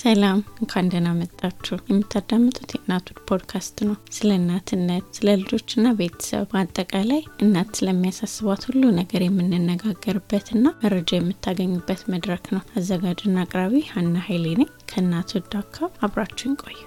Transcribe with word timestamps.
ሰላም፣ 0.00 0.38
እንኳን 0.60 0.88
ደህና 0.92 1.08
መጣችሁ። 1.16 1.76
የምታዳምጡት 1.88 2.70
የእናቱን 2.74 3.18
ፖድካስት 3.28 3.78
ነው። 3.86 3.96
ስለ 4.16 4.30
እናትነት፣ 4.38 5.06
ስለ 5.16 5.34
ልጆችና 5.40 5.92
ቤተሰብ፣ 5.98 6.44
በአጠቃላይ 6.52 7.22
እናት 7.44 7.70
ስለሚያሳስቧት 7.78 8.62
ሁሉ 8.68 8.82
ነገር 9.00 9.22
የምንነጋገርበትና 9.24 10.64
መረጃ 10.82 11.10
የምታገኙበት 11.16 12.02
መድረክ 12.14 12.46
ነው። 12.54 12.62
አዘጋጅና 12.76 13.36
አቅራቢ 13.44 13.82
ሀና 13.90 14.16
ኃይሌ 14.28 14.46
ነኝ። 14.60 14.70
ከእናቱ 14.90 15.42
ዳካ 15.52 15.76
አብራችሁን 16.00 16.56
ቆዩ። 16.62 16.80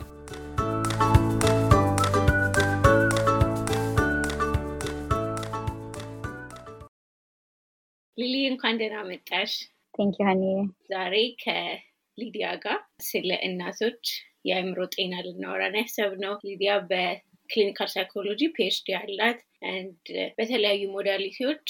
ሊሊ 8.17 8.35
እንኳን 8.49 8.75
ደህና 8.79 8.97
መጣሽ። 9.07 9.53
thank 9.93 10.15
you 10.19 10.25
honey። 10.27 10.43
ዛሬ 10.89 11.13
ከሊዲያ 12.17 12.47
ጋር 12.63 12.79
ስለ 13.05 13.29
እናቶች 13.45 14.03
የአእምሮ 14.47 14.79
ጤና 14.93 15.13
ልናወራን 15.25 15.75
ያሰብነው። 15.79 16.33
ሊዲያ 16.47 16.71
በ 16.89 17.09
clinical 17.09 17.89
psychology 17.93 18.41
PhD 18.55 18.95
አላት። 18.99 19.39
በተለያዩ 20.37 20.81
modality 20.95 21.42
ዎች 21.42 21.65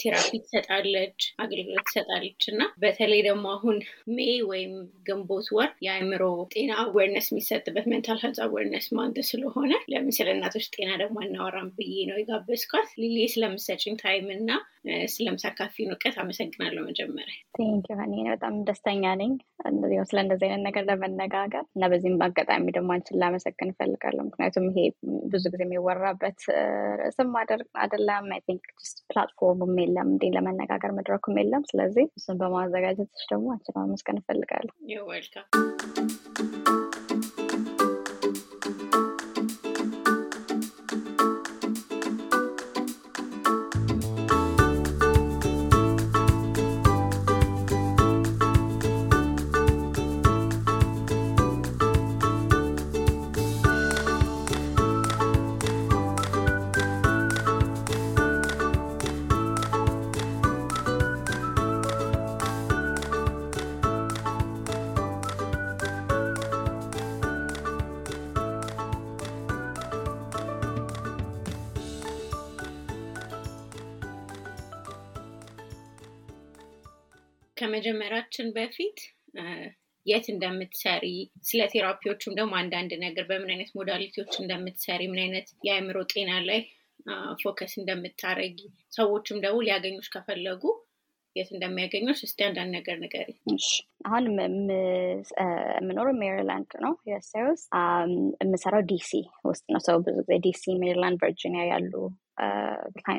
therapy 0.00 0.30
ትሰጣለች፣ 0.42 1.20
አገልግሎት 1.42 1.86
ትሰጣለች 1.88 2.42
እና 2.52 2.62
በተለይ 2.82 3.20
ደግሞ 3.28 3.44
አሁን 3.54 3.76
May 4.16 4.36
ወይም 4.50 4.72
ግንቦት 5.06 5.48
ወር 5.56 5.70
የአእምሮ 5.86 6.22
ጤና 6.54 6.72
awareness 6.82 7.28
የሚሰጥበት 7.32 7.86
mental 7.92 8.20
health 8.22 8.40
awareness 8.46 8.88
month 8.96 9.18
ስለሆነ 9.30 9.72
ለምን 9.92 10.16
ስለ 10.18 10.28
እናቶች 10.36 10.66
ጤና 10.76 10.90
ደግሞ 11.02 11.18
አናወራም 11.24 11.70
ብዬ 11.78 11.96
ነው 12.10 12.18
የጋበዝኳት። 12.20 12.90
ሊሊ 13.02 13.18
ስለምትሰጭኝ 13.34 13.96
time 14.02 14.28
እና 14.36 14.50
ስለምታካፍዪን 15.12 15.90
እውቀት 15.92 16.16
አመሰግናለሁ። 16.22 16.82
መጀመሪያ 16.88 17.36
በጣም 18.32 18.54
ደስተኛ 18.68 19.04
ነኝ 19.20 19.32
ስለ 20.08 20.18
እንደዚህ 20.22 20.46
አይነት 20.48 20.64
ነገር 20.68 20.82
ለመነጋገር 20.88 21.64
እና 21.74 21.88
በዚህም 21.92 22.16
በአጋጣሚ 22.20 22.64
ደግሞ 22.76 22.90
አንቺን 22.94 23.18
ላመሰግን 23.22 23.70
እፈልጋለሁ። 23.72 24.24
ምክንያቱም 24.28 24.66
ይሄ 24.70 24.78
ብዙ 25.32 25.44
ጊዜ 25.52 25.62
የሚወራበት 25.66 26.40
ርዕስም 27.00 27.30
አይደለም። 27.76 28.26
I 28.34 28.40
think 28.46 28.64
platform 29.64 29.75
ኡም 29.75 29.80
የለም 29.82 30.08
እንዲ 30.12 30.30
ለመነጋገር 30.34 30.90
መድረኩም 30.96 31.38
የለም። 31.40 31.62
ስለዚህ 31.70 32.06
እሱን 32.18 32.38
በማዘጋጀትሽ 32.40 33.24
ደግሞ 33.32 33.46
አንቺን 33.54 33.76
ማመስገን 33.78 34.20
እፈልጋለሁ። 34.20 34.74
ከመጀመራችን 77.84 78.48
በፊት 78.56 78.98
የት 80.06 80.26
እንደምትሰሪ 80.32 81.04
ስለ 81.48 81.60
therapy 81.72 82.05
ዎቹም 82.05 82.34
ደግሞ 82.38 82.52
አንዳንድ 82.60 82.92
ነገር 83.04 83.24
በምን 83.30 83.50
አይነት 83.52 83.70
modality 83.78 84.14
ዎች 84.14 84.32
እንደምትሰሪ 84.40 85.02
ምን 85.10 85.20
አይነት 85.24 85.48
የአእምሮ 85.66 85.98
ጤና 86.12 86.30
ላይ 86.46 86.60
focus 87.42 87.72
እንደምታረጊ 87.80 88.58
ሰዎችም 88.92 89.40
ደግሞ 89.44 89.58
ሊያገኙሽ 89.66 90.08
ከፈለጉ 90.14 90.62
የት 91.36 91.50
እንደሚያገኙሽ 91.54 92.20
እስቲ 92.26 92.38
አንዳንድ 92.48 92.72
ነገር 92.76 92.96
ንገሪ። 93.02 93.30
አሁን 94.06 94.24
የምኖረው 95.78 96.16
ሜሪላንድ 96.22 96.72
ነው 96.84 96.94
USA 97.08 97.42
ውስጥ። 97.48 97.66
የምሰራው 98.42 98.84
DC 98.90 99.10
ውስጥ 99.48 99.64
ነው። 99.74 99.82
ሰው 99.88 99.98
ብዙ 100.06 100.16
ጊዜ 100.20 100.38
DC፣ 100.46 100.64
ሜሪላንድ፣ 100.82 101.18
ቨርጂኒያ 101.24 101.64
ያሉ 101.72 101.92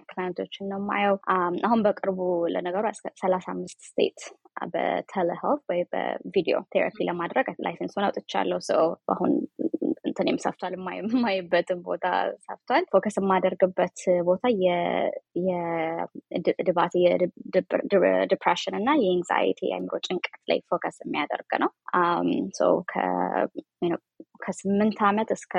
client 0.10 0.40
ኦችን 0.40 0.70
ነው 0.72 0.80
የማየው። 0.82 1.18
አሁን 1.66 1.82
በቅርቡ 1.86 2.20
ለነገሩ 2.54 2.86
ሰላሳ 3.22 3.48
አምስት 3.56 3.82
state 3.90 4.20
በ 4.74 4.89
telehealth 4.89 5.64
ወይ 5.70 5.82
በቪዲዮ 5.92 6.58
therapy 6.72 6.98
ለማድረግ 7.10 7.48
license 7.66 7.96
ኡን 7.98 8.08
አውጥቻለሁ። 8.08 8.60
ሰው 8.70 8.84
አሁን 9.10 9.32
እንትንም 10.08 10.38
ሰፍቷል፣ 10.44 10.74
የማይበትም 10.76 11.80
ቦታ 11.86 12.06
ሰፍቷል። 12.46 12.84
focus 12.92 13.16
የማደርግበት 13.20 13.98
ቦታ 14.26 14.44
የድባቴ 16.38 16.94
depression 18.32 18.76
እና 18.80 18.90
የ 19.02 19.15
anxiety 19.15 19.62
የአእምሮ 19.70 19.96
ጭንቀት 20.08 20.42
ላይ 20.52 20.60
focus 20.70 20.98
የሚያደርግ 21.04 21.52
ነው። 21.64 21.72
ከስምንት 24.44 25.00
ዓመት 25.08 25.30
እስከ 25.36 25.54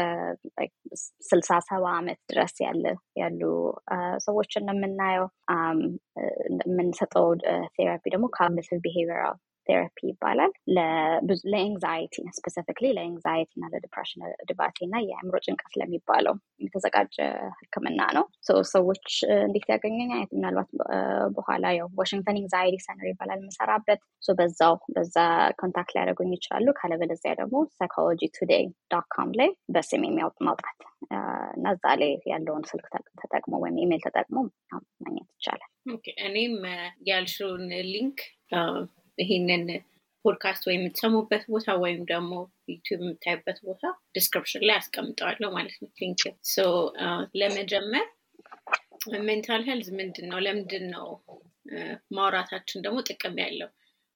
ስልሳ 1.29 1.51
ሰባ 1.69 1.85
ዓመት 1.99 2.19
ድረስ 2.31 2.55
ያሉ 3.21 3.41
ሰዎችን 4.25 4.71
የምናየው። 4.73 5.27
የምንሰጠው 6.63 7.27
therapy 7.77 8.05
ደግሞ 8.15 8.27
cognitive 8.37 8.79
behavioral 8.85 9.37
therapy 9.67 9.99
ይባላል። 10.09 10.53
ለ 11.53 11.67
anxiety 11.67 12.15
specifically 12.39 12.87
ለ 12.97 13.09
anxiety 13.09 13.51
እና 13.57 13.71
ለ 13.75 13.83
depression 13.83 14.21
ድባቴ 14.49 14.77
እና 14.87 14.97
የአእምሮ 15.07 15.37
ጭንቀት 15.47 15.75
ለሚባለው 15.81 16.35
የተዘጋጀ 16.65 17.17
ሕክምና 17.59 18.01
ነው። 18.17 18.25
ሰዎች 18.75 19.07
እንዴት 19.41 19.67
ያገኙኛል 19.73 20.03
ምናልባት 20.35 20.71
በኋላ 21.37 21.65
ያው 21.79 21.89
Washington 22.01 22.41
Anxiety 22.43 22.79
Center 22.87 23.09
ይባላል 23.11 23.41
የምሰራበት 23.43 24.01
በዛው 24.39 24.75
በዛ 24.95 25.17
contact 25.59 25.93
ሊያደርጉኝ 25.95 26.31
ይችላሉ። 26.37 26.69
ካለበለዚያ 26.79 27.33
ደግሞ 27.41 27.57
Psychology 27.77 28.23
Today 28.37 28.65
dot 28.93 29.11
ላይ 29.41 29.51
በስም 29.75 30.03
የሚያውጥ 30.07 30.39
ማውጣት 30.47 30.81
እና 31.57 31.67
እዛ 31.75 31.85
ላይ 32.01 32.13
ያለውን 32.31 32.65
ስልክ 32.71 32.87
ተጠቅሞ 33.23 33.55
ወይም 33.65 33.79
ኢሜይል 33.85 34.03
ተጠቅሞ 34.07 34.37
ማግኘት 35.01 35.29
ይቻላል። 35.35 35.71
እኔም 36.27 36.55
ያልሽውን 37.09 37.65
link 37.89 38.19
ይሄንን 39.19 39.65
ፖድካስት 40.25 40.63
ወይም 40.69 40.81
የምትሰሙበት 40.81 41.43
ቦታ 41.53 41.69
ወይም 41.83 42.01
ደግሞ 42.11 42.33
YouTube 42.71 43.01
የምታዩበት 43.05 43.59
ቦታ 43.67 43.83
description 44.15 44.63
ላይ 44.69 44.77
አስቀምጠዋለሁ 44.81 45.49
ማለት 45.57 45.77
ነው። 45.83 45.91
think 45.99 46.21
ለመጀመር 47.41 48.07
mental 49.27 49.63
health 49.69 49.89
ምንድን 49.99 50.27
ነው? 50.31 50.39
ለምንድን 50.47 50.85
ነው 50.95 51.07
ማውራታችን 52.17 52.85
ደግሞ 52.85 52.99
ጥቅም 53.09 53.37
ያለው? 53.43 53.71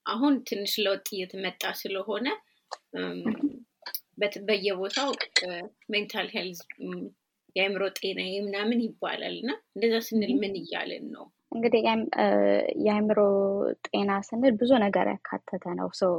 አሁን 0.06 0.34
ትንሽ 0.48 0.72
ለውጥ 0.84 1.06
እየተመጣ 1.14 1.62
ስለሆነ 1.81 2.26
በየቦታው 4.48 5.10
mental 5.93 6.28
health 6.34 6.60
የአእምሮ 7.56 7.84
ጤና 7.98 8.19
ምናምን 8.47 8.81
ይባላል 8.87 9.34
እና 9.42 9.50
እንደዛ 9.75 9.94
ስንል 10.08 10.32
ምን 10.42 10.54
እያልን 10.60 11.06
ነው? 11.14 11.25
እንግዲህ 11.53 11.82
የአእምሮ 12.84 13.19
ጤና 13.86 14.10
ስንል 14.26 14.54
ብዙ 14.60 14.70
ነገር 14.84 15.06
ያካተተ 15.12 15.64
ነው። 15.78 15.88
ሰው 16.00 16.12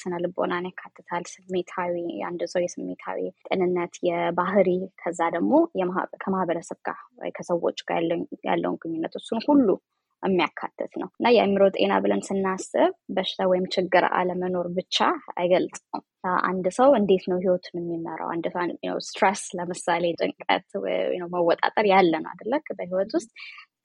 ስነ 0.00 0.12
ልቦናን 0.24 0.68
ያካትታል። 0.70 1.24
ስሜታዊ 1.32 1.94
አንድ 2.28 2.42
ሰው 2.52 2.60
የስሜታዊ 2.64 3.20
ጤንነት፣ 3.48 3.94
የባህሪ 4.08 4.68
ከዛ 5.02 5.20
ደግሞ 5.36 5.52
ከማህበረሰብ 6.22 6.78
ጋር 6.88 7.00
ከሰዎች 7.38 7.80
ጋር 7.90 8.02
ያለውን 8.48 8.78
ግንኙነት 8.84 9.16
እሱን 9.20 9.40
ሁሉ 9.48 9.68
የሚያካትት 10.22 10.92
ነው 11.00 11.08
እና 11.18 11.26
የአእምሮ 11.34 11.64
ጤና 11.76 11.92
ብለን 12.04 12.22
ስናስብ 12.26 12.92
በሽታ 13.16 13.46
ወይም 13.50 13.66
ችግር 13.74 14.04
አለመኖር 14.18 14.66
ብቻ 14.78 14.96
አይገልጽም። 15.36 16.02
አንድ 16.44 16.66
ሰው 16.78 16.88
እንዴት 16.98 17.24
ነው 17.30 17.38
ህይወቱን 17.42 17.76
የሚመራው? 17.80 18.28
አንድ 18.32 18.46
stress 19.06 19.42
ለምሳሌ 19.58 20.04
ጭንቀት 20.20 20.66
መወጣጠር 21.34 21.86
ያለ 21.92 22.12
ነው 22.24 22.30
አይደለ? 22.32 22.52
በህይወት 22.78 23.12
ውስጥ 23.16 23.30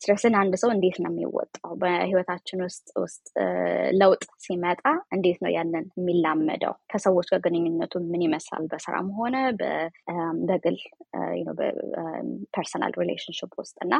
stress 0.01 0.27
ን 0.27 0.35
አንድ 0.39 0.53
ሰው 0.61 0.69
እንዴት 0.73 0.97
ነው 1.03 1.11
የሚወጣው? 1.11 1.71
በህይወታችን 1.81 2.59
ውስጥ 2.65 2.87
ውስጥ 3.03 3.25
ለውጥ 3.99 4.23
ሲመጣ 4.45 4.81
እንዴት 5.15 5.37
ነው 5.43 5.51
ያንን 5.55 5.85
የሚላመደው? 5.99 6.73
ከሰዎች 6.91 7.27
ጋር 7.33 7.41
ግንኙነቱ 7.45 8.03
ምን 8.11 8.23
ይመስላል? 8.27 8.65
በስራም 8.73 9.09
ሆነ 9.19 9.35
በግል 10.49 10.77
personal 12.55 12.93
relationship 13.01 13.51
ውስጥ 13.61 13.77
እና 13.85 13.93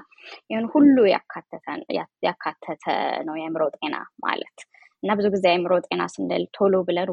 ይህን 0.52 0.68
ሁሉ 0.76 0.98
ያካተተ 2.24 2.86
ነው 3.28 3.36
የአእምሮ 3.38 3.64
ጤና 3.78 3.96
ማለት 4.26 4.58
እና 5.06 5.14
ብዙ 5.18 5.28
ጊዜ 5.34 5.44
የአእምሮ 5.48 5.74
ጤና 5.86 6.04
ስንል 6.12 6.44
ቶሎ 6.56 6.76
ብለን 6.86 7.10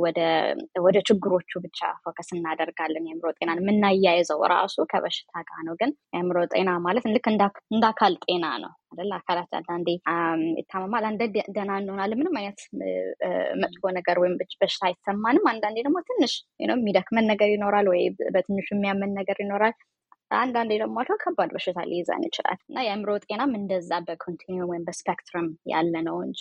ወደ 0.84 0.98
ችግሮቹ 1.08 1.50
ብቻ 1.64 1.80
focus 2.04 2.28
እናደርጋለን። 2.36 3.06
የአእምሮ 3.06 3.30
ጤናን 3.36 3.60
የምናያይዘው 3.62 4.40
ራሱ 4.52 4.76
ከበሽታ 4.92 5.42
ጋር 5.48 5.60
ነው። 5.66 5.74
ግን 5.80 5.90
የአእምሮ 6.12 6.38
ጤና 6.52 6.70
ማለት 6.86 7.06
ልክ 7.14 7.26
እንደ 7.30 7.42
አካል 7.90 8.14
ጤና 8.24 8.44
ነው 8.62 8.72
አይደል? 8.92 9.12
አካላት 9.18 9.52
አንዳንዴ 9.58 9.88
ይታመማል፣ 10.60 11.04
አንዳንዴ 11.10 11.22
ደህና 11.50 11.72
እንሆናለን። 11.80 12.18
ምንም 12.20 12.38
አይነት 12.40 12.60
መጥፎ 13.62 13.82
ነገር 13.98 14.16
ወይም 14.22 14.34
በሽታ 14.60 14.82
አይሰማንም። 14.88 15.46
አንዳንዴ 15.52 15.76
ደግሞ 15.86 16.00
ትንሽ 16.08 16.34
የሚደክመን 16.64 17.28
ነገር 17.32 17.50
ይኖራል፣ 17.54 17.88
ወይ 17.92 18.02
በትንሹ 18.34 18.68
የሚያመን 18.74 19.12
ነገር 19.20 19.38
ይኖራል። 19.44 19.76
አንዳንዴ 20.32 20.72
ደግሞ 20.82 20.96
አልፎ 21.00 21.14
ከባድ 21.22 21.50
በሽታ 21.54 21.78
ሊይዘን 21.88 22.24
ይችላል 22.28 22.58
እና 22.62 22.84
የአእምሮ 22.84 23.10
ጤናም 23.24 23.52
እንደዛ 23.58 23.90
በ 24.06 24.18
continuum 24.18 24.70
ወይም 24.70 24.86
በ 24.88 25.00
spectrum 25.00 25.48
ያለ 25.72 25.94
ነው 26.08 26.16
እንጂ 26.26 26.40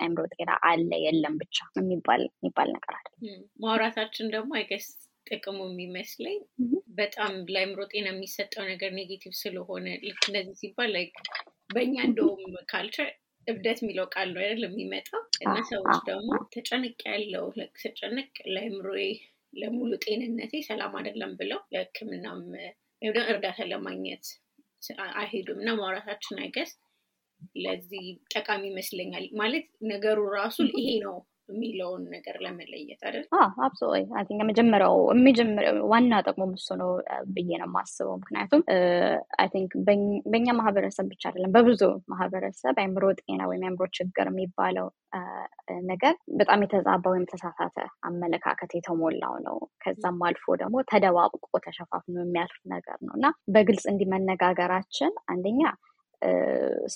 አእምሮ 0.00 0.20
ጤና 0.34 0.50
አለ 0.70 0.90
የለም 1.04 1.34
ብቻ 1.42 1.58
የሚባል 1.78 2.22
ነገር 2.70 2.94
አለ። 2.98 3.06
ማውራታችን 3.62 4.32
ደግሞ 4.34 4.52
I 4.60 4.64
guess 4.64 4.86
ጥቅሙ 5.26 5.58
የሚመስለኝ 5.68 6.38
በጣም 6.96 7.34
ለአእምሮ 7.52 7.80
ጤና 7.92 8.06
የሚሰጠው 8.12 8.64
ነገር 8.72 8.90
negative 8.96 9.34
ስለሆነ 9.42 9.86
ልክ 10.06 10.22
እንደዚህ 10.28 10.56
ሲባል 10.62 10.94
በእኛ 11.74 11.94
እንደውም 12.06 12.40
culture 12.70 13.10
እብደት 13.46 13.78
የሚለው 13.82 14.06
ቃል 14.14 14.28
ነው 14.34 14.40
አይደል 14.42 14.64
የሚመጣው 14.66 15.22
እና 15.44 15.54
ሰዎች 15.70 15.96
ደግሞ 16.08 16.30
ተጨንቄያለው 16.54 17.46
ስጨነቅ 17.82 18.34
ለአእምሮዬ 18.52 19.04
ለሙሉ 19.52 19.92
ጤንነቴ 20.04 20.52
ሰላም 20.68 20.92
አይደለም 20.98 21.32
ብለው 21.40 21.60
ለሕክምናም 21.74 22.42
እርዳታ 23.32 23.58
ለማግኘት 23.70 24.24
አይሄዱም 25.16 25.60
እና 25.62 25.70
ማውራታችን 25.78 26.40
I 26.42 26.47
guess 26.47 26.70
ለዚህ 27.56 28.04
ጠቃሚ 28.34 28.62
ይመስለኛል። 28.70 29.24
ማለት 29.40 29.64
ነገሩ 29.92 30.18
ራሱ 30.36 30.58
ይሄ 30.76 30.88
ነው 31.04 31.16
የሚለውን 31.52 32.02
ነገር 32.14 32.36
ለመለየት 32.44 33.00
አይደል? 33.06 33.24
think 34.28 34.40
የመጀመሪያው 34.42 34.96
የሚጀምረው 35.12 35.76
ዋና 35.92 36.20
ጥቅሙ 36.26 36.48
እሱ 36.56 36.68
ነው 36.82 36.90
ብዬ 37.34 37.50
ነው 37.54 37.68
የማስበው። 37.68 38.16
ምክንያቱም 38.22 38.62
I 39.42 39.48
think 39.54 39.72
በእኛ 40.28 40.48
ማህበረሰብ 40.60 41.06
ብቻ 41.12 41.22
አይደለም 41.30 41.54
በብዙ 41.56 41.82
ማህበረሰብ 42.12 42.74
አእምሮ 42.82 43.04
ጤና 43.20 43.40
ወይም 43.50 43.64
አእምሮ 43.68 43.86
ችግር 43.98 44.28
የሚባለው 44.32 44.88
ነገር 45.90 46.14
በጣም 46.38 46.62
የተዛባ 46.64 47.04
ወይም 47.12 47.24
የተሳሳተ 47.30 47.76
አመለካከት 48.08 48.70
የተሞላው 48.76 49.34
ነው። 49.46 49.56
ከዛም 49.82 50.20
አልፎ 50.28 50.54
ደግሞ 50.62 50.76
ተደባብቆ 50.90 51.34
ተሸፋፍኖ 51.66 52.16
የሚያልፍ 52.22 52.58
ነገር 52.74 52.98
ነው 53.06 53.14
እና 53.18 53.26
በግልጽ 53.54 53.84
እንዲህ 53.92 54.08
መነጋገራችን 54.14 55.12
አንደኛ 55.32 55.62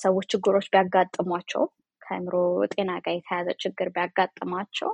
ሰዎች 0.01 0.27
ችግሮች 0.33 0.67
ቢያጋጥሟቸው 0.73 1.63
ከአእምሮ 2.07 2.35
ጤና 2.73 2.91
ጋር 3.05 3.15
የተያያዘ 3.17 3.49
ችግር 3.65 3.89
ቢያጋጥማቸው 3.95 4.93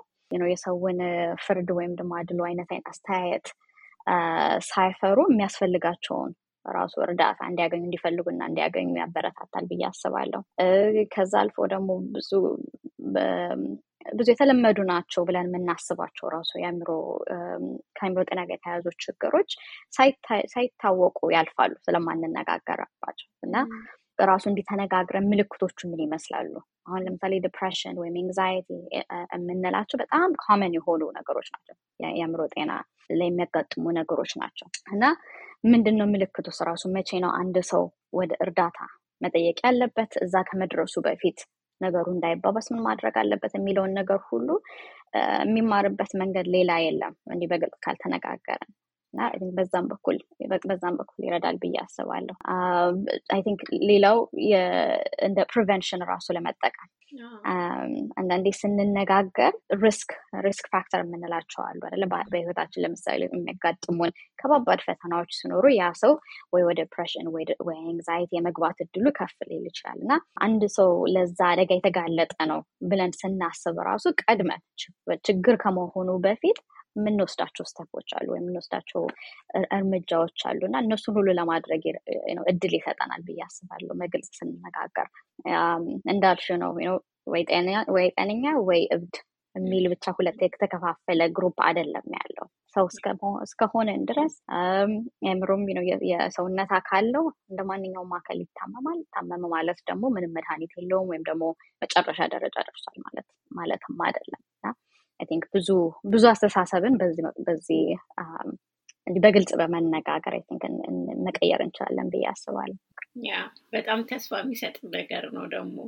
የሰውን 0.49 1.01
ፍርድ 1.45 1.71
ወይም 1.79 1.93
ደግሞ 1.99 2.13
አድሎ 2.21 2.41
አይነት 2.49 2.71
አስተያየት 2.85 3.49
ሳይፈሩ 4.69 5.19
የሚያስፈልጋቸውን 5.29 6.31
ራሱ 6.67 6.95
እርዳታ 7.05 7.41
እንዲያገኙ 7.51 7.83
እንዲፈልጉና 7.87 8.43
እንዲያገኙ 8.51 8.91
ያበረታታል 9.01 9.65
ብዬ 9.71 9.83
አስባለሁ። 9.89 10.41
ከዛ 11.15 11.33
አልፎ 11.43 11.67
ደግሞ 11.73 11.91
ብዙ 12.15 12.31
ብዙ 14.13 14.27
የተለመዱ 14.33 14.79
ናቸው 14.91 15.23
ብለን 15.29 15.49
የምናስባቸው 15.49 16.27
ራሱ 16.35 16.51
የአእምሮ 16.61 16.91
ከአእምሮ 17.97 18.21
ጤና 18.29 18.41
ጋር 18.49 18.57
የተያያዙ 18.57 18.87
ችግሮች 19.05 19.51
ሳይታወቁ 20.53 21.19
ያልፋሉ 21.35 21.73
ስለማንነጋገርባቸው 21.87 23.29
እና 23.43 23.57
ራሱ 24.19 24.45
እንዲህ 24.51 24.80
ተነጋግረን 24.80 25.29
ምልክቶቹ 25.31 25.79
ምን 25.91 26.01
ይመስላሉ? 26.05 26.53
አሁን 26.87 27.01
ለምሳሌ 27.07 27.35
depression 27.45 27.97
ወይም 28.03 28.17
anxiety 28.21 28.69
የምንላቸው 29.35 29.97
በጣም 30.03 30.31
common 30.45 30.75
የሆኑ 30.79 31.03
ነገሮች 31.19 31.49
ናቸው። 31.55 31.75
የአእምሮ 32.01 32.43
ጤና 32.55 32.73
ላይ 33.13 33.29
የሚያጋጥሙ 33.29 33.85
ነገሮች 33.99 34.33
ናቸው 34.43 34.67
እና 34.95 35.05
ምንድን 35.73 35.97
ነው 36.01 36.07
ምልክቱስ 36.13 36.59
ራሱ 36.69 36.85
መቼ 36.97 37.21
ነው 37.25 37.33
አንድ 37.41 37.57
ሰው 37.73 37.85
ወደ 38.21 38.33
እርዳታ 38.45 38.79
መጠየቅ 39.21 39.59
ያለበት? 39.67 40.13
እዛ 40.25 40.35
ከመድረሱ 40.49 40.95
በፊት 41.07 41.41
ነገሩ 41.81 42.07
እንዳይባባስ 42.15 42.67
ምን 42.73 42.83
ማድረግ 42.87 43.15
አለበት 43.23 43.53
የሚለውን 43.57 43.93
ነገር 44.01 44.21
ሁሉ 44.29 44.49
የሚማርበት 45.43 46.13
መንገድ 46.21 46.47
ሌላ 46.55 46.73
የለም 46.85 47.15
እንዲህ 47.35 47.49
በግልጽ 47.53 47.77
ካልተነጋገርን 47.85 48.71
እና 49.15 49.21
በዛም 49.57 49.87
በኩል 49.91 50.17
በዛም 50.65 50.95
በኩል 51.01 51.21
ይረዳል 51.27 51.57
ብዬ 51.63 51.77
አስባለሁ። 51.83 52.37
I 53.35 53.41
think 53.47 53.61
ሌላው 53.91 54.19
እንደ 55.27 55.39
prevention 55.53 56.03
ራሱ 56.13 56.27
ለመጠቀም 56.37 56.91
አንዳንዴ 58.21 58.47
ስንነጋገር 58.59 59.53
risk 59.83 60.11
risk 60.47 60.67
factor 60.75 61.01
የምንላቸው 61.03 61.61
አሉ 61.65 61.81
አይደለ? 61.87 62.05
በህይወታችን 62.31 62.83
ለምሳሌ 62.85 63.21
የሚያጋጥሙን 63.29 64.13
ከባባድ 64.39 64.81
ፈተናዎች 64.87 65.33
ሲኖሩ 65.39 65.65
ያ 65.75 65.91
ሰው 66.03 66.13
ወይ 66.55 66.65
ወደ 66.69 66.79
depression 66.83 67.29
ወይ 67.33 67.45
anxiety 67.85 68.31
የመግባት 68.37 68.79
እድሉ 68.85 69.07
ከፍ 69.19 69.37
ሊል 69.51 69.65
ይችላል 69.71 69.99
እና 70.05 70.13
አንድ 70.47 70.65
ሰው 70.77 70.91
ለዛ 71.15 71.39
አደጋ 71.51 71.71
የተጋለጠ 71.79 72.35
ነው 72.53 72.61
ብለን 72.91 73.13
ስናስብ 73.21 73.79
ራሱ 73.91 74.15
ቀድመን 74.23 74.63
ችግር 75.25 75.57
ከመሆኑ 75.63 76.11
በፊት 76.25 76.59
የምንወስዳቸው 76.97 77.65
step 77.69 77.90
ኦች 77.90 78.11
አሉ 78.17 78.27
ወይም 78.33 78.43
የምንወስዳቸው 78.43 79.03
እርምጃዎች 79.77 80.41
አሉ 80.51 80.61
እና 80.69 80.79
እነሱን 80.85 81.17
ሁሉ 81.19 81.29
ለማድረግ 81.39 81.85
እድል 82.53 82.75
ይሰጠናል 82.79 83.23
ብዬ 83.29 83.41
አስባለሁ። 83.47 83.97
በግልጽ 84.03 84.31
ስንነጋገር 84.39 85.09
እንዳልሽ 86.13 86.49
ነው 86.63 86.73
ወይ 87.33 87.43
ጤነኛ 88.17 88.47
ወይ 88.69 88.83
እብድ 88.97 89.17
የሚል 89.55 89.85
ብቻ 89.93 90.05
ሁለት 90.17 90.39
የተከፋፈለ 90.45 91.23
group 91.37 91.57
አይደለም 91.67 92.07
ያለው። 92.17 92.47
ሰው 92.77 92.85
እስከሆነን 93.45 94.03
ድረስ 94.11 94.35
የአእምሮም 95.25 95.65
የሰውነት 96.11 96.71
አካል 96.79 97.07
ነው። 97.17 97.25
እንደ 97.51 97.61
ማንኛውም 97.71 98.15
አካል 98.19 98.39
ይታመማል። 98.45 99.01
ታመመ 99.15 99.51
ማለት 99.55 99.81
ደግሞ 99.91 100.05
ምንም 100.15 100.33
መድኃኒት 100.39 100.73
የለውም 100.79 101.11
ወይም 101.13 101.27
ደግሞ 101.29 101.45
መጨረሻ 101.83 102.21
ደረጃ 102.35 102.57
ደርሷል 102.69 102.99
ማለት 103.07 103.29
ማለትም 103.51 104.01
አይደለም 104.07 104.43
I 105.21 105.27
think 105.31 105.45
ብዙ 105.55 105.69
ብዙ 106.13 106.25
አስተሳሰብን 106.31 106.95
በዚህ 107.47 107.83
በግልጽ 109.07 109.53
በመነጋገር 109.61 110.35
I 110.37 110.43
think 110.49 110.65
መቀየር 111.27 111.61
እንችላለን 111.65 112.11
ብዬ 112.13 112.25
አስባለሁ። 112.33 112.79
ያ 113.23 113.33
በጣም 113.73 114.01
ተስፋ 114.11 114.33
የሚሰጥ 114.43 114.77
ነገር 114.95 115.25
ነው። 115.37 115.45
ደግሞ 115.55 115.79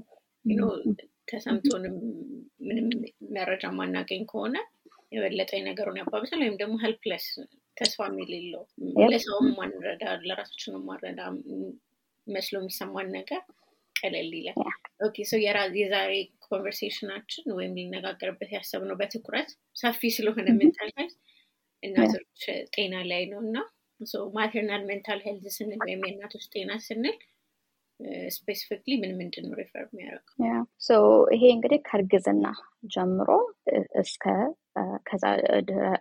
ተሰምቶንም 1.30 1.94
ምንም 2.66 2.88
መረጃ 3.36 3.64
ማናገኝ 3.76 4.22
ከሆነ 4.32 4.56
የበለጠ 5.14 5.52
ነገሩን 5.68 6.00
ያባብሳል። 6.00 6.40
ወይም 6.44 6.56
ደግሞ 6.60 6.74
helpless 6.82 7.26
ተስፋ 7.76 8.00
የሌለው 8.18 8.64
ለሰውም 9.12 9.48
ማንረዳ 9.58 10.04
ለራሳችን 10.26 10.74
ማንረዳ 10.88 11.20
መስሎ 12.26 12.54
የሚሰማን 12.60 13.08
ነገር 13.16 13.40
ቀለል 13.96 14.30
ይላል። 14.38 14.58
okay 15.06 15.16
የዛሬ 15.78 16.12
conversation 16.46 17.09
ኣችን 17.09 17.46
ወይም 17.58 17.72
ሊነጋገርበት 17.78 18.50
ያሰብነው 18.56 18.96
በትኩረት 19.00 19.50
ሰፊ 19.76 20.10
ስለሆነ 20.16 20.46
mental 20.58 20.90
health 20.98 21.16
እናቶች 21.82 22.42
ጤና 22.74 22.94
ላይ 23.10 23.22
ነው 23.32 23.40
እና 23.46 23.56
maternal 24.36 24.82
mental 24.88 25.20
health 25.26 25.46
ስንል 25.56 25.80
ወይም 25.84 26.02
የእናቶች 26.06 26.44
ጤና 26.54 26.72
ስንል 26.86 27.16
specifically 28.34 28.92
ምን 29.00 29.12
ምንድን 29.18 29.44
ነው 29.46 29.56
refer 29.60 29.84
የሚያደርገው? 29.86 30.34
ይሄ 31.34 31.42
እንግዲህ 31.56 31.78
ከእርግዝና 31.84 32.46
ጀምሮ 32.94 33.28
እስከ 34.02 34.24
ከዛ 35.06 35.24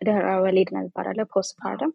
ድህረ 0.01 0.27
ወሊድ 0.45 0.69
ነው 0.73 0.81
የሚባለው 0.81 1.27
postpartum 1.33 1.91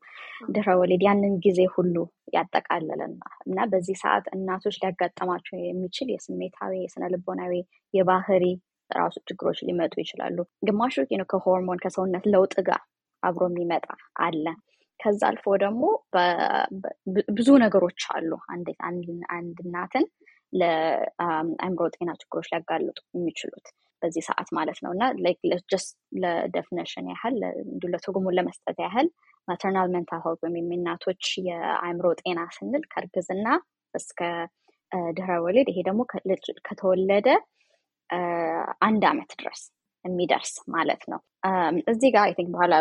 ድህረ 0.49 0.77
ወሊድ 0.81 1.03
ያንን 1.07 1.35
ጊዜ 1.47 1.61
ሁሉ 1.75 1.95
ያጠቃልልና 2.35 3.03
እና 3.47 3.59
በዚህ 3.73 3.97
ሰዓት 4.03 4.27
እናቶች 4.37 4.77
ሊያጋጠማቸው 4.83 5.57
የሚችል 5.63 6.11
የስሜታዊ 6.15 6.73
የስነ 6.83 7.05
ልቦናዊ 7.15 7.55
የባህሪ 7.95 8.45
ራሱ 8.91 9.17
ችግሮች 9.29 9.59
ሊመጡ 9.69 9.95
ይችላሉ። 10.03 10.39
ግማሹ 10.69 10.95
ከሆርሞን 11.33 11.83
ከሰውነት 11.85 12.27
ለውጥ 12.35 12.55
ጋር 12.69 12.83
አብሮ 13.23 13.45
የሚመጣ 13.51 13.87
አለ። 14.21 14.45
ከዛ 15.01 15.21
አልፎ 15.29 15.45
ደግሞ 15.63 15.83
ብዙ 17.37 17.49
ነገሮች 17.65 18.03
አሉ። 18.15 18.31
አንድ 18.51 18.69
እናትን 19.65 20.07
ለአእምሮ 20.53 21.83
ጤና 21.95 22.11
ችግሮች 22.21 22.47
ሊያጋልጡ 22.51 22.99
የሚችሉት 23.17 23.67
በዚህ 24.03 24.23
ሰዓት 24.29 24.49
ማለት 24.57 24.79
ነው። 24.85 24.91
እና 24.95 25.05
ለ 26.23 26.37
definition 26.37 27.07
ያህል 27.13 27.37
ለትርጉሙን 27.87 28.37
ለመስጠት 28.39 28.79
ያህል 28.85 29.09
maternal 29.49 29.89
mental 29.95 30.23
health 30.25 30.43
ወይም 30.47 30.71
የእናቶች 30.73 31.25
የአእምሮ 31.49 32.07
ጤና 32.21 32.41
ስንል 32.57 32.85
ከእርግዝና 32.93 33.47
እስከ 33.95 34.21
ድህረ 35.13 35.33
ወሊድ 35.45 35.69
ይሄ 35.71 35.79
ደግሞ 35.89 36.01
ከተወለደ 36.69 37.29
አንድ 38.83 39.03
አመት 39.11 39.31
ድረስ 39.41 39.63
የሚደርስ 40.05 40.53
ማለት 40.75 41.03
ነው። 41.13 41.21
እዚህ 41.93 42.09
ጋር 42.15 42.23
I 42.23 42.33
think 42.37 42.51
በኋላ 42.55 42.75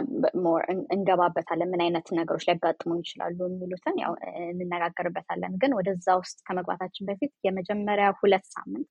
more 0.43 0.61
እንገባበታለን 0.95 1.69
ምን 1.71 1.81
አይነት 1.85 2.07
ነገሮች 2.19 2.43
ሊያጋጥሙ 2.47 2.91
ይችላሉ 2.99 3.37
የሚሉትን 3.47 3.95
ያው 4.03 4.13
እንነጋገርበታለን። 4.53 5.53
ግን 5.61 5.75
ወደዛ 5.79 6.07
ውስጥ 6.21 6.37
ከመግባታችን 6.47 7.07
በፊት 7.09 7.33
የመጀመሪያ 7.47 8.07
ሁለት 8.19 8.45
ሳምንት 8.55 8.87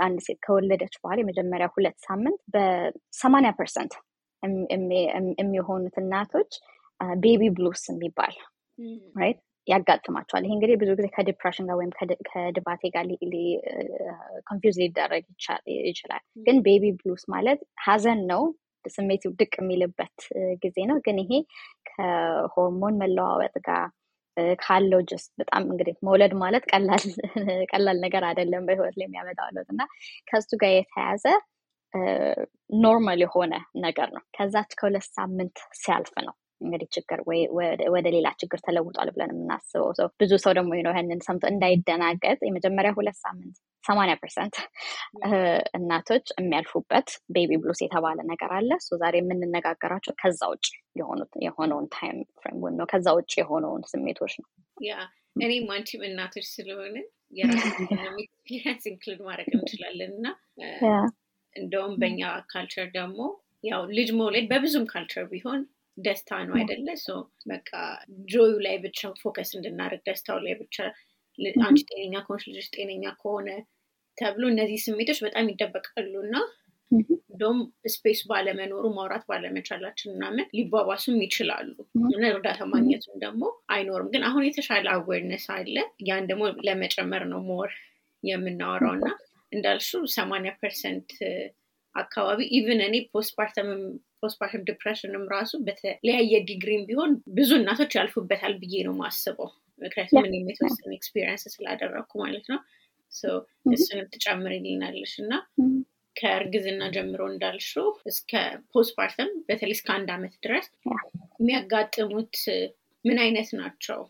አንድ 0.00 0.18
ሴት 0.26 0.40
ከወለደች 0.46 0.96
በኋላ 1.02 1.18
የመጀመሪያ 1.22 1.68
ሁለት 1.76 1.98
ሳምንት 2.08 2.40
በሰማኒያ 2.54 3.52
percent 3.60 3.94
የሚሆኑት 5.40 5.96
እናቶች 6.02 6.52
baby 7.20 7.42
blues 7.56 7.82
የሚባል 7.90 8.34
right 9.16 9.40
ያጋጥማቸዋል። 9.66 10.44
ይሄ 10.46 10.52
እንግዲህ 10.56 10.76
ብዙ 10.80 10.90
ጊዜ 10.98 11.06
ከ 11.14 11.23
depression 11.23 11.66
ጋር 11.68 11.76
ወይም 11.80 11.92
ከድባቴ 12.28 12.82
ጋር 12.94 13.04
confuse 14.48 14.76
ሊደረግ 14.82 15.24
ይችላል። 15.88 16.22
ግን 16.46 16.58
baby 16.66 16.84
blues 17.00 17.24
ማለት 17.34 17.60
ሀዘን 17.84 18.22
ነው፣ 18.32 18.42
ስሜት 18.84 19.24
ድቅ 19.40 19.52
የሚልበት 19.60 20.16
ጊዜ 20.62 20.76
ነው። 20.90 20.96
ግን 21.06 21.18
ይሄ 21.22 21.32
ከሆርሞን 21.90 22.94
መለዋወጥ 23.02 23.54
ጋር 23.68 23.84
ካለው 24.58 25.00
just 25.10 25.30
በጣም 25.40 25.62
እንግዲህ 25.72 25.94
መውለድ 26.06 26.32
ማለት 26.42 26.64
ቀላል 27.72 27.98
ነገር 28.04 28.22
አይደለም 28.28 28.66
በህይወት 28.68 28.94
ላይ 28.98 29.06
የሚያመጣው 29.06 29.48
ለውጥ 29.56 29.68
እና 29.74 29.82
ከሱ 30.28 30.50
ጋር 30.62 30.72
የተያያዘ 30.74 31.24
normal 32.82 33.20
የሆነ 33.24 33.54
ነገር 33.84 34.08
ነው። 34.14 34.22
ከዛች 34.36 34.70
ከሁለት 34.78 35.06
ሳምንት 35.10 35.56
ሲያልፍ 35.80 36.14
ነው 36.26 36.34
እንግዲህ 36.62 36.88
ችግር 36.96 37.18
ወደ 37.94 38.06
ሌላ 38.14 38.28
ችግር 38.40 38.60
ተለውጧል 38.66 39.10
ብለን 39.14 39.32
የምናስበው 39.34 39.90
ሰው 39.98 40.08
ብዙ 40.20 40.32
ሰው 40.44 40.52
ደግሞ 40.58 40.70
ነው 40.86 40.94
ይህንን 40.94 41.20
ሰምቶ 41.26 41.44
እንዳይደናገጥ 41.52 42.38
የመጀመሪያ 42.48 42.92
ሁለት 42.98 43.18
ሳምንት 43.22 43.56
ሰማኒያ 43.84 44.14
percent 44.20 44.56
እናቶች 45.78 46.26
የሚያልፉበት 46.34 47.08
baby 47.34 47.52
blues 47.62 47.80
የተባለ 47.84 48.18
ነገር 48.28 48.50
አለ። 48.58 48.70
ዛሬ 49.02 49.14
የምንነጋገራቸው 49.20 50.14
ከዛ 50.22 50.40
ውጭ 50.52 50.66
የሆነውን 51.42 51.88
time 51.94 52.18
frame 52.38 52.60
ወይም 52.64 52.76
ነው 52.80 52.88
ከዛ 52.92 53.08
ውጭ 53.18 53.32
የሆነውን 53.40 53.82
ስሜቶች 53.92 54.34
ነው። 54.42 54.48
ያ 54.76 54.94
እኔም 55.38 55.68
አንቺም 55.74 56.02
እናቶች 56.08 56.46
ስለሆነ 56.54 56.94
experience 58.22 58.84
include 58.90 59.20
ማድረግ 59.26 59.48
እንችላለን 59.56 60.10
እና 60.12 60.26
እንደውም 61.56 61.94
በኛ 62.02 62.20
culture 62.52 62.88
ደግሞ 62.98 63.20
ያው 63.64 63.82
ልጅ 63.96 64.08
መውለድ 64.18 64.46
በብዙም 64.50 64.86
culture 64.92 65.24
ቢሆን 65.32 65.60
ደስታ 65.98 66.30
ነው 66.48 66.54
አይደለ? 66.58 66.88
በቃ 67.50 67.70
joy 68.32 68.44
ኡ 68.44 68.52
ላይ 68.66 68.76
ብቻ 68.84 69.10
focus 69.22 69.50
እንድናደርግ 69.56 70.02
ደስታው 70.08 70.38
ላይ 70.44 70.54
ብቻ 70.62 70.76
አንቺ 71.62 71.80
ጤነኛ 71.90 72.14
ከሆንሽ 72.24 72.44
ልጆች 72.50 72.68
ጤነኛ 72.76 73.04
ከሆኑ 73.20 73.48
ተብሎ 74.18 74.42
እነዚህ 74.52 74.78
ስሜቶች 74.86 75.18
በጣም 75.24 75.46
ይደበቃሉ 75.52 76.14
እና 76.24 76.34
እንደውም 77.32 77.58
space 77.92 78.20
ባለመኖሩ 78.30 78.84
ማውራት 78.96 79.22
ባለመቻላችን 79.28 80.12
ምናምን 80.14 80.48
ሊባባሱም 80.56 81.16
ይችላሉ 81.24 81.68
እና 82.08 82.22
እርዳታ 82.32 82.60
ማግኘቱም 82.72 83.14
ደግሞ 83.22 83.42
አይኖርም። 83.74 84.10
ግን 84.14 84.24
አሁን 84.28 84.46
የተሻለ 84.46 84.86
awareness 84.94 85.46
አለ። 85.54 85.76
ያን 86.08 86.28
ደግሞ 86.30 86.44
ለመጨመር 86.68 87.24
ነው 87.32 87.40
more 87.48 87.70
የምናወራው 88.22 88.94
እና 88.98 89.08
እንዳልሽው 89.52 89.88
ሰማኒያ 90.16 90.52
percent 90.60 91.10
አካባቢ 91.94 92.40
even 92.58 92.80
እኔ 92.86 92.94
postpartum 94.22 94.66
depression 94.68 95.15
ም 95.15 95.24
ራሱ 95.32 95.52
በተለያየ 95.66 96.34
ዲግሪም 96.48 96.82
ቢሆን 96.88 97.12
ብዙ 97.36 97.50
እናቶች 97.58 97.92
ያልፉበታል 97.98 98.54
ብዬ 98.62 98.82
ነው 98.88 98.94
ማስበው። 99.00 99.50
ምክንያቱም 99.80 100.26
እኔም 100.28 100.50
የተወሰነ 100.50 100.90
experience 100.98 101.44
ስላደረግኩ 101.54 102.12
ማለት 102.22 102.46
ነው። 102.52 102.60
እሱንም 103.72 104.06
ትጨምርልናለሽ 104.12 105.14
እና 105.22 105.32
ከእርግዝና 106.16 106.82
ጀምሮ 106.94 107.22
እንዳልሽው 107.30 107.72
እስከ 108.10 108.32
postpartum 108.72 109.30
በተለይ 109.48 109.76
እስከ 109.76 109.88
አንድ 109.96 110.08
አመት 110.16 110.34
ድረስ 110.44 110.66
የሚያጋጥሙት 111.40 112.36
ምን 113.04 113.18
አይነት 113.24 113.48
ናቸው? 113.60 114.00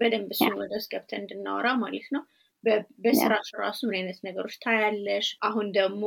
በደንብ 0.00 0.28
እሱን 0.34 0.54
ወደ 0.60 0.72
ውስጥ 0.78 0.90
ገብተን 0.92 1.22
እንድናወራ 1.22 1.68
ማለት 1.82 2.08
ነው። 2.14 2.22
በስራሽ 3.04 3.48
ራሱ 3.62 3.80
ምን 3.88 3.96
አይነት 3.98 4.18
ነገሮች 4.26 4.54
ታያለሽ? 4.64 5.26
አሁን 5.48 5.66
ደግሞ 5.78 6.04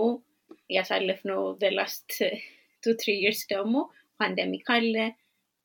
ያሳለፍነው 0.75 1.41
last 1.77 2.11
three 2.95 3.11
years 3.23 3.41
ደግሞ 3.51 3.75
pandemic 4.19 4.67
አለ። 4.75 4.95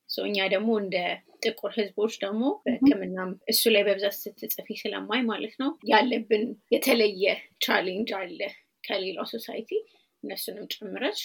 እኛ 0.08 0.38
ደግሞ 0.52 0.70
እንደ 0.80 0.96
ጥቁር 1.42 1.72
ህዝቦች 1.76 2.14
ደግሞ 2.22 2.42
በህክምናም 2.64 3.30
እሱ 3.48 3.62
ላይ 3.74 3.82
በብዛት 3.86 4.14
ስትጽፊ 4.18 4.68
ስለማይ 4.80 5.20
ማለት 5.30 5.54
ነው 5.62 5.70
ያለብን 5.90 6.44
የተለየ 6.74 7.24
challenge 7.64 8.10
አለ 8.18 8.40
ከሌላው 8.84 9.26
society 9.32 9.70
እነሱንም 10.22 10.66
ጨምረሽ 10.72 11.20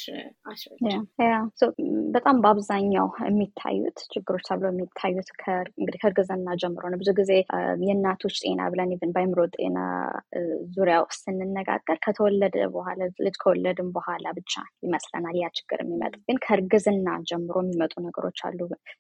በጣም 2.16 2.38
በአብዛኛው 2.44 3.08
የሚታዩት 3.26 3.98
ችግሮች 4.14 4.44
ተብሎ 4.48 4.68
የሚታዩት 4.72 5.30
እንግዲህ 5.78 6.00
ከእርግዝና 6.04 6.56
ጀምሮ 6.62 6.84
ነው። 6.92 7.00
ብዙ 7.02 7.12
ጊዜ 7.20 7.32
የእናቶች 7.86 8.36
ጤና 8.44 8.62
ብለን 8.74 8.94
even 8.96 9.12
በአይምሮ 9.16 9.42
ጤና 9.56 9.78
ዙሪያ 10.76 10.98
ውስጥ 11.06 11.22
ስንነጋገር 11.24 11.98
ከተወለደ 12.06 12.58
በኋላ 12.76 12.96
ልጅ 13.26 13.36
ከወለድን 13.42 13.90
በኋላ 13.98 14.26
ብቻ 14.38 14.54
ይመስለናል 14.86 15.38
ያ 15.40 15.50
ችግር 15.58 15.80
የሚመጣ 15.84 16.14
ግን 16.28 16.40
ከእርግዝና 16.46 16.96
ጀምሮ 17.30 17.56
የሚመጡ 17.64 17.94
ነገሮች 18.08 18.40
አሉ። 18.48 18.60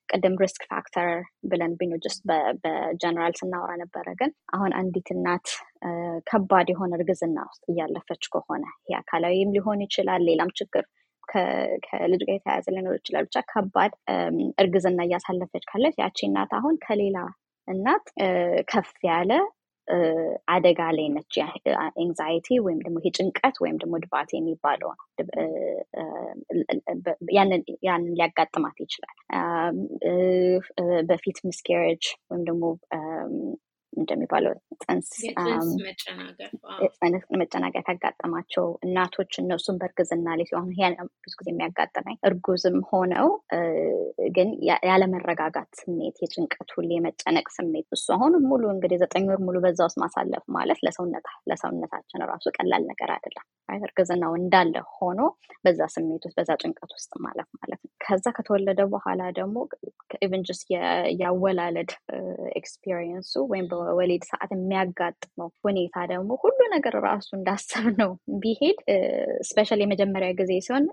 ቅድም 0.09 0.37
risk 0.43 0.63
factor 0.71 1.09
ብለን 1.49 1.73
ቢኖ 1.79 1.93
just 2.03 2.21
በ 2.63 2.79
general 2.79 3.35
ስናወራ 3.39 3.71
ነበረ። 3.83 4.07
ግን 4.21 4.31
አሁን 4.55 4.71
አንዲት 4.79 5.09
እናት 5.15 5.47
ከባድ 6.27 6.67
የሆነ 6.71 6.91
እርግዝና 6.99 7.37
ውስጥ 7.49 7.63
እያለፈች 7.71 8.23
ከሆነ 8.33 8.63
የአካላዊም 8.91 9.53
ሊሆን 9.55 9.81
ይችላል፣ 9.85 10.23
ሌላም 10.29 10.51
ችግር 10.59 10.85
ከልጅ 11.87 12.21
ጋር 12.25 12.35
የተያያዘ 12.35 12.65
ሊኖር 12.75 12.95
ይችላል። 12.99 13.25
ብቻ 13.27 13.37
ከባድ 13.51 13.93
እርግዝና 14.57 14.99
እያሳለፈች 15.07 15.63
ካለች 15.71 15.95
ያቺ 16.03 16.19
እናት 16.27 16.51
አሁን 16.59 16.75
ከሌላ 16.85 17.17
እናት 17.67 18.05
ከፍ 18.71 18.91
ያለ 19.07 19.31
አደጋ 20.53 20.79
ላይ 20.95 21.07
ነች። 21.11 21.35
anxiety 22.03 22.47
ወይም 22.65 22.79
ደግሞ 22.85 22.97
ይሄ 23.01 23.11
ጭንቀት 23.17 23.55
ወይም 23.63 23.77
ደግሞ 23.83 23.95
ድባት 24.03 24.29
የሚባለው 24.33 24.89
ያንን 27.37 27.61
ሊያጋጥማት 28.11 28.77
ይችላል። 28.85 29.15
በፊት 31.09 31.39
miscarriage 31.47 32.03
ወይም 32.29 32.43
ደግሞ 32.49 32.63
እንደሚባለው 33.97 34.53
ጽንስ 34.83 35.09
መጨናገፍ 37.41 37.87
ያጋጠማቸው 37.91 38.65
እናቶች 38.87 39.33
እነሱም 39.41 39.79
በእርግዝና 39.81 40.27
ላይ 40.37 40.47
ሲሆን 40.49 40.69
ብዙ 41.19 41.33
ጊዜ 41.39 41.49
የሚያጋጥመኝ 41.53 42.17
እርጉዝም 42.29 42.77
ሆነው 42.91 43.27
ግን 44.37 44.49
ያለመረጋጋት 44.89 45.69
ስሜት፣ 45.81 46.17
የጭንቀት 46.23 46.71
ሁሌ 46.77 46.89
የመጨነቅ 46.97 47.47
ስሜት 47.57 47.87
እሱ 47.91 48.07
አሁን 48.17 48.33
ሙሉ 48.49 48.63
እንግዲህ 48.75 48.99
ዘጠኝ 49.03 49.25
ወር 49.31 49.41
ሙሉ 49.47 49.57
በዛ 49.65 49.79
ውስጥ 49.87 49.99
ማሳለፍ 50.03 50.43
ማለት 50.57 50.79
ለሰውነታችን 51.49 52.27
ራሱ 52.31 52.45
ቀላል 52.57 52.83
ነገር 52.91 53.11
አይደለም። 53.15 53.45
እርግዝናው 53.79 54.33
እንዳለ 54.37 54.75
ሆኖ 54.93 55.19
በዛ 55.65 55.79
ስሜት 55.95 56.23
ውስጥ 56.27 56.35
በዛ 56.39 56.51
ጭንቀት 56.61 56.91
ውስጥ 56.97 57.11
ማለፍ 57.25 57.47
ማለት 57.57 57.79
ነው። 57.81 57.91
ከዛ 58.05 58.25
ከተወለደ 58.37 58.81
በኋላ 58.93 59.21
ደግሞ 59.39 59.55
even 60.21 60.43
just 60.47 60.63
የአወላለድ 61.19 61.91
experience 62.59 63.21
ኡ 63.21 63.33
ወይም 63.51 63.65
በወሊድ 63.87 64.23
ሰዓት 64.29 64.51
የሚያጋጥመው 64.55 65.49
ሁኔታ 65.65 66.05
ደግሞ 66.11 66.29
ሁሉ 66.43 66.59
ነገር 66.75 66.95
ራሱ 67.07 67.29
እንዳሰብነው 67.37 68.11
ቢሄድ። 68.43 68.79
especially 69.49 69.81
የመጀመሪያ 69.83 70.29
ጊዜ 70.39 70.53
ሲሆን 70.65 70.85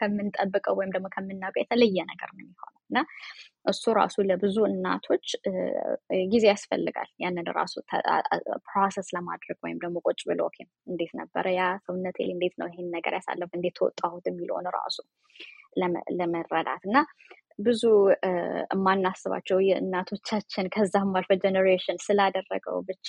ከምንጠብቀው 0.00 0.76
ወይም 0.80 0.92
ደግሞ 0.94 1.08
ከምናውቀው 1.14 1.62
የተለየ 1.62 1.98
ነገር 2.12 2.30
ነው 2.32 2.42
የሚሆነው። 2.42 2.78
እና 2.90 3.00
እሱ 3.66 3.84
ራሱ 3.98 4.16
ለብዙ 4.28 4.56
እናቶች 4.70 5.26
ጊዜ 6.32 6.44
ያስፈልጋል። 6.52 7.10
ያንን 7.24 7.46
ራሱ 7.58 7.74
process 8.66 9.08
ለማድረግ 9.16 9.58
ወይም 9.66 9.78
ደግሞ 9.84 9.96
ቁጭ 10.08 10.20
ብሎ 10.30 10.40
እንዴት 10.86 11.12
ነበረ? 11.20 11.44
ያ 11.58 11.64
ሰውነቴ 11.86 12.18
እንዴት 12.28 12.56
ነው 12.60 12.68
ይሄን 12.72 12.90
ነገር 12.96 13.14
ያሳለፈው 13.18 13.52
እንዴት 13.58 13.76
ተወጣሁት? 13.80 14.24
የሚለውን 14.30 14.68
ራሱ 14.78 14.98
ለመረዳት 16.18 16.82
እና 16.88 16.96
ብዙ 17.58 17.82
የማናስባቸው 18.70 19.58
የእናቶቻችን 19.68 20.70
ከዛም 20.74 21.10
አልፎ 21.18 21.32
generation 21.42 21.98
ስላደረገው 22.06 22.78
ብቻ 22.88 23.08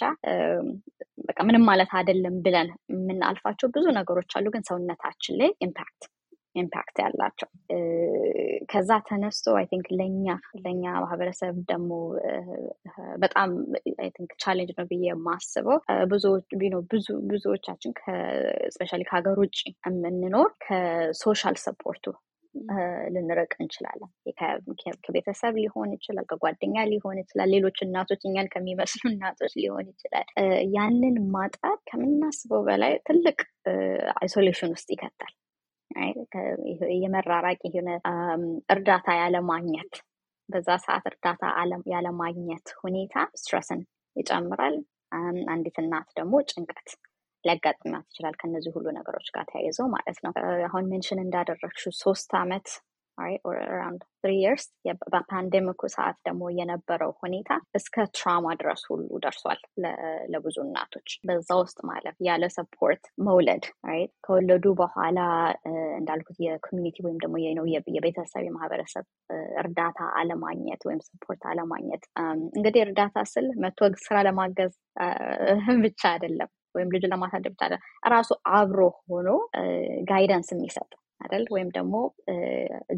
በቃ 1.28 1.40
ምንም 1.48 1.64
ማለት 1.70 1.94
አይደለም 2.00 2.36
ብለን 2.46 2.70
የምናልፋቸው 2.94 3.70
ብዙ 3.76 3.86
ነገሮች 4.00 4.34
አሉ፣ 4.38 4.48
ግን 4.56 4.66
ሰውነታችን 4.70 5.38
ላይ 5.42 5.52
impact 5.62 6.01
impact 6.56 6.98
ያላቸው 7.04 7.50
ከዛ 8.72 8.92
ተነስቶ 9.08 9.56
I 9.60 9.65
think 9.72 9.88
ለኛ 10.00 10.26
ለኛ 10.64 10.84
ማህበረሰብ 11.04 11.56
ደግሞ 11.72 11.90
በጣም 13.24 13.50
I 14.03 14.10
think 14.18 14.32
challenge 14.44 14.72
ነው 14.78 14.86
ብዬ 14.92 15.06
የማስበው። 15.10 15.80
ብዙ 16.12 16.26
ብዙዎቻችን 17.32 17.94
especially 18.75 19.01
ከሀገር 19.04 19.40
ውጭ 19.44 19.58
የምንኖር 19.88 20.52
ከ 20.65 20.88
social 20.88 21.58
support 21.65 21.97
ኡ 21.97 22.06
ልንርቅ 23.13 23.51
እንችላለን። 23.57 24.10
ከቤተሰብ 25.05 25.53
ሊሆን 25.60 25.89
ይችላል፣ 25.95 26.25
ከጓደኛ 26.31 26.75
ሊሆን 26.91 27.17
ይችላል፣ 27.22 27.50
ሌሎች 27.55 27.77
እናቶች 27.86 28.22
እኛን 28.24 28.51
ከሚመስሉ 28.53 29.01
እናቶች 29.13 29.53
ሊሆን 29.60 29.86
ይችላል። 29.91 30.27
ያንን 30.75 31.17
ማጣት 31.36 31.79
ከምናስበው 31.89 32.63
በላይ 32.67 32.93
ትልቅ 33.07 33.39
isolation 34.20 34.74
ውስጥ 34.75 34.89
ይከታል። 34.95 35.33
የመራራቅ 37.03 37.60
የሆነ 37.67 37.89
እርዳታ 38.74 39.07
ያለማግኘት 39.19 39.93
በዛ 40.50 40.69
ሰዓት 40.86 41.05
እርዳታ 41.12 41.43
ያለማግኘት 41.93 42.67
ሁኔታ 42.81 43.15
stress 43.36 43.70
ን 43.70 43.82
ይጨምራል። 44.15 44.75
አንዲት 45.53 45.77
እናት 45.81 46.07
ደግሞ 46.17 46.33
ጭንቀት 46.50 46.89
ሊያጋጥማት 47.46 48.06
ይችላል 48.10 48.36
ከነዚህ 48.42 48.74
ሁሉ 48.78 48.88
ነገሮች 48.98 49.30
ጋር 49.36 49.46
ተያይዘው 49.52 49.88
ማለት 49.96 50.20
ነው። 50.26 50.34
አሁን 50.68 50.90
mention 50.92 51.24
እንዳደረግሽው 51.24 51.94
ሶስት 52.02 52.32
አመት 52.42 52.68
around 53.74 54.01
three 54.20 54.32
years 54.42 54.63
በ 55.13 55.25
pandemic 55.25 55.70
ኡ 55.70 55.82
ሰዓት 55.96 56.18
ደግሞ 56.28 56.44
የነበረው 56.58 57.12
ሁኔታ 57.20 57.50
እስከ 57.80 58.06
trauma 58.18 58.46
ድረስ 58.60 58.82
ሁሉ 58.90 59.10
ደርሷል 59.24 59.60
ለብዙ 60.34 60.56
እናቶች። 60.66 61.10
በዛ 61.28 61.50
ውስጥ 61.62 61.78
ማለፍ 61.90 62.16
ያለ 62.28 62.48
support 62.56 63.03
መውለድ 63.28 63.66
ከወለዱ 64.26 64.66
በኋላ 64.82 65.20
እንዳልኩት 66.00 66.40
የ 66.46 66.55
community 66.55 66.98
ወይም 67.06 67.20
ደግሞ 67.24 67.36
የቤተሰብ 67.98 68.44
የማህበረሰብ 68.48 69.06
እርዳታ 69.64 70.02
አለማግኘት 70.20 70.84
ወይም 70.90 71.02
support 71.10 71.44
አለማግኘት። 71.52 72.04
እንግዲህ 72.54 72.84
እርዳታ 72.88 73.26
ስል 73.34 73.48
መጥቶ 73.63 73.80
ስራ 74.06 74.18
ለማገዝ 74.28 74.74
ብቻ 75.86 76.02
አይደለም 76.14 76.52
ወይም 76.75 76.92
ልጅ 76.96 77.03
ለማሳደግ 77.06 77.53
ብቻ 77.56 77.63
ራሱ 78.13 78.30
አብሮ 78.53 78.80
ሆኖ 79.10 79.30
guidance 80.12 80.50
የሚሰጥ 80.53 80.89
አይደል? 81.24 81.44
ወይም 81.51 81.70
ደግሞ 81.77 81.96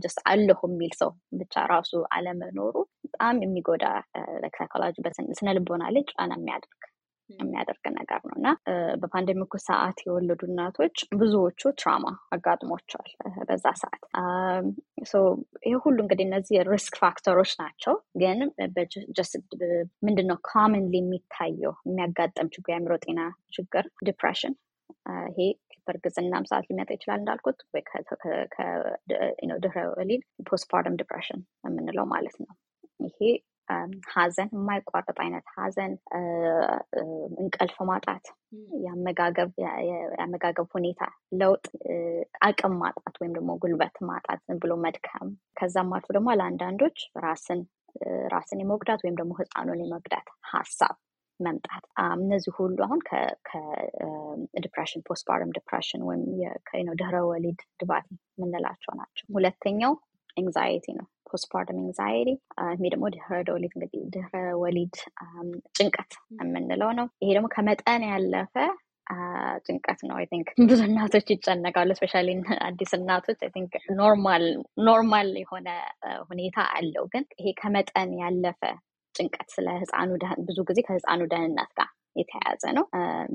just 0.04 0.20
አለሁ 0.28 0.60
የሚል 0.68 0.94
ሰው 1.02 1.10
ብቻ 1.42 1.66
ራሱ 1.74 1.92
አለመኖሩ 2.16 2.76
በጣም 3.06 3.42
የሚጎዳ 3.46 3.86
ሳይኮሎጂ 4.58 4.96
በስነ 5.06 5.50
ላይ 5.96 6.04
ጫና 6.12 6.32
የሚያደርግ 6.40 6.82
የሚያደርግ 7.30 7.86
ነገር 7.98 8.20
ነው 8.28 8.36
እና 8.38 8.48
በ 9.02 9.11
pandemic 9.11 9.45
ኡ 9.45 9.54
ሰዓት 9.66 9.98
የወለዱ 10.06 10.42
እናቶች 10.48 10.96
ብዙዎቹ 11.20 11.72
trauma 11.80 12.06
አጋጥሟቸዋል 12.36 13.10
በዛ 13.50 13.66
ሰዓት። 13.82 14.04
ይህ 15.66 15.78
ሁሉ 15.86 15.98
እንግዲህ 16.06 16.26
እነዚህ 16.28 16.58
risk 16.70 16.96
factor 17.02 17.33
ኦች 17.33 17.54
ናቸው። 17.62 17.96
ግን 18.22 18.40
ምንድነው 20.06 20.40
commonly 20.50 20.96
የሚታየው 21.02 21.76
የሚያጋጥም 21.88 22.52
ችግር 22.56 22.72
የአእምሮ 22.74 22.96
ጤና 23.06 23.22
ችግር 23.54 23.86
depression 24.08 24.56
ይሄ 25.32 25.40
በእርግዝናም 25.88 26.46
ሰዓት 26.50 26.66
ሊመጣ 26.70 26.90
ይችላል 26.96 27.20
እንዳልኩት 27.22 27.58
ድህረ 29.64 29.84
ወሊድ 29.94 30.22
postpartum 30.48 30.98
depression 31.02 31.42
የምንለው 31.68 32.06
ማለት 32.14 32.38
ነው። 32.44 32.54
ይሄ 33.06 33.20
ሀዘን 34.14 34.50
የማይቋረጥ 34.56 35.18
አይነት 35.24 35.46
ሀዘን፣ 35.56 35.94
እንቅልፍ 37.44 37.78
ማጣት፣ 37.90 38.26
የአመጋገብ 38.84 40.68
ሁኔታ 40.76 41.02
ለውጥ፣ 41.40 41.66
አቅም 42.48 42.76
ማጣት 42.82 43.16
ወይም 43.22 43.34
ደግሞ 43.38 43.52
ጉልበት 43.64 43.98
ማጣት፣ 44.10 44.42
ዝም 44.48 44.60
ብሎ 44.64 44.76
መድከም 44.86 45.30
ከዛም 45.60 45.94
አልፎ 45.98 46.10
ደግሞ 46.18 46.30
ለአንዳንዶች 46.40 46.98
ራስን 47.26 47.62
ራስን 48.32 48.62
የመጉዳት 48.62 49.02
ወይም 49.04 49.18
ደግሞ 49.20 49.34
ህፃኑን 49.40 49.82
የመጉዳት 49.84 50.30
ሀሳብ 50.52 50.96
መምጣት 51.40 51.86
እነዚህ 52.18 52.52
ሁሉ 52.58 52.78
አሁን 52.86 53.00
ከ 53.50 53.75
depression 53.75 55.02
postpartum 55.08 55.52
depression 55.52 56.02
ወይም 56.08 56.24
ድህረ 57.00 57.18
ወሊድ 57.30 57.60
ድባቴ 57.80 58.08
የምንላቸው 58.38 58.94
ናቸው። 58.96 59.26
ሁለተኛው 59.34 59.94
anxiety 60.38 60.86
ነው። 61.00 61.08
postpartum 61.36 61.80
anxiety 61.82 62.30
ይሄ 62.76 62.90
ደግሞ 62.94 63.06
ድህረ 63.16 63.34
ወሊድ 63.50 63.74
እንግዲህ 63.78 64.02
ድህረ 64.16 64.34
ወሊድ 64.64 64.96
ጭንቀት 65.78 66.12
የምንለው 66.40 66.92
ነው። 67.00 67.08
ይሄ 67.24 67.30
ደግሞ 67.38 67.50
ከመጠን 67.56 68.04
ያለፈ 68.10 68.54
ጭንቀት 69.66 70.00
ነው። 70.08 70.16
I 70.20 70.26
think 70.32 70.48
ብዙ 70.64 70.80
እናቶች 70.88 71.28
ይጨነቃሉ። 71.34 71.90
especially 71.96 72.30
አዲስ 72.68 72.92
እናቶች 72.98 73.40
I 73.46 73.52
think 73.56 73.74
normal 74.00 74.46
normal 74.88 75.30
የሆነ 75.42 75.68
ሁኔታ 76.30 76.58
አለው። 76.78 77.06
ግን 77.14 77.26
ይሄ 77.40 77.54
ከመጠን 77.62 78.12
ያለፈ 78.22 78.62
ጭንቀት 79.16 79.50
ስለ 79.56 79.68
ህፃኑ 79.82 80.10
ብዙ 80.48 80.58
ጊዜ 80.70 80.80
ከህፃኑ 80.88 81.22
ደህንነት 81.32 81.72
ጋር 81.78 81.90
የተያያዘ 82.16 82.64
ነው። 82.78 82.86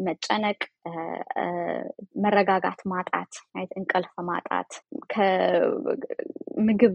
መጨነቅ፣ 0.07 0.61
መረጋጋት 2.25 2.81
ማጣት፣ 2.91 3.33
እንቅልፍ 3.79 4.15
ማጣት 4.29 4.71
ምግብ 6.61 6.95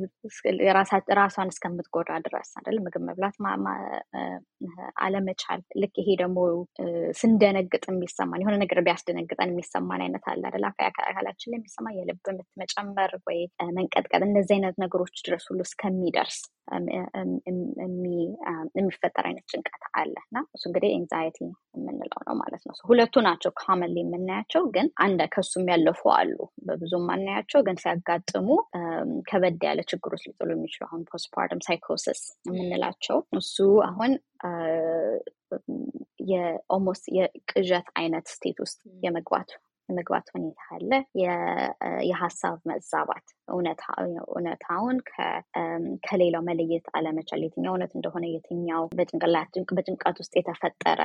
ራሷን 1.20 1.52
እስከምትጎዳ 1.54 2.10
ድረስ 2.26 2.50
አይደል 2.58 2.78
ምግብ 2.86 3.04
መብላት 3.10 3.38
አለመቻል። 5.06 5.62
ልክ 5.82 5.96
ይሄ 6.02 6.10
ደግሞ 6.22 6.38
ስንደነግጥ 7.20 7.84
የሚሰማን 7.92 8.44
የሆነ 8.44 8.56
ነገር 8.64 8.82
ቢያስደነግጠን 8.88 9.54
የሚሰማን 9.54 10.04
አይነት 10.06 10.26
አለ 10.32 10.44
አይደል 10.50 10.66
አካላችን 10.68 11.52
ላይ 11.52 11.60
የሚሰማ 11.60 11.94
የልብ 11.98 12.20
ምት 12.32 12.50
መጨመር 12.62 13.14
ወይ 13.28 13.40
መንቀጥቀጥ፣ 13.78 14.22
እነዚህ 14.30 14.56
አይነት 14.58 14.78
ነገሮች 14.84 15.16
ድረስ 15.28 15.46
ሁሉ 15.52 15.62
እስከሚደርስ 15.68 16.40
የሚፈጠር 18.78 19.26
አይነት 19.30 19.46
ጭንቀት 19.52 19.84
አለ 20.00 20.16
እና 20.26 20.38
እሱ 20.56 20.64
እንግዲህ 20.70 20.90
anxiety 20.96 21.38
የምንለው 21.76 22.22
ነው 22.28 22.36
ማለት 22.42 22.64
ነው። 22.68 22.76
ሁለቱ 22.90 23.16
ናቸው 23.28 23.52
commonly 23.76 23.98
የምናያቸው፣ 24.02 24.64
ግን 24.76 24.88
አንድ 25.06 25.22
ከሱም 25.34 25.66
ያለፉ 25.72 26.02
አሉ 26.14 26.36
በብዙ 26.68 26.94
ማናያቸው፣ 27.08 27.60
ግን 27.68 27.78
ሲያጋጥሙ 27.82 28.48
ከበድ 29.30 29.64
ያለ 29.68 29.80
ችግሮች 29.90 30.24
ሊጥሉ 30.28 30.50
የሚችሉ 30.56 30.84
አሁን 30.88 31.02
postpartum 31.10 31.64
psychosis 31.68 32.22
የምንላቸው 32.50 33.18
እሱ 33.40 33.58
አሁን 33.88 34.14
የ 36.30 36.49
almost 36.49 37.06
የቅዠት 37.18 37.88
አይነት 38.00 38.26
state 38.34 38.58
ውስጥ 38.66 38.78
የመግባት 39.06 39.52
የመግባት 39.90 40.28
ሁኔታ 40.36 40.62
አለ። 40.76 40.92
የሀሳብ 42.08 42.56
መዛባት 42.70 43.26
እውነታውን 44.30 44.98
ከሌላው 46.08 46.44
መለየት 46.48 46.88
አለመቻል፣ 46.98 47.44
የትኛው 47.46 47.74
እውነት 47.74 47.94
እንደሆነ 47.98 48.26
የትኛው 48.32 48.84
በጭንቅላት 48.98 49.54
በጭንቀት 49.72 50.18
ውስጥ 50.24 50.34
የተፈጠረ 50.40 51.02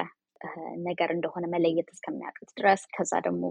ነገር 0.89 1.11
እንደሆነ 1.15 1.45
መለየት 1.55 1.89
እስከሚያቅት 1.95 2.49
ድረስ 2.59 2.83
ከዛ 2.95 3.13
ደግሞ 3.27 3.43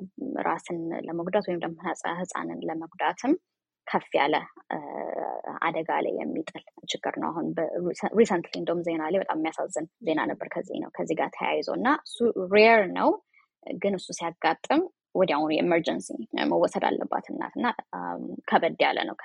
ራስን 0.48 0.80
ለመጉዳት 1.08 1.48
ወይም 1.50 1.62
ደግሞ 1.64 1.78
ህፃንን 2.20 2.60
ለመጉዳትም 2.70 3.34
ከፍ 3.88 4.10
ያለ 4.18 4.36
አደጋ 5.68 5.90
ላይ 6.06 6.14
የሚጥል 6.20 6.64
ችግር 6.92 7.14
ነው። 7.22 7.30
አሁን 7.32 7.46
recently 8.20 8.54
እንደውም 8.60 8.82
ዜና 8.88 9.04
ላይ 9.14 9.20
በጣም 9.24 9.40
የሚያሳዝን 9.40 9.88
ዜና 10.08 10.22
ነበር 10.32 10.48
ከዚህ 10.56 10.78
ነው 10.84 10.90
ከዚህ 10.98 11.18
ጋር 11.22 11.30
ተያይዞ 11.38 11.70
እና 11.80 11.90
እሱ 12.08 12.18
rare 12.54 12.84
ነው፣ 13.00 13.10
ግን 13.78 13.94
እሱ 13.98 14.08
ሲያጋጥም 14.20 14.82
ወዲያውኑ 15.16 15.50
የ 15.54 15.63
emergency 15.63 16.08
መወሰድ 16.52 16.84
አለባት 16.90 17.26
እናት 17.32 17.54
እና 17.60 17.68
ከበድ 18.50 18.82
ያለ 18.86 19.00
ነው 19.08 19.16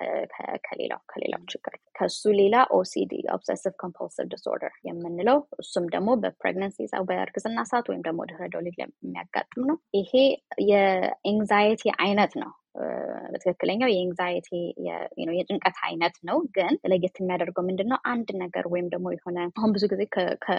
ከሌላው 0.67 1.01
ከሌላው 1.13 1.43
ችግር። 1.53 1.75
ከሱ 1.99 2.33
ሌላ 2.41 2.57
OCD 2.79 3.13
obsessive 3.35 3.75
compulsive 3.83 4.27
disorder 4.33 4.75
የምንለው 4.89 5.39
እሱም 5.63 5.87
ደግሞ 5.95 6.11
በ 6.23 6.33
pregnancy 6.33 6.79
በእርግዝና 7.09 7.61
ሰዓት 7.71 7.89
ወይም 7.91 8.03
ደግሞ 8.09 8.21
ድህረ 8.31 8.51
ወሊድ 8.57 8.77
የሚያጋጥም 8.81 9.65
ነው። 9.71 9.79
ይሄ 9.99 10.13
የኤንግዛይቲ 10.71 11.85
አይነት 12.01 12.35
ነው። 12.43 12.53
በትክክለኛው 13.33 13.89
የኤንግዛይቲ 13.91 14.49
የጭንቀት 15.35 15.77
አይነት 15.89 16.17
ነው። 16.29 16.39
ግን 16.57 16.75
ለየት 16.93 17.17
የሚያደርገው 17.21 17.65
ምንድን 17.69 17.89
ነው? 17.93 17.99
አንድ 18.13 18.29
ነገር 18.43 18.67
ወይም 18.73 18.89
ደግሞ 18.95 19.07
የሆነ 19.15 19.39
አሁን 19.53 19.73
ብዙ 19.77 19.85
ጊዜ 19.93 20.03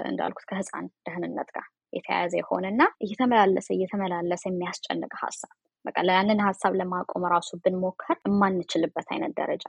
እንዳልኩት 0.06 0.46
ከህፃን 0.52 0.88
ደህንነት 1.08 1.50
ጋር 1.58 1.68
የተያያዘ 1.94 2.34
የሆነ 2.40 2.66
እና 2.74 2.84
እየተመላለሰ 3.06 3.68
እየተመላለሰ 3.76 4.44
የሚያስጨንቅ 4.50 5.14
ሀሳብ 5.24 5.52
በቃ 5.86 5.98
ያንን 6.10 6.40
ሀሳብ 6.46 6.74
ለማቆም 6.80 7.26
ራሱ 7.34 7.50
ብንሞከር 7.64 8.18
የማንችልበት 8.28 9.08
አይነት 9.14 9.34
ደረጃ 9.42 9.66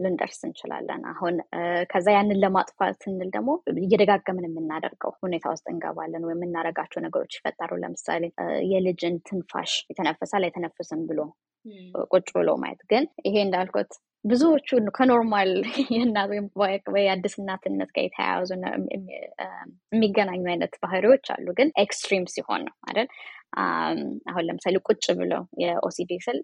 ልንደርስ 0.00 0.40
እንችላለን። 0.46 1.02
አሁን 1.12 1.34
ከዛ 1.90 2.06
ያንን 2.16 2.40
ለማጥፋት 2.42 2.96
ስንል 3.02 3.30
ደግሞ 3.36 3.50
እየደጋገምን 3.82 4.48
የምናደርገው 4.48 5.12
ሁኔታ 5.22 5.44
ውስጥ 5.54 5.66
እንገባለን 5.72 6.26
ወይም 6.28 6.38
የምናደርጋቸው 6.38 7.02
ነገሮች 7.06 7.36
ይፈጠሩ። 7.38 7.70
ለምሳሌ 7.82 8.24
የልጅን 8.72 9.16
ትንፋሽ 9.28 9.74
ይተነፍሳል 9.90 10.44
አይተነፍስም 10.48 11.02
ብሎ 11.10 11.20
ቁጭ 12.12 12.26
ብሎ 12.36 12.50
ማየት። 12.62 12.82
ግን 12.90 13.04
ይሄ 13.26 13.36
እንዳልኩት 13.44 13.92
ብዙዎቹ 14.24 14.68
ከ 14.96 15.10
normal 15.10 15.50
የእናት 15.94 16.28
ወይም 16.30 16.46
የአዲስ 17.00 17.34
እናትነት 17.40 17.90
ጋር 17.96 18.04
የተያያዙ 18.06 18.50
የሚገናኙ 19.92 20.42
አይነት 20.52 20.72
ባህሪዎች 20.82 21.26
አሉ። 21.34 21.46
ግን 21.58 21.68
extreme 21.82 22.24
ሲሆን 22.34 22.62
ነው 22.68 22.74
አይደል? 22.88 23.08
አሁን 24.30 24.44
ለምሳሌ 24.48 24.76
ቁጭ 24.88 25.04
ብለው 25.20 25.42
የ 25.62 25.82
OCD 25.82 26.12
ስል 26.24 26.38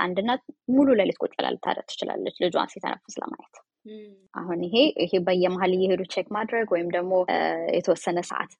አንድ 0.00 0.18
እናት 0.22 0.42
ሙሉ 0.74 0.88
ሌሊት 1.00 1.18
ቁጭ 1.22 1.32
ብላ 1.38 1.48
ልታደር 1.54 1.84
ትችላለች 1.88 2.36
ልጇን 2.42 2.70
ሲተነፍስ 2.72 3.16
ለማየት። 3.22 3.56
አሁን 4.34 4.58
ይሄ 4.66 4.74
ይሄ 5.02 5.12
በየመሀል 5.26 5.72
እየሄዱ 5.76 6.02
check 6.14 6.26
ማድረግ 6.36 6.66
ወይም 6.74 6.88
ደግሞ 6.96 7.12
የተወሰነ 7.76 8.18
ሰዓት 8.30 8.52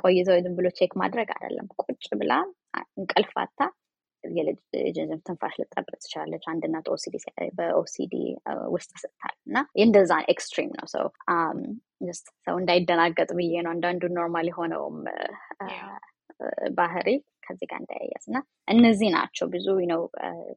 ቆይተው 0.00 0.38
ዝም 0.44 0.54
ብሎ 0.58 0.68
check 0.78 0.94
ማድረግ 1.02 1.28
አይደለም። 1.36 1.68
ቁጭ 1.82 2.06
ብላ 2.20 2.32
እንቅልፍ 2.96 3.34
አጥታ 3.42 3.60
ትንፋሽ 5.24 5.54
ልትጠብቅ 5.60 5.94
ትችላለች። 5.96 6.44
አንድ 6.52 6.62
እናት 6.68 6.86
በ 7.58 7.80
OCD 7.80 8.14
ውስጥ 8.74 8.90
ስትባል 9.02 9.34
እና 9.46 9.56
እንደዛ 9.84 10.12
extreme 10.28 10.72
ነው 10.78 10.86
ሰው 10.94 11.06
ሰው 12.46 12.56
እንዳይደናገጥ 12.60 13.30
ብዬ 13.38 13.54
ነው 13.64 13.72
አንዳንዱ 13.74 14.02
normal 14.18 14.48
የሆነውም 14.50 14.98
ባህሪ 16.76 17.08
ከዚህ 17.50 17.66
ጋር 17.70 17.78
እንዳያያዝ 17.82 18.24
እና 18.30 18.38
እነዚህ 18.68 19.08
ናቸው 19.14 19.46
ብዙ 19.54 19.66
ነው 19.90 20.02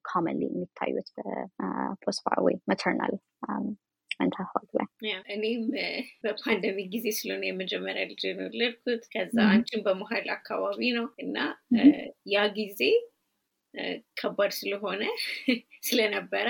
commonly 0.10 0.44
የሚታዩት 0.50 1.10
በ 1.18 1.37
postpartum 1.37 2.36
ወይ 2.46 2.56
maternal 2.70 3.14
mental 4.20 4.48
ላይ. 4.78 4.88
እኔም 5.36 5.62
በ 6.24 6.37
pandemic 6.37 6.88
ጊዜ 6.96 7.06
ስለሆነ 7.20 7.44
የመጀመሪያ 7.48 8.04
ልጅ 8.12 8.22
ነው 8.30 8.44
የወለድኩት። 8.44 9.04
ከዛ 9.14 9.38
አንቺን 9.54 9.82
በመሀል 9.86 10.28
አካባቢ 10.36 10.82
ነው 10.98 11.08
እና 11.24 11.38
ያ 12.34 12.46
ጊዜ 12.60 12.82
ከባድ 14.20 14.52
ስለሆነ 14.60 15.04
ስለነበረ 15.88 16.48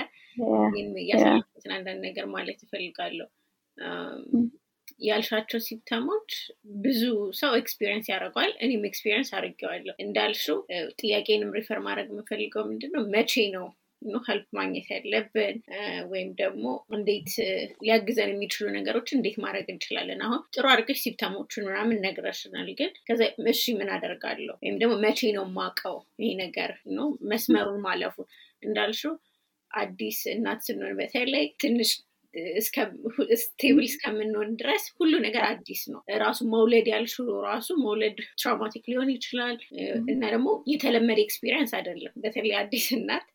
ያሳለፉትን 1.10 1.72
አንዳንድ 1.76 2.00
ነገር 2.06 2.26
ማለት 2.34 2.58
እፈልጋለሁ። 2.64 3.28
ያልሻቸው 5.00 5.60
symptom 5.64 6.06
ኦች 6.06 6.30
ብዙ 6.84 7.02
ሰው 7.40 7.52
experience 7.58 8.06
ያደርገዋል። 8.12 8.52
እኔም 8.64 8.84
experience 8.88 9.30
አድርጌዋለሁ። 9.38 9.94
እንዳልሽው 10.04 10.58
ጥያቄንም 11.00 11.54
refer 11.56 11.80
ማድረግ 11.86 12.10
የምፈልገው 12.12 12.64
ምንድን 12.70 12.92
ነው 12.96 13.04
መቼ 13.14 13.34
ነው 13.56 13.66
help 14.22 14.46
ማግኘት 14.56 14.86
ያለብን 14.92 15.56
ወይም 16.10 16.30
ደግሞ 16.40 16.64
እንዴት 16.94 17.30
ሊያግዘን 17.84 18.32
የሚችሉ 18.32 18.64
ነገሮች 18.76 19.08
እንዴት 19.16 19.36
ማድረግ 19.44 19.66
እንችላለን? 19.72 20.20
አሁን 20.26 20.40
ጥሩ 20.54 20.64
አድርገሽ 20.72 20.98
symptom 21.04 21.37
ኦቹን 21.37 21.66
ምናምን 21.68 22.02
ነግረሽናል፣ 22.04 22.68
ግን 22.80 22.90
ከዛ 23.08 23.20
እሺ 23.52 23.74
ምን 23.78 23.92
አደርጋለሁ 23.96 24.56
ወይም 24.62 24.76
ደግሞ 24.82 24.94
መቼ 25.06 25.20
ነው 25.36 25.46
የማውቀው 25.48 25.96
ይሄ 26.22 26.32
ነገር 26.44 26.72
ነው 26.98 27.08
መስመሩን 27.32 27.80
ማለፉ 27.86 28.16
እንዳልሽው 28.62 29.14
አዲስ 29.70 30.18
እናት 30.32 30.60
ስንሆን 30.66 30.94
በተለይ 30.98 31.46
ትንሽ 31.62 31.92
stable 33.42 33.84
እስከምንሆን 33.84 34.50
ድረስ 34.60 34.84
ሁሉ 34.96 35.12
ነገር 35.26 35.42
አዲስ 35.48 35.82
ነው። 35.92 36.00
ራሱ 36.22 36.40
መውለድ 36.54 36.86
ያልሽው 36.92 37.28
ራሱ 37.46 37.68
መውለድ 37.82 38.18
traumatic 38.40 38.84
ሊሆን 38.92 39.10
ይችላል 39.14 39.56
እና 40.12 40.22
ደግሞ 40.32 40.48
የተለመደ 40.72 41.20
experience 41.24 41.72
አይደለም። 41.78 42.14
በተለይ 42.24 42.54
አዲስ 42.60 42.86
እናት 42.98 43.26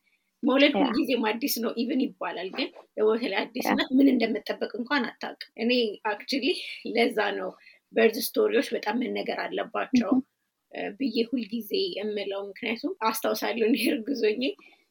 መውለድ 0.42 0.74
ሁልጊዜም 0.80 1.24
አዲስ 1.30 1.54
ነው 1.64 1.72
even 1.80 2.02
ይባላል። 2.04 2.48
ግን 2.56 2.68
በተለይ 3.08 3.38
አዲስ 3.42 3.66
እናት 3.72 3.90
ምን 3.96 4.10
እንደምትጠብቅ 4.12 4.72
እንኳን 4.78 5.04
አታውቅም። 5.08 5.52
እኔ 5.62 5.72
actually 6.10 6.44
ለዛ 6.94 7.18
ነው 7.38 7.50
birth 7.94 8.18
story 8.26 8.49
ዎች 8.49 8.68
በጣም 8.74 8.98
መነገር 9.02 9.38
አለባቸው 9.44 10.10
ብዬ 10.98 11.16
ሁልጊዜ 11.30 11.70
የምለው። 11.96 12.42
ምክንያቱም 12.50 12.92
አስታውሳለሁ 13.08 13.66
እኔ 13.70 13.78
እርጉዝ 13.92 14.21
ሆኜ 14.21 14.42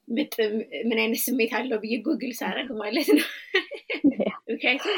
ምን 0.10 1.00
አይነት 1.00 1.22
ስሜት 1.26 1.52
አለው 1.58 1.80
ብዬ 1.84 1.96
ጉግል 2.06 2.34
ሳረግ 2.40 2.70
ማለት 2.82 3.10
ነው። 3.18 3.28
ምክንያቱም 4.52 4.96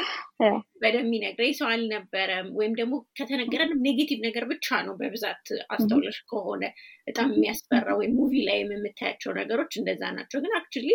በደንብ 0.82 1.06
የሚነግረኝ 1.08 1.52
ሰው 1.58 1.66
አልነበረም። 1.70 2.46
ወይም 2.58 2.72
ደግሞ 2.78 2.94
ከተነገረንም 3.18 3.82
negative 3.86 4.18
ነገር 4.26 4.44
ብቻ 4.52 4.80
ነው 4.86 4.94
በብዛት 5.00 5.44
አስተውለሽ 5.74 6.18
ከሆነ 6.30 6.62
በጣም 7.08 7.28
የሚያስፈራ 7.34 7.88
ወይም 8.00 8.14
movie 8.18 8.34
ላይ 8.48 8.58
የምታያቸው 8.62 9.32
ነገሮች 9.40 9.72
እንደዛ 9.80 10.02
ናቸው። 10.18 10.40
ግን 10.44 10.54
actually 10.58 10.88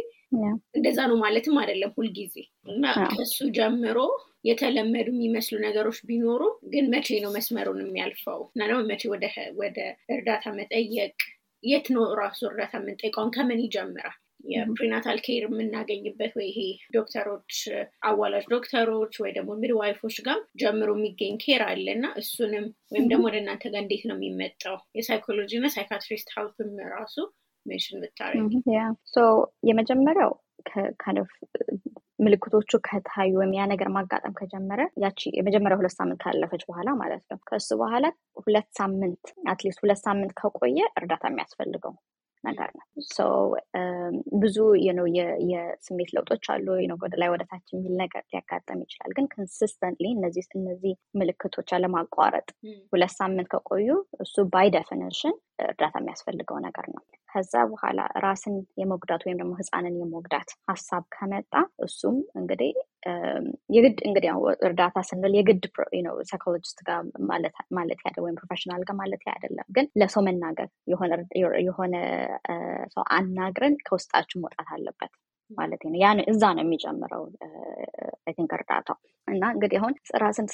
እንደዛ 0.78 1.00
ነው 1.12 1.18
ማለትም 1.24 1.60
አይደለም 1.62 1.94
ሁልጊዜ 1.98 2.36
እና 2.72 2.84
ከሱ 3.12 3.38
ጀምሮ 3.58 4.00
የተለመዱ 4.48 5.08
የሚመስሉ 5.14 5.56
ነገሮች 5.66 5.98
ቢኖሩ 6.10 6.42
ግን 6.74 6.86
መቼ 6.94 7.18
ነው 7.24 7.32
መስመሩን 7.36 7.80
የሚያልፈው 7.84 8.42
እና 8.50 8.62
ደግሞ 8.70 8.82
መቼ 8.92 9.04
ወደ 9.62 9.80
እርዳታ 10.16 10.46
መጠየቅ 10.60 11.16
የት 11.64 11.88
ነው 11.94 12.06
ራሱ 12.20 12.40
እርዳታ 12.50 12.74
የምንጠይቀውን 12.80 13.34
ከምን 13.36 13.62
ይጀምራል? 13.64 14.16
የ 14.48 14.62
prenatal 14.62 15.18
care 15.26 15.44
የምናገኝበት 15.46 16.34
ወይ 16.38 16.48
ይሄ 16.50 16.60
ዶክተሮች 16.96 17.54
አዋላጅ 18.08 18.46
ዶክተሮች 18.54 19.14
ወይ 19.24 19.32
ደግሞ 19.38 19.50
midwife 19.62 19.97
ኦች 19.97 20.18
ጋር 20.28 20.40
ጀምሮ 20.62 20.92
የሚገኝ 20.98 21.36
care 21.44 21.64
አለ 21.68 21.88
እና 21.96 22.08
እሱንም 22.22 22.66
ወይም 22.94 23.08
ደግሞ 23.12 23.26
ወደ 23.30 23.38
እናንተ 23.42 23.64
ጋር 23.74 23.82
እንዴት 23.84 24.04
ነው 24.10 24.18
የሚመጣው? 24.20 24.78
የሳይኮሎጂ 25.00 25.52
እና 25.60 25.70
psychiatrist 25.76 26.30
help 26.36 26.60
ም 26.60 26.72
ራሱ 26.96 27.16
mention 27.66 28.00
ብታረግ 28.04 28.54
የመጀመሪያው 29.70 30.34
ምልክቶቹ 32.20 32.72
ከታዩ 32.86 33.32
ወይም 33.40 33.54
ያ 33.56 33.64
ነገር 33.72 33.90
ማጋጠም 33.96 34.36
ከጀመረ 34.40 34.82
ያቺ 35.04 35.22
የመጀመሪያ 35.38 35.78
ሁለት 35.82 35.96
ሳምንት 35.98 36.20
ካለፈች 36.24 36.64
በኋላ 36.70 36.90
ማለት 37.02 37.24
ነው። 37.32 37.40
ከሱ 37.50 37.70
በኋላ 37.82 38.06
ሁለት 38.44 38.70
ሳምንት 38.80 39.24
at 39.52 39.61
least 39.61 39.82
ሁለት 39.84 40.02
ሳምንት 40.04 40.34
ከቆየ 40.40 40.80
እርዳታ 41.00 41.24
የሚያስፈልገው 41.32 41.94
ነገር 42.44 42.70
ነው። 42.78 42.86
ብዙ 44.42 44.58
የስሜት 45.52 46.10
ለውጦች 46.16 46.46
አሉ። 46.54 46.68
ወደ 47.04 47.14
ላይ 47.22 47.30
ወደ 47.34 47.44
ታች 47.50 47.68
የሚል 47.74 47.94
ነገር 48.02 48.24
ሊያጋጠም 48.28 48.82
ይችላል። 48.86 49.14
ግን 49.18 49.28
consistently 49.34 50.08
እነዚህ 50.14 50.46
እነዚህ 50.60 50.94
ምልክቶች 51.20 51.72
አለማቋረጥ 51.78 52.48
ሁለት 52.94 53.14
ሳምንት 53.18 53.50
ከቆዩ 53.54 53.90
እሱ 54.26 54.46
by 54.54 54.70
definition 54.76 55.36
እርዳታ 55.66 55.96
የሚያስፈልገው 56.02 56.60
ነገር 56.68 56.88
ነው። 56.96 57.04
ከዛ 57.30 57.54
በኋላ 57.72 58.00
ራስን 58.24 58.56
የመጉዳት 58.82 59.22
ወይም 59.26 59.40
ደግሞ 59.40 59.54
ህፃንን 59.60 59.96
የመጉዳት 60.02 60.50
ሀሳብ 60.70 61.04
ከመጣ 61.16 61.54
እሱም 61.86 62.18
እንግዲህ 62.40 62.72
የግድ 63.76 63.98
እንግዲህ 64.08 64.30
እርዳታ 64.68 65.04
ስንል 65.10 65.34
የግድ 65.38 65.64
psychologist 66.30 66.80
ጋር 66.88 67.00
ማለት 67.78 68.02
ያደ 68.06 68.18
ወይም 68.26 68.40
professional 68.40 68.82
ጋር 68.88 68.98
ማለት 69.02 69.24
አይደለም። 69.34 69.68
ግን 69.70 69.88
ለሰው 70.02 70.24
መናገር 70.28 70.70
የሆነ 71.68 71.96
ሰው 72.96 73.04
አናግረን 73.18 73.76
ከውስጣችን 73.88 74.44
መውጣት 74.44 74.70
አለበት 74.76 75.14
ማለት 75.52 75.82
ነው። 75.86 75.98
ያን 76.02 76.20
እዛ 76.32 76.44
ነው 76.56 76.64
የሚጀምረው 76.64 77.24
think 78.30 78.52
እርዳታው 78.58 78.98
እና 79.28 79.44
እንግዲህ 79.54 79.78
አሁን 79.80 79.94
ራስን 80.22 80.48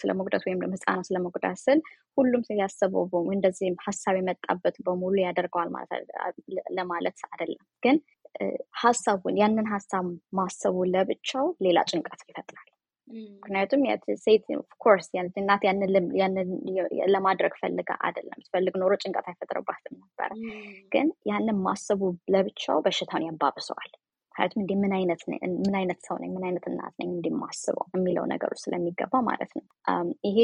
ስለ 0.00 0.10
መጉዳት 0.18 0.44
ወይም 0.46 0.60
ደግሞ 0.62 0.74
ህፃናት 0.76 1.06
ስለ 1.08 1.18
መጉዳት 1.24 1.58
ስል 1.64 1.80
ሁሉም 2.18 2.42
ያሰበው 2.60 3.04
እንደዚህ 3.30 3.74
ሀሳብ 3.86 4.14
የመጣበት 4.18 4.76
በሙሉ 4.86 5.16
ያደርገዋል 5.24 5.70
ለማለት 6.78 7.18
አይደለም። 7.30 7.66
ግን 7.82 7.98
ሀሳቡን 8.82 9.36
ያንን 9.42 9.68
ሀሳብ 9.74 10.06
ማሰቡ 10.38 10.78
ለብቻው 10.94 11.46
ሌላ 11.66 11.78
ጭንቀት 11.90 12.22
ይፈጥራል። 12.24 12.70
ምክንያቱም 13.34 13.82
ሴት 14.24 14.46
of 14.56 14.69
course 14.69 15.06
እናት 15.40 15.62
ያንን 15.64 16.48
ለማድረግ 17.14 17.52
ፈልጋ 17.60 17.90
አይደለም። 18.06 18.40
ትፈልግ 18.46 18.74
ኖሮ 18.82 18.92
ጭንቀት 19.02 19.28
አይፈጥርባትም 19.30 19.94
ነበረ። 20.02 20.30
ግን 20.92 21.08
ያንን 21.30 21.58
ማሰቡ 21.66 22.02
ለብቻው 22.34 22.78
በሽታውን 22.86 23.26
ያባብሰዋል። 23.28 23.92
ምክንያቱም 24.38 24.60
እንዲህ 24.62 24.76
ምን 24.80 24.92
አይነት 24.94 25.20
ሰው 26.06 26.16
ነኝ፣ 26.16 26.30
ምን 26.34 26.44
አይነት 26.46 26.64
እናት 26.70 26.94
ነኝ? 27.00 27.08
እንዲማስበው 27.10 27.86
የሚለው 27.94 28.24
ነገር 28.32 28.50
ስለሚገባ 28.62 29.14
ማለት 29.28 29.52
ነው። 29.58 29.64
ይሄ 30.26 30.36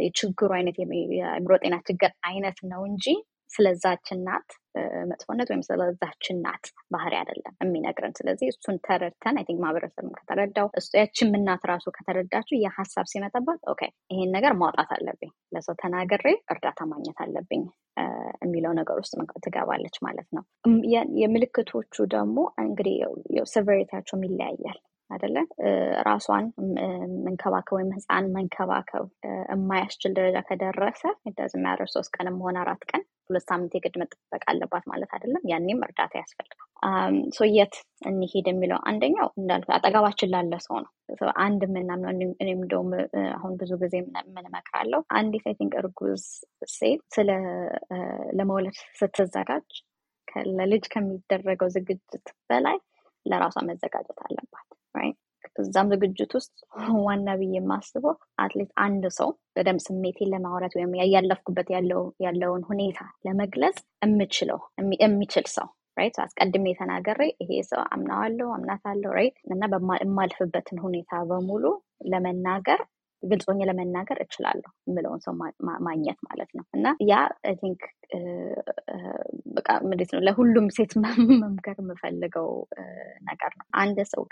የችግሩ 0.00 0.50
አይነት 0.58 0.76
የአእምሮ 1.12 1.52
ጤና 1.62 1.76
ችግር 1.88 2.10
አይነት 2.30 2.58
ነው 2.72 2.82
እንጂ 2.90 3.06
ስለዛች 3.52 4.06
እናት 4.14 4.48
መጥፎነት 5.10 5.48
ወይም 5.50 5.62
ስለዛች 5.66 6.24
እናት 6.32 6.64
ባህሪ 6.94 7.14
አይደለም 7.18 7.54
የሚነግረን። 7.62 8.14
ስለዚህ 8.18 8.46
እሱን 8.52 8.76
ተረድተን 8.86 9.38
I 9.38 9.44
think 9.48 9.60
ማህበረሰብም 9.64 10.14
ከተረዳው 10.18 10.68
ያችም 11.00 11.34
እናት 11.38 11.64
ራሱ 11.72 11.86
ከተረዳችው 11.96 12.56
የሀሳብ 12.62 13.06
ሲመጣባት 13.12 13.60
okay 13.72 13.82
ይሄን 14.10 14.32
ነገር 14.36 14.54
ማውጣት 14.62 14.92
አለብኝ፣ 14.96 15.32
ለሰው 15.54 15.76
ተናግሬ 15.82 16.24
እርዳታ 16.54 16.80
ማግኘት 16.92 17.20
አለብኝ 17.24 17.64
የሚለው 18.44 18.72
ነገር 18.80 18.96
ውስጥ 19.02 19.14
ትገባለች 19.44 19.98
ማለት 20.06 20.28
ነው። 20.36 20.44
የምልክቶቹ 21.22 21.94
ደግሞ 22.16 22.36
እንግዲህ 22.62 22.96
severity 23.52 23.86
ያቸውም 23.86 24.24
ይለያያል 24.28 24.80
አይደለ? 25.10 25.36
ራሷን 26.06 26.44
መንከባከብ 27.26 27.74
ወይም 27.76 27.90
ህፃን 27.96 28.26
መንከባከብ 28.36 29.06
የማያስችል 29.52 30.12
ደረጃ 30.18 30.38
ከደረሰ 30.48 31.02
ደዝ 31.38 31.52
የሚያደር 31.56 31.88
ሶስት 31.94 32.10
ቀንም 32.16 32.38
ሆነ 32.44 32.56
አራት 32.64 32.84
ቀን 32.90 33.02
ሁለት 33.30 33.44
ሳምንት 33.48 33.72
የግድ 33.76 33.94
መጠበቅ 34.00 34.42
አለባት 34.50 34.84
ማለት 34.90 35.10
አይደለም። 35.14 35.42
ያኔም 35.50 35.80
እርዳታ 35.86 36.12
ያስፈልጋል። 36.20 36.68
የት 37.52 37.74
እንሄድ 38.08 38.46
የሚለው 38.50 38.78
አንደኛው 38.90 39.28
እንዳልኩ 39.38 39.68
አጠገባችን 39.76 40.32
ላለ 40.32 40.54
ሰው 40.64 40.76
ነው። 40.78 40.90
አንድ 41.42 41.62
የምናምነው 41.66 42.10
እኔም 42.40 42.60
እንደውም 42.60 42.90
አሁን 43.34 43.54
ብዙ 43.60 43.72
ጊዜ 43.82 43.94
የምንመክራለው 44.00 45.02
አንዲት 45.18 45.46
I 45.48 45.56
think 45.60 45.74
እርጉዝ 45.80 46.24
ሴት 46.72 47.02
ስለ 47.16 47.30
ለመውለድ 48.38 48.78
ስትዘጋጅ 49.00 49.68
ለልጅ 50.58 50.84
ከሚደረገው 50.92 51.70
ዝግጅት 51.74 52.28
በላይ 52.50 52.78
ለራሷ 53.26 53.56
መዘጋጀት 53.68 54.20
አለባት። 54.26 54.68
እዛም 55.56 55.90
ዝግጅት 55.92 56.32
ውስጥ 56.36 56.52
ዋና 57.06 57.28
ብዬ 57.40 57.54
የማስበው 57.56 58.14
at 58.44 58.51
least 58.51 58.70
አንድ 58.84 59.04
ሰው 59.18 59.30
በደንብ 59.56 59.80
ስሜቴን 59.86 60.32
ለማውራት 60.34 60.74
ወይም 60.78 60.94
ያለፍኩበት 61.14 61.68
ያለውን 62.26 62.64
ሁኔታ 62.70 63.00
ለመግለጽ 63.26 63.78
የምችለው 64.04 64.60
የሚችል 65.02 65.46
ሰው 65.56 65.68
right 65.96 66.16
አስቀድሜ 66.22 66.66
ተናገሬ 66.78 67.22
ይሄ 67.42 67.52
ሰው 67.70 67.80
አምናዋለሁ 67.88 68.46
አምናታለሁ 68.54 69.10
right 69.18 69.36
እና 69.46 69.62
የማልፍበትን 70.02 70.78
ሁኔታ 70.84 71.20
በሙሉ 71.30 71.64
ለመናገር 72.12 72.80
ግልጾኝ 73.22 73.60
ለመናገር 73.68 74.18
እችላለሁ 74.24 74.70
የምለውን 74.86 75.20
ሰው 75.24 75.34
ማግኘት 75.86 76.18
ማለት 76.28 76.50
ነው 76.58 76.64
እና 76.76 76.86
ያ 77.10 77.16
I 77.48 77.54
think 77.60 77.82
በቃ 79.56 79.68
እንዴት 79.86 80.10
ነው 80.14 80.20
ለሁሉም 80.26 80.66
ሴት 80.76 80.92
መምከር 81.42 81.76
የምፈልገው 81.82 82.48
ነገር 83.30 83.52
ነው። 83.58 83.66
አንድ 83.82 83.98
ሰው 84.12 84.22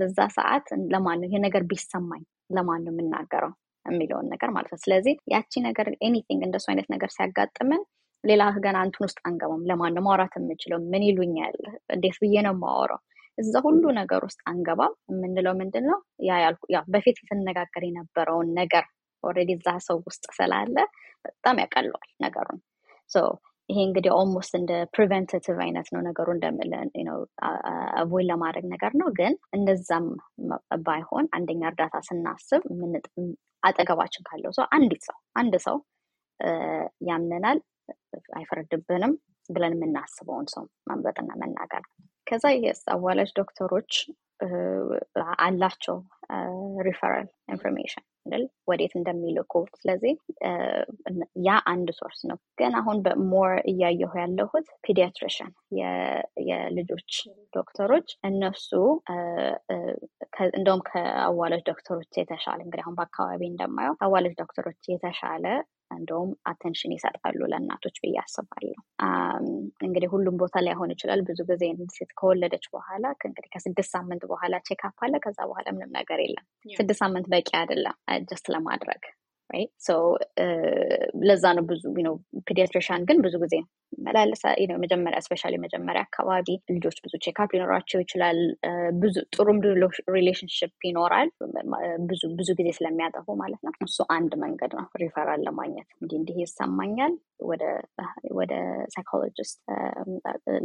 በዛ 0.00 0.18
ሰዓት 0.36 0.66
ለማን 0.92 1.20
ነው 1.22 1.28
ይሄ 1.28 1.40
ነገር 1.46 1.64
ቢሰማኝ 1.70 2.22
ለማን 2.56 2.84
ነው 2.86 2.92
የምናገረው 2.94 3.52
የሚለውን 3.86 4.28
ነገር 4.32 4.50
ማለት 4.54 4.70
ነው። 4.74 4.80
ስለዚህ 4.84 5.14
ያቺ 5.34 5.52
ነገር 5.68 5.88
anything 6.02 6.40
እንደሱ 6.46 6.66
አይነት 6.72 6.88
ነገር 6.94 7.10
ሲያጋጥምን 7.16 7.82
ሌላ 8.24 8.42
ገና 8.64 8.76
እንትን 8.86 9.04
ውስጥ 9.06 9.18
አንገባም። 9.28 9.66
ለማን 9.70 9.92
ነው 9.96 10.02
ማውራት 10.06 10.34
የምችለው? 10.38 10.78
ምን 10.92 11.02
ይሉኛል? 11.08 11.56
እንዴት 11.94 12.16
ብዬ 12.22 12.34
ነው 12.46 12.54
የማወራው? 12.56 13.00
እዛ 13.38 13.54
ሁሉ 13.66 13.84
ነገር 13.98 14.20
ውስጥ 14.26 14.40
አንገባም። 14.50 14.94
የምንለው 15.10 15.54
ምንድን 15.60 15.84
ነው 15.90 15.98
በፊት 16.94 17.16
የተነጋገር 17.22 17.84
የነበረውን 17.88 18.48
ነገር 18.60 18.84
already 19.24 19.50
እዛ 19.58 19.68
ሰው 19.86 19.98
ውስጥ 20.06 20.24
ስላለ 20.38 20.76
በጣም 21.24 21.58
ያቀለዋል 21.62 22.10
ነገሩን። 22.24 22.60
ይሄ 23.68 23.78
እንግዲህ 23.86 24.10
almost 24.16 24.52
እንደ 24.58 24.72
preventive 24.94 25.56
አይነት 25.64 25.88
ነው 25.94 26.00
ነገሩ 26.08 26.26
እንደምለን 26.34 26.90
avoid 27.98 28.26
ለማድረግ 28.28 28.64
ነገር 28.74 28.92
ነው። 29.00 29.08
ግን 29.18 29.32
እንደዛም 29.56 30.06
ባይሆን 30.86 31.26
አንደኛ 31.36 31.62
እርዳታ 31.70 31.96
ስናስብ 32.08 32.62
አጠገባችን 33.62 34.26
ካለው 34.28 34.52
ሰው 34.58 34.66
አንዲት 34.76 35.02
ሰው 35.08 35.16
አንድ 35.34 35.54
ሰው 35.66 35.76
ያምነናል፣ 37.08 37.58
አይፈርድብንም 38.38 39.12
ብለን 39.48 39.74
የምናስበውን 39.76 40.46
ሰው 40.54 40.64
መምረጥና 40.90 41.30
መናገር 41.42 41.82
ከዛ 42.26 42.44
የስ 42.58 42.82
አዋላጅ 42.94 43.30
ዶክተሮች 43.38 43.92
አላቸው 45.44 45.96
referral 46.86 47.26
information 47.52 48.04
አይደል 48.24 48.44
ወዴት 48.68 48.92
እንደሚልኩ። 48.98 49.52
ስለዚህ 49.76 50.14
ያ 51.46 51.58
አንድ 51.72 51.88
source 51.98 52.20
ነው። 52.30 52.38
ግን 52.60 52.72
አሁን 52.80 52.98
በ 53.04 53.20
more 53.20 53.52
እያየሁ 53.72 54.12
ያለሁት 54.20 54.66
pediatrician 54.86 55.50
የልጆች 56.48 57.12
ዶክተሮች 57.56 58.08
እነሱ 58.30 58.70
እንደውም 60.52 60.82
ከአዋላጅ 60.88 61.62
ዶክተሮች 61.70 62.10
የተሻለ 62.20 62.58
እንግዲህ 62.64 62.84
አሁን 62.84 62.98
በአካባቢ 62.98 63.42
እንደማየው 63.50 63.96
አዋላጅ 64.00 64.34
ዶክተሮች 64.42 64.80
የተሻለ 64.88 65.46
እንደውም 65.90 66.30
attention 66.50 66.94
ይሰጣሉ 66.94 67.40
ለእናቶች 67.52 67.96
ብዬ 68.02 68.16
አስባለሁ። 68.22 68.78
እንግዲህ 69.86 70.08
ሁሉም 70.14 70.36
ቦታ 70.42 70.62
ላይሆን 70.66 70.92
ይችላል። 70.94 71.20
ብዙ 71.28 71.40
ጊዜ 71.50 71.62
ሴት 71.96 72.12
ከወለደች 72.20 72.66
በኋላ 72.72 73.04
እንግዲህ 73.24 73.50
ከስድስት 73.54 73.92
ሳምንት 73.96 74.24
በኋላ 74.30 74.54
checkup 74.68 74.98
አለ። 75.06 75.14
ከዛ 75.24 75.38
በኋላ 75.50 75.66
ምንም 75.76 75.92
ነገር 75.98 76.20
የለም። 76.24 76.46
ስድስት 76.76 77.00
ሳምንት 77.04 77.28
በቂ 77.34 77.50
አይደለም 77.60 77.96
just 78.26 78.48
ለማድረግ 78.54 79.02
ለዛ 81.22 81.44
ነው 81.56 81.64
ብዙ 81.64 81.82
pediatrician 82.48 83.02
ግን 83.08 83.18
ብዙ 83.22 83.34
ጊዜ 83.42 83.54
መላለሳ 83.98 84.42
መጀመሪያ 84.80 85.18
especially 85.26 85.54
መጀመሪያ 85.56 86.00
አካባቢ 86.02 86.46
ልጆች 86.70 86.96
ብዙ 87.04 87.14
checkup 87.24 87.50
ሊኖራቸው 87.54 87.98
ይችላል። 88.00 88.38
ብዙ 88.98 89.16
ጥሩም 89.36 89.58
relationship 90.16 90.72
ይኖራል። 90.84 91.28
ብዙ 92.08 92.22
ብዙ 92.36 92.48
ጊዜ 92.58 92.68
ስለሚያጠፉ 92.78 93.36
ማለት 93.36 93.60
ነው። 93.66 93.72
እሱ 93.86 93.98
አንድ 94.08 94.32
መንገድ 94.44 94.72
ነው 94.74 94.86
ሪፈራል 95.02 95.42
ለማግኘት 95.46 95.88
እንዲህ 96.00 96.18
እንዲህ 96.20 96.38
ይሰማኛል 96.42 97.14
ወደ 98.38 98.52
psychologist 98.94 99.58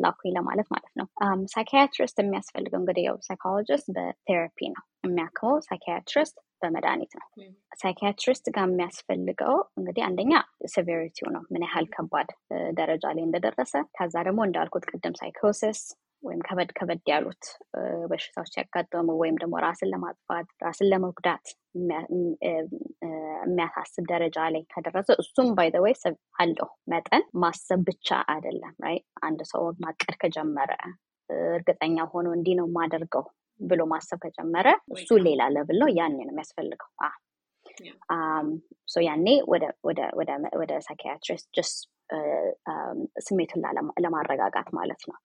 ላኩኝ 0.04 0.32
ለማለት 0.38 0.68
ማለት 0.76 0.94
ነው። 0.96 1.08
psychiatrist 1.54 2.18
የሚያስፈልገው 2.22 2.80
እንግዲህ 2.82 3.06
ያው 3.10 3.18
psychologist 3.22 3.88
በ 3.96 4.10
therapy 4.10 4.60
ነው 4.76 4.84
የሚያክመው 5.06 5.56
psychiatrist 5.62 6.38
በመድኃኒት 6.62 7.14
ነው። 7.20 7.28
psychiatrist 7.82 8.46
ጋር 8.56 8.66
የሚያስፈልገው 8.68 9.56
እንግዲህ 9.78 10.04
አንደኛ 10.08 10.34
severity 10.74 11.19
ው 11.19 11.30
ነው፣ 11.36 11.44
ምን 11.54 11.66
ያህል 11.68 11.88
ከባድ 11.96 12.30
ደረጃ 12.80 13.04
ላይ 13.16 13.24
እንደደረሰ። 13.26 13.74
ከዛ 13.98 14.16
ደግሞ 14.28 14.40
እንዳልኩት 14.48 14.86
ቅድም 14.92 15.16
ሳይኮሲስ 15.22 15.82
ወይም 16.24 16.42
ከበድ 16.48 16.70
ከበድ 16.78 17.02
ያሉት 17.12 17.44
በሽታዎች 18.10 18.50
ሲያጋጠሙ 18.54 19.08
ወይም 19.22 19.38
ደግሞ 19.42 19.56
ራስን 19.64 19.90
ለማጥፋት 19.94 20.48
ራስን 20.66 20.90
ለመጉዳት 20.92 21.46
የሚያሳስብ 23.44 24.06
ደረጃ 24.12 24.38
ላይ 24.54 24.64
ከደረሰ 24.74 25.10
እሱም 25.24 25.50
by 25.58 25.70
the 25.74 25.82
way 25.86 25.96
አለው 26.42 26.70
መጠን 26.94 27.24
ማሰብ 27.44 27.82
ብቻ 27.90 28.10
አይደለም። 28.34 28.76
አንድ 29.24 29.42
ሰው 29.52 29.64
ማቀድ 29.86 30.16
ከጀመረ 30.24 30.72
እርግጠኛ 31.52 31.98
ሆኖ 32.14 32.28
እንዲህ 32.38 32.56
ነው 32.60 32.66
የማደርገው 32.70 33.26
ብሎ 33.62 33.82
ማሰብ 33.92 34.20
ከጀመረ 34.24 34.68
እሱ 34.96 35.10
ሌላ 35.28 35.42
level 35.56 35.78
ነው። 35.82 35.90
ያኔ 35.98 36.18
ነው 36.20 36.34
የሚያስፈልገው። 36.34 36.90
ያኔ 39.06 39.28
ወደ 40.62 40.72
psychiatrist 40.88 41.50
ስሜቱን 43.26 43.62
ለማረጋጋት 44.04 44.70
ማለት 44.78 45.04
ነው። 45.10 45.18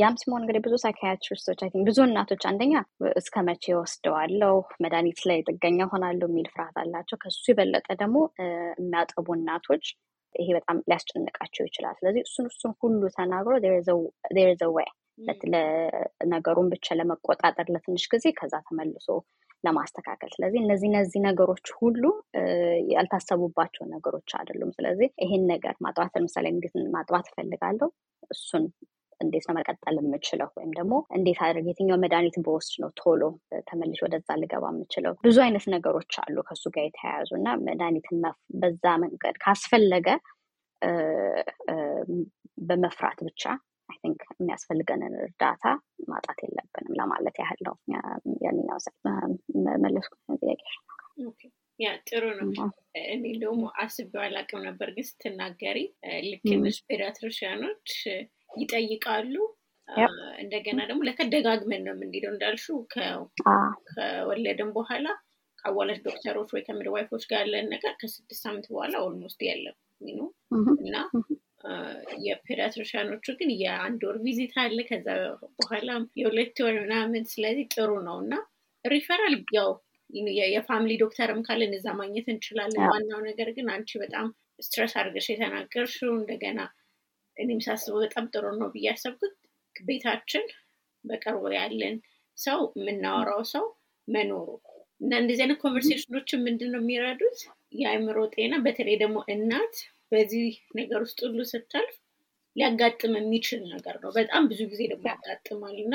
ያም 0.00 0.14
ሲሆን 0.20 0.40
እንግዲህ 0.40 0.60
ብዙ 0.66 0.74
psychiatrist 0.82 1.40
ኦች 1.40 1.60
አይ 1.64 1.70
ብዙ 1.88 1.98
እናቶች 2.06 2.42
አንደኛ 2.50 2.74
እስከ 3.20 3.42
መቼ 3.48 3.64
እወስደዋለው 3.78 4.54
መድኃኒት 4.84 5.20
ላይ 5.28 5.38
ጥገኛ 5.48 5.88
ሆናለሁ 5.92 6.28
የሚል 6.30 6.48
ፍርሃት 6.52 6.76
አላቸው። 6.82 7.18
ከሱ 7.24 7.42
የበለጠ 7.50 7.88
ደግሞ 8.02 8.18
የሚያጠቡ 8.78 9.26
እናቶች 9.38 9.84
ይሄ 10.34 10.48
በጣም 10.56 10.78
ሊያስጨንቃቸው 10.88 11.64
ይችላል። 11.68 11.96
ስለዚህ 12.00 12.22
እሱን 12.26 12.46
እሱን 12.50 12.72
ሁሉ 12.82 13.00
ተናግሮ 13.16 13.54
ዘ 14.58 14.68
ወይ 14.76 14.88
ነገሩን 16.32 16.68
ብቻ 16.74 16.96
ለመቆጣጠር 16.98 17.66
ለትንሽ 17.74 18.04
ጊዜ 18.12 18.26
ከዛ 18.38 18.54
ተመልሶ 18.66 19.06
ለማስተካከል። 19.64 20.30
ስለዚህ 20.34 20.60
እነዚህ 20.62 20.88
እነዚህ 20.90 21.20
ነገሮች 21.28 21.66
ሁሉ 21.78 22.02
ያልታሰቡባቸው 22.92 23.84
ነገሮች 23.94 24.30
አይደሉም። 24.38 24.70
ስለዚህ 24.76 25.08
ይሄን 25.24 25.44
ነገር 25.52 25.74
ማጥባት 25.86 26.14
ለምሳሌ 26.16 26.46
እንዴት 26.54 26.76
ማጥባት 26.96 27.26
እፈልጋለሁ 27.30 27.88
እሱን 28.30 28.64
እንዴት 29.20 29.44
ነው 29.48 29.54
መቀጠል 29.56 29.96
የምችለው 30.00 30.48
ወይም 30.56 30.72
ደግሞ 30.76 30.94
እንዴት 31.16 31.38
አድርግ 31.44 31.66
የትኛው 31.68 31.98
መድኃኒት 32.02 32.36
በወስድ 32.44 32.74
ነው 32.82 32.90
ቶሎ 33.00 33.22
ተመልሽ 33.68 34.00
ወደዛ 34.04 34.36
ልገባ 34.42 34.64
የምችለው 34.72 35.14
ብዙ 35.24 35.36
አይነት 35.46 35.64
ነገሮች 35.74 36.12
አሉ 36.22 36.36
ከሱ 36.48 36.64
ጋር 36.76 36.84
የተያያዙ 36.86 37.30
እና 37.40 37.56
መድኃኒትን 37.66 38.20
በዛ 38.60 38.94
መንገድ 39.04 39.38
ካስፈለገ 39.44 40.08
በመፍራት 42.68 43.18
ብቻ 43.28 43.42
think 44.02 44.22
የሚያስፈልገንን 44.32 45.14
እርዳታ 45.20 45.64
ማጣት 46.08 46.38
የለብንም 46.44 46.96
ለማለት 47.00 47.36
ያህል 47.42 47.60
ነው። 47.68 47.74
ያንኛው 48.44 48.78
መለስኩ 49.84 50.12
ጥያቄ 50.40 50.62
ያ 51.78 51.88
ጥሩ 52.08 52.24
ነው። 52.38 52.48
እኔ 53.12 53.24
ደግሞ 53.42 53.64
አስቤው 53.82 54.22
አላውቅም 54.24 54.62
ነበር፣ 54.68 54.88
ግን 54.94 55.06
ስትናገሪ 55.08 55.78
ልክ 56.26 56.42
pediatrician 56.88 57.66
ኦች 57.66 57.92
ይጠይቃሉ። 58.58 59.34
እንደገና 60.42 60.80
ደግሞ 60.88 61.00
ለካ 61.08 61.20
ደጋግመን 61.32 61.84
ነው 61.86 61.94
የምንሄደው 61.94 62.32
እንዳልሽው 62.32 62.78
ከወለድን 63.90 64.70
በኋላ 64.74 65.06
ከአዋላጅ 65.58 65.98
ዶክተሮች 66.06 66.50
ወይ 66.54 66.62
ከ 66.66 66.75
midwife 66.75 67.06
ኦች 67.06 67.24
ጋር 67.30 67.40
ያለን 67.42 67.70
ነገር 67.74 67.92
ከስድስት 68.00 68.42
ሳምንት 68.44 68.66
በኋላ 68.72 68.94
almost 69.06 69.40
የለም 69.48 69.76
እና 70.82 70.96
የ 72.24 72.35
pediatrician 72.35 73.03
ኦቹ 73.03 73.26
ግን 73.38 73.50
የአንድ 73.62 74.00
ወር 74.08 74.16
visit 74.24 74.54
አለ። 74.62 74.78
ከዛ 74.88 75.06
በኋላ 75.58 75.88
የሁለት 76.20 76.58
ወር 76.64 76.76
ምናምን። 76.84 77.24
ስለዚህ 77.32 77.66
ጥሩ 77.74 77.90
ነው 78.06 78.18
እና 78.24 78.34
ሪፈራል 78.84 79.36
ያው 79.56 79.70
የ 80.50 80.61
family 80.61 80.92
ዶክተርም 81.02 81.40
ካለን 81.46 81.72
እዛ 81.78 81.88
ማግኘት 81.98 82.28
እንችላለን። 82.32 82.84
ዋናው 82.92 83.20
ነገር 83.26 83.48
ግን 83.56 83.66
አንቺ 83.74 83.90
በጣም 84.04 84.28
stress 84.60 84.94
አድርገሽ 85.00 85.26
የተናገርሽው 85.30 86.12
እንደገና 86.16 86.60
እኔም 87.36 87.60
ሳስበው 87.66 88.00
በጣም 88.04 88.24
ጥሩ 88.32 88.44
ነው 88.60 88.68
ብዬ 88.72 88.86
ያሰብኩት 88.88 89.34
ቤታችን 89.76 90.44
በቅርቡ 91.04 91.42
ያለን 91.56 91.96
ሰው 92.38 92.60
የምናወራው 92.78 93.42
ሰው 93.52 93.64
መኖሩ 94.08 94.46
እና 95.00 95.12
እንደዚህ 95.20 95.42
አይነት 95.44 95.58
conversation 95.62 96.15
ኦችን 96.15 96.42
ምንድን 96.46 96.70
ነው 96.74 96.80
የሚረዱት 96.82 97.38
የአእምሮ 97.74 98.18
ጤና 98.34 98.54
በተለይ 98.64 98.96
ደግሞ 99.02 99.18
እናት 99.34 99.76
በዚህ 100.12 100.48
ነገር 100.78 101.00
ውስጥ 101.04 101.18
ሁሉ 101.26 101.40
ስታልፍ 101.50 101.96
ሊያጋጥም 102.56 103.14
የሚችል 103.18 103.60
ነገር 103.72 103.96
ነው። 104.02 104.10
በጣም 104.16 104.42
ብዙ 104.50 104.60
ጊዜ 104.70 104.82
ደግሞ 104.92 105.04
ያጋጥማል 105.12 105.76
እና 105.82 105.94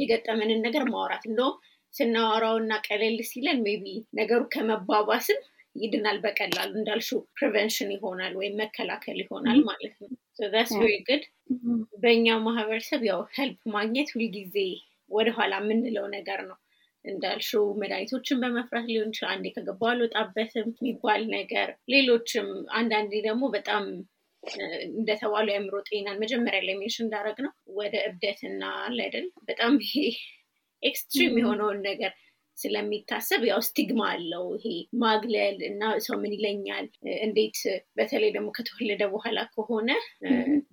የገጠመንን 0.00 0.64
ነገር 0.66 0.84
ማውራት 0.92 1.24
እንደውም 1.30 1.56
ስናወራው 1.94 2.56
እና 2.60 2.72
ቀለል 2.86 3.16
ሲለን 3.28 3.60
maybe 3.64 3.86
ነገሩ 4.18 4.40
ከመባባስም 4.54 5.40
ይድናል 5.76 6.16
በቀላሉ 6.22 6.72
እንዳልሽው 6.78 7.20
prevention 7.38 7.90
ይሆናል 7.94 8.32
ወይም 8.38 8.54
መከላከል 8.60 9.18
ይሆናል 9.22 9.58
ማለት 9.68 9.94
ነው። 10.02 10.08
Yes 10.38 10.72
very 10.74 10.94
good 11.08 11.22
በእኛው 12.02 12.38
ማህበረሰብ 12.46 13.02
ያው 13.10 13.20
help 13.36 13.60
ማግኘት 13.74 14.08
ሁልጊዜ 14.14 14.56
ወደኋላ 15.10 15.54
የምንለው 15.62 16.06
ነገር 16.16 16.40
ነው። 16.50 16.58
እንዳልሽው 17.04 17.64
መድኃኒቶችን 17.80 18.40
በመፍራት 18.42 18.86
ሊሆን 18.90 19.10
ይችላል። 19.12 19.32
አንዴ 19.34 19.48
ከገባ 19.54 19.82
አልወጣበትም 19.92 20.68
የሚባል 20.76 21.22
ነገር፣ 21.36 21.68
ሌሎችም 21.94 22.48
አንዳንዴ 22.78 23.12
ደግሞ 23.28 23.44
በጣም 23.56 23.84
እንደተባሉ 24.90 25.46
የአእምሮ 25.50 25.76
ጤናን 25.88 26.20
መጀመሪያ 26.22 26.60
ላይ 26.66 26.74
mention 26.78 27.04
እንዳደረግ 27.06 27.38
ነው 27.46 27.52
ወደ 27.78 27.94
እብደትና 28.08 28.62
አይደል? 28.98 29.26
በጣም 29.48 29.72
ይሄ 29.84 29.94
extreme 30.82 31.34
የሆነውን 31.40 31.80
ነገር 31.88 32.12
ስለሚታሰብ 32.58 33.42
ያው 33.48 33.60
stigma 33.66 34.00
አለው። 34.14 34.44
ይሄ 34.56 34.66
ማግለል 35.02 35.58
እና 35.68 35.82
ሰው 36.06 36.16
ምን 36.22 36.32
ይለኛል? 36.36 36.86
እንዴት 37.26 37.58
በተለይ 37.98 38.30
ደግሞ 38.36 38.48
ከተወለደ 38.56 39.02
በኋላ 39.12 39.38
ከሆነ 39.54 39.90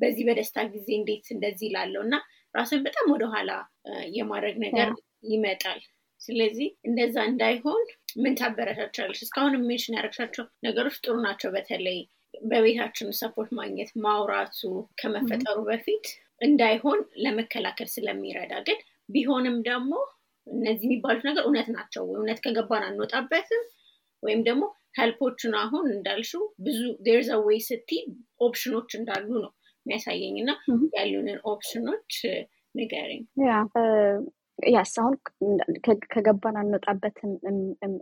በዚህ 0.01 0.23
በደስታ 0.29 0.65
ጊዜ 0.73 0.87
እንዴት 0.99 1.27
እንደዚህ 1.35 1.69
ላለው 1.75 2.03
እና 2.07 2.15
ራስን 2.55 2.81
በጣም 2.83 3.05
ወደኋላ 3.13 3.51
የማድረግ 4.15 4.57
ነገር 4.65 4.89
ይመጣል 5.31 5.79
ስለዚህ 6.27 6.69
እንደዛ 6.87 7.17
እንዳይሆን 7.29 7.83
ምን 8.23 8.33
ታበረታቻለች 8.39 9.19
እስካሁን 9.25 9.55
mention 9.67 9.97
ያደረግሻቸው 9.97 10.45
ነገሮች 10.67 10.95
ጥሩ 11.03 11.15
ናቸው። 11.25 11.49
በተለይ 11.55 11.99
በቤታችን 12.43 13.17
support 13.19 13.51
ማግኘት 13.59 13.91
ማውራቱ 14.03 14.59
ከመፈጠሩ 15.01 15.57
በፊት 15.69 16.07
እንዳይሆን 16.41 16.99
ለመከላከል 17.23 17.87
ስለሚረዳ። 17.93 18.53
ግን 18.67 18.79
ቢሆንም 19.09 19.57
ደግሞ 19.69 19.93
እነዚህ 20.47 20.85
የሚባሉት 20.87 21.23
ነገር 21.29 21.43
እውነት 21.47 21.69
ናቸው። 21.75 22.03
እውነት 22.13 22.39
ከገባን 22.43 22.85
አንወጣበትም። 22.87 23.63
ወይም 24.23 24.41
ደግሞ 24.47 24.63
help 24.97 25.20
ኦችን 25.20 25.53
አሁን 25.61 25.85
እንዳልሽው 25.95 26.43
ብዙ 26.65 26.77
there's 27.05 27.31
a 27.47 27.59
way 27.67 27.74
እስቲ 27.74 27.89
option 28.41 28.71
ኦች 28.71 28.91
እንዳሉ 28.99 29.27
ነው 29.43 29.51
የሚያሳየኝ። 29.85 30.35
እና 30.43 30.51
ያሉንን 30.97 31.39
ኦፕሽኖች 31.51 32.15
ንገረኝ 32.75 33.21
yes 34.59 34.93
አሁን 34.99 35.15
ከገባን 36.13 36.55
አንወጣበትም 36.61 37.31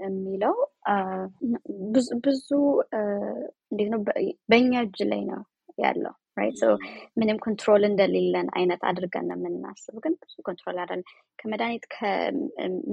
የሚለው 0.04 0.56
ብዙ 2.26 2.50
እንዴት 3.72 3.90
ነው 3.94 4.02
በእኛ 4.50 4.74
እጅ 4.86 5.00
ላይ 5.12 5.24
ነው 5.32 5.42
ያለው 5.78 6.14
ምንም 7.18 7.38
control 7.44 7.84
እንደሌለን 7.88 8.48
አይነት 8.58 8.82
አድርገን 8.90 9.26
ነው 9.30 9.38
የምናስብ 9.40 9.96
ግን 10.04 10.14
ብዙ 10.22 10.36
control 10.48 10.78
አለን። 10.84 11.02
ከመድኃኒት 11.40 11.86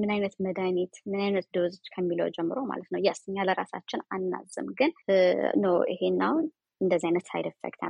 ምን 0.00 0.10
አይነት 0.14 0.34
መድኃኒት 0.46 0.94
ምን 1.06 1.20
አይነት 1.20 1.46
dose 1.56 1.74
ከሚለው 1.94 2.28
ጀምሮ 2.36 2.58
ማለት 2.70 2.88
ነው። 2.94 3.00
Yes 3.06 3.20
እኛ 3.28 3.46
ለራሳችን 3.48 4.02
አናዝም። 4.14 4.68
ግን 4.80 4.92
no 5.56 5.74
ይሄን 5.92 6.20
አሁን 6.28 6.44
እንደዚህ 6.80 7.06
አይነት 7.10 7.26
side 7.30 7.46
effect 7.50 7.80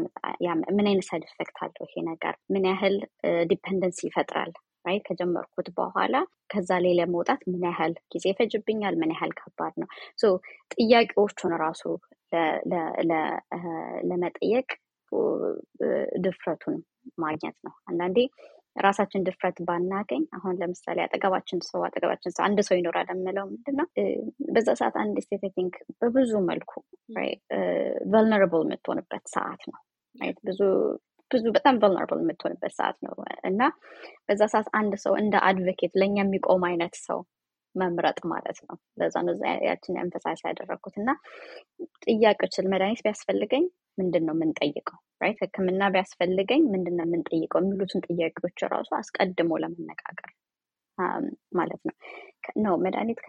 ምን 0.73 0.87
አይነት 0.89 1.07
side 1.11 1.25
effect 1.29 1.59
አለው 1.65 1.87
ይሄ 1.87 1.95
ነገር? 2.11 2.35
ምን 2.55 2.67
ያህል 2.71 2.97
dependency 3.51 4.01
ይፈጥራል 4.09 4.53
right 4.85 5.03
ከጀመርኩት 5.09 5.69
በኋላ 5.77 6.15
ከዛ 6.53 6.71
ላይ 6.85 6.95
ለመውጣት 6.99 7.43
ምን 7.51 7.63
ያህል 7.69 7.93
ጊዜ 8.15 8.25
ይፈጅብኛል? 8.33 8.95
ምን 9.01 9.13
ያህል 9.15 9.33
ከባድ 9.41 9.75
ነው? 9.83 9.89
ጥያቄዎቹን 10.77 11.55
ራሱ 11.65 11.83
ለመጠየቅ 14.11 14.69
ድፍረቱን 16.25 16.77
ማግኘት 17.23 17.57
ነው። 17.67 17.75
አንዳንዴ 17.91 18.19
ራሳችን 18.77 19.25
ድፍረት 19.27 19.57
ባናገኝ 19.69 20.23
አሁን 20.37 20.55
ለምሳሌ 20.61 20.99
አጠገባችን 21.05 21.59
ሰው 21.67 21.81
አጠገባችን 21.87 22.35
ሰው 22.37 22.43
አንድ 22.47 22.59
ሰው 22.69 22.77
ይኖራል 22.79 23.09
የምለው 23.13 23.47
ምንድነው? 23.51 23.87
በዛ 24.55 24.69
ሰዓት 24.81 24.97
አንድ 25.03 25.17
state 25.25 25.45
I 25.57 25.60
think 25.60 25.75
በብዙ 26.01 26.33
መልኩ 26.51 26.73
vulnerable 28.13 28.65
የምትሆንበት 28.67 29.25
ሰዓት 29.35 29.65
ነው። 29.73 29.81
ብዙ 30.49 30.61
ብዙ 31.33 31.45
በጣም 31.57 31.77
vulnerable 31.83 32.21
የምትሆንበት 32.23 32.73
ሰዓት 32.79 32.99
ነው። 33.07 33.15
እና 33.51 33.63
በዛ 34.27 34.43
ሰዓት 34.55 34.69
አንድ 34.81 34.95
ሰው 35.05 35.15
እንደ 35.21 35.35
advocate 35.49 35.95
ለእኛ 36.01 36.17
የሚቆም 36.23 36.65
አይነት 36.71 36.97
ሰው 37.07 37.21
መምረጥ 37.75 38.19
ማለት 38.33 38.59
ነው። 38.67 38.77
ለዛ 39.01 39.15
ነው 39.27 39.35
ያችን 39.69 39.99
emphasize 40.03 40.41
ያደረግኩት 40.49 40.97
እና 41.03 41.11
ጥያቄዎች 42.07 42.57
መድኃኒት 42.73 43.01
ቢያስፈልገኝ 43.05 43.65
ምንድን 43.99 44.25
ነው 44.27 44.35
የምንጠይቀው? 44.37 44.99
Right 45.23 45.39
ህክምና 45.45 45.83
ቢያስፈልገኝ 45.95 46.63
ምንድን 46.75 46.95
ነው 46.99 47.05
የምንጠይቀው? 47.07 47.61
የሚሉትን 47.63 48.03
ጥያቄዎች 48.09 48.61
ራሱ 48.75 48.91
አስቀድሞ 49.01 49.59
ለመነጋገር 49.63 50.31
ማለት 51.55 51.83
ነው። 51.89 51.95
ነው 52.65 52.75
መድኃኒት 52.85 53.21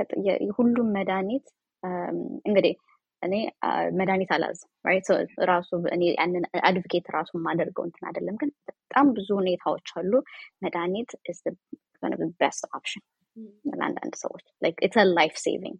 ሁሉም 0.57 0.87
መድኃኒት 0.97 1.45
እንግዲህ 2.47 2.73
እኔ 3.23 3.33
መድኃኒት 3.97 4.31
አላዝም 4.31 4.69
ራሱ 5.45 5.69
እኔ 5.95 6.03
ያንን 6.13 6.45
advocate 6.63 7.07
ራሱ 7.09 7.31
የማደርገው 7.38 7.86
እንትን 7.86 8.07
አይደለም። 8.09 8.36
ግን 8.36 8.51
በጣም 8.69 9.07
ብዙ 9.13 9.29
ሁኔታዎች 9.41 9.89
አሉ። 9.95 10.13
መድኃኒት 10.63 11.12
best 12.41 12.63
option 12.71 13.03
ለአንዳንድ 13.73 14.15
ሰዎች. 14.15 14.43
It's 14.81 14.97
life 15.13 15.36
saving 15.45 15.77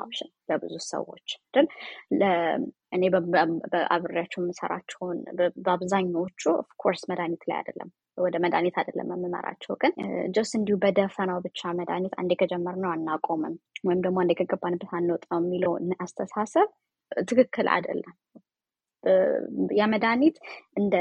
option 0.00 0.30
ለብዙ 0.48 0.74
ሰዎች 0.88 1.26
ግን 1.54 1.66
እኔ 2.92 3.02
አብሬያቸው 3.92 4.40
የምሰራቸውን 4.42 5.18
በአብዛኛዎቹ 5.64 6.42
of 6.62 6.72
course 6.72 7.02
መድኃኒት 7.10 7.44
ላይ 7.50 7.58
አይደለም 7.60 7.90
ወደ 8.18 8.36
መድኃኒት 8.44 8.76
አይደለም 8.80 9.10
የምመራቸው። 9.14 9.74
ግን 9.82 9.92
just 10.34 10.54
እንዲሁ 10.58 10.76
በደፈናው 10.82 11.38
ብቻ 11.46 11.72
መድኃኒት 11.78 12.14
አንዴ 12.20 12.32
ከጀመርነው 12.40 12.90
አናቆምም። 12.92 13.54
ወይም 13.86 14.02
ደግሞ 14.04 14.18
አንዴ 14.22 14.32
ከገባንበት 14.40 14.92
አንወጣው 14.98 15.40
የሚለው 15.40 15.74
አስተሳሰብ 16.00 16.68
ትክክል 17.22 17.66
አይደለም 17.72 18.14
ያ 19.78 19.86
መድኃኒት 19.92 20.36
እንደ 20.76 20.94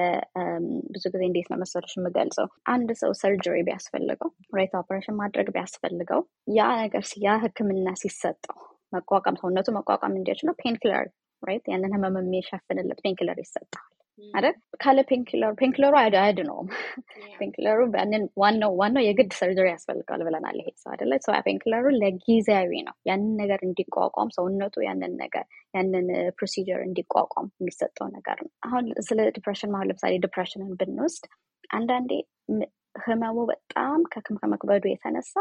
ብዙ 0.94 1.04
ጊዜ 1.14 1.24
እንዴት 1.28 1.48
ነው 1.52 1.60
መሰለሽ 1.64 1.94
የምገልጸው? 1.98 2.48
አንድ 2.74 2.90
ሰው 3.02 3.12
surgery 3.22 3.58
ቢያስፈልገው 3.68 4.30
ራይት 4.58 4.74
ኦፐሬሽን 4.80 5.18
ማድረግ 5.22 5.50
ቢያስፈልገው 5.56 6.22
ያ 6.58 6.70
ነገር 6.82 7.06
ያ 7.26 7.38
ህክምና 7.44 7.88
ሲሰጠው 8.02 8.58
መቋቋም 8.94 9.40
ሰውነቱ 9.42 9.68
መቋቋም 9.78 10.16
እንዲችለው 10.20 10.56
painkiller 10.62 11.06
right 11.44 11.66
ያንን 11.72 11.94
ህመም 11.98 12.18
የሚሸፍንለት 12.22 13.00
painkiller 13.06 13.38
ይሰጣል 13.44 13.86
አይደል 14.34 14.54
ካለ 14.82 15.00
painkiller 15.10 15.52
ኡ 15.60 15.65
painkiller 15.65 15.89
ኡ 15.89 15.94
አያድነውም 16.02 16.68
painkiller 17.38 17.73
ኡ 17.73 17.80
ዋናው 18.42 18.72
ዋናው 18.82 19.04
የግድ 19.06 19.32
surgery 19.40 19.68
ያስፈልገዋል 19.72 20.22
ብለናል 20.28 20.58
ይሄ 20.62 20.70
ሰው 20.82 20.90
አደለ 20.94 21.20
ሰው 21.26 21.34
painkiller 21.48 21.79
ኡ 21.79 21.86
ለጊዜያዊ 21.98 22.72
ነው። 22.88 22.96
ያንን 23.10 23.32
ነገር 23.42 23.62
እንዲቋቋም 23.68 24.34
ሰውነቱ 24.38 24.84
ያንን 24.88 25.16
ነገር 25.24 25.46
ያንን 25.76 26.08
procedure 26.38 26.82
እንዲቋቋም 26.88 27.50
የሚሰጠው 27.60 28.08
ነገር 28.18 28.38
ነው። 28.46 28.52
አሁን 28.68 28.88
ስለ 29.10 29.30
depression 29.38 29.74
አሁን 29.74 29.90
ለምሳሌ 29.92 30.14
depression 30.26 30.64
ን 30.64 30.72
ብንወስድ 30.82 31.26
አንዳንዴ 31.70 32.12
ህመሙ 33.02 33.38
በጣም 33.52 34.00
ከመክበዱ 34.38 34.86
የተነሳ 34.90 35.34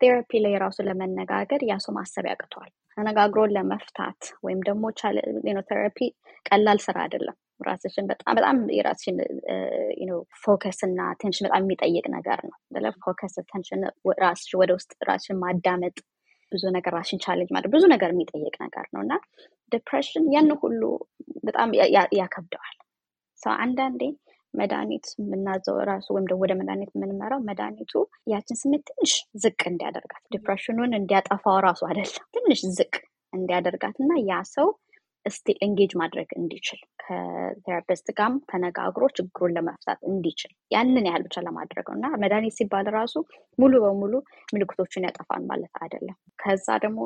therapy 0.00 0.30
ላይ 0.44 0.54
ራሱ 0.62 0.78
ለመነጋገር 0.86 1.60
ያሱ 1.68 1.86
ማሰብ 1.96 2.24
ያቅተዋል። 2.30 2.70
ተነጋግሮን 2.96 3.52
ለመፍታት 3.56 4.22
ወይም 4.46 4.60
ደግሞ 4.66 4.84
therapy 5.68 5.98
ቀላል 6.46 6.78
ስራ 6.86 6.96
አይደለም 7.04 7.36
ራስሽን 7.68 8.06
በጣም 8.10 8.34
በጣም 8.38 8.56
የራስሽን 8.76 9.16
focus 10.42 10.80
እና 10.88 11.00
attention 11.20 11.46
በጣም 11.46 11.64
የሚጠይቅ 11.64 12.04
ነገር 12.16 12.40
ነው። 12.48 12.56
focus 13.04 13.34
attention 13.50 13.82
ራስሽ 14.22 14.52
ወደ 14.62 14.70
ውስጥ 14.78 14.92
ራስሽን 15.10 15.38
ማዳመጥ 15.42 15.96
ብዙ 16.52 16.64
ነገር 16.76 16.92
ራስሽን 16.98 17.20
challenge 17.24 17.50
ማድረግ 17.54 17.72
ብዙ 17.74 17.84
ነገር 17.94 18.10
የሚጠይቅ 18.14 18.54
ነገር 18.64 18.86
ነው። 18.94 19.00
እና 19.04 19.14
depression 19.72 20.24
ያን 20.34 20.50
ሁሉ 20.62 20.82
በጣም 21.44 21.68
ያከብደዋል። 22.18 22.76
ሰው 23.40 23.52
አንዳንዴ 23.64 24.02
መድኃኒት 24.54 25.06
የምናዘው 25.20 25.76
ራሱ 25.90 26.06
ወይም 26.14 26.26
ደግሞ 26.28 26.40
ወደ 26.44 26.54
መድኃኒት 26.58 26.90
የምንመራው 26.94 27.40
መድኃኒቱ 27.46 27.92
ያችን 28.32 28.58
ስሜት 28.62 28.82
ትንሽ 28.90 29.12
ዝቅ 29.42 29.60
እንዲያደርጋት 29.70 30.22
depression 30.34 30.75
ኡን 30.75 30.92
እንዲያጠፋው 30.98 31.58
ራሱ 31.66 31.80
አይደለም 31.88 32.26
ትንሽ 32.36 32.60
ዝቅ 32.78 32.92
እንዲያደርጋት 33.32 33.96
እና 34.02 34.12
ያ 34.30 34.40
ሰው 34.52 34.68
እስቲ 35.26 35.54
engage 35.64 35.92
ማድረግ 36.00 36.28
እንዲችል 36.38 36.80
ከ 37.02 37.21
therapist 37.21 38.08
ጋርም 38.18 38.36
ተነጋግሮ 38.50 39.04
ችግሩን 39.16 39.54
ለመፍታት 39.56 40.00
እንዲችል 40.10 40.52
ያንን 40.70 41.06
ያህል 41.08 41.22
ብቻ 41.26 41.42
ለማድረግ 41.46 41.86
ነው። 41.90 41.96
እና 41.98 42.08
መድኃኒት 42.22 42.54
ሲባል 42.58 42.88
ራሱ 42.96 43.14
ሙሉ 43.58 43.72
በሙሉ 43.84 44.14
ምልክቶችን 44.54 45.06
ያጠፋል 45.08 45.44
ማለት 45.50 45.74
አይደለም። 45.82 46.16
ከዛ 46.38 46.66
ደግሞ 46.84 47.00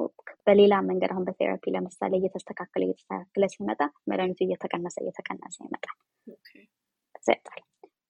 በሌላ 0.46 0.74
መንገድ 0.88 1.12
አሁን 1.14 1.26
በ 1.28 1.36
therapy 1.36 1.64
ለምሳሌ 1.76 2.12
እየተስተካከለ 2.20 2.82
እየተስተካከለ 2.86 3.46
ሲመጣ 3.54 3.80
መድኃኒቱ 4.10 4.40
እየተቀነሰ 4.46 4.96
እየተቀነሰ 5.04 5.56
ይመጣል። 5.66 5.96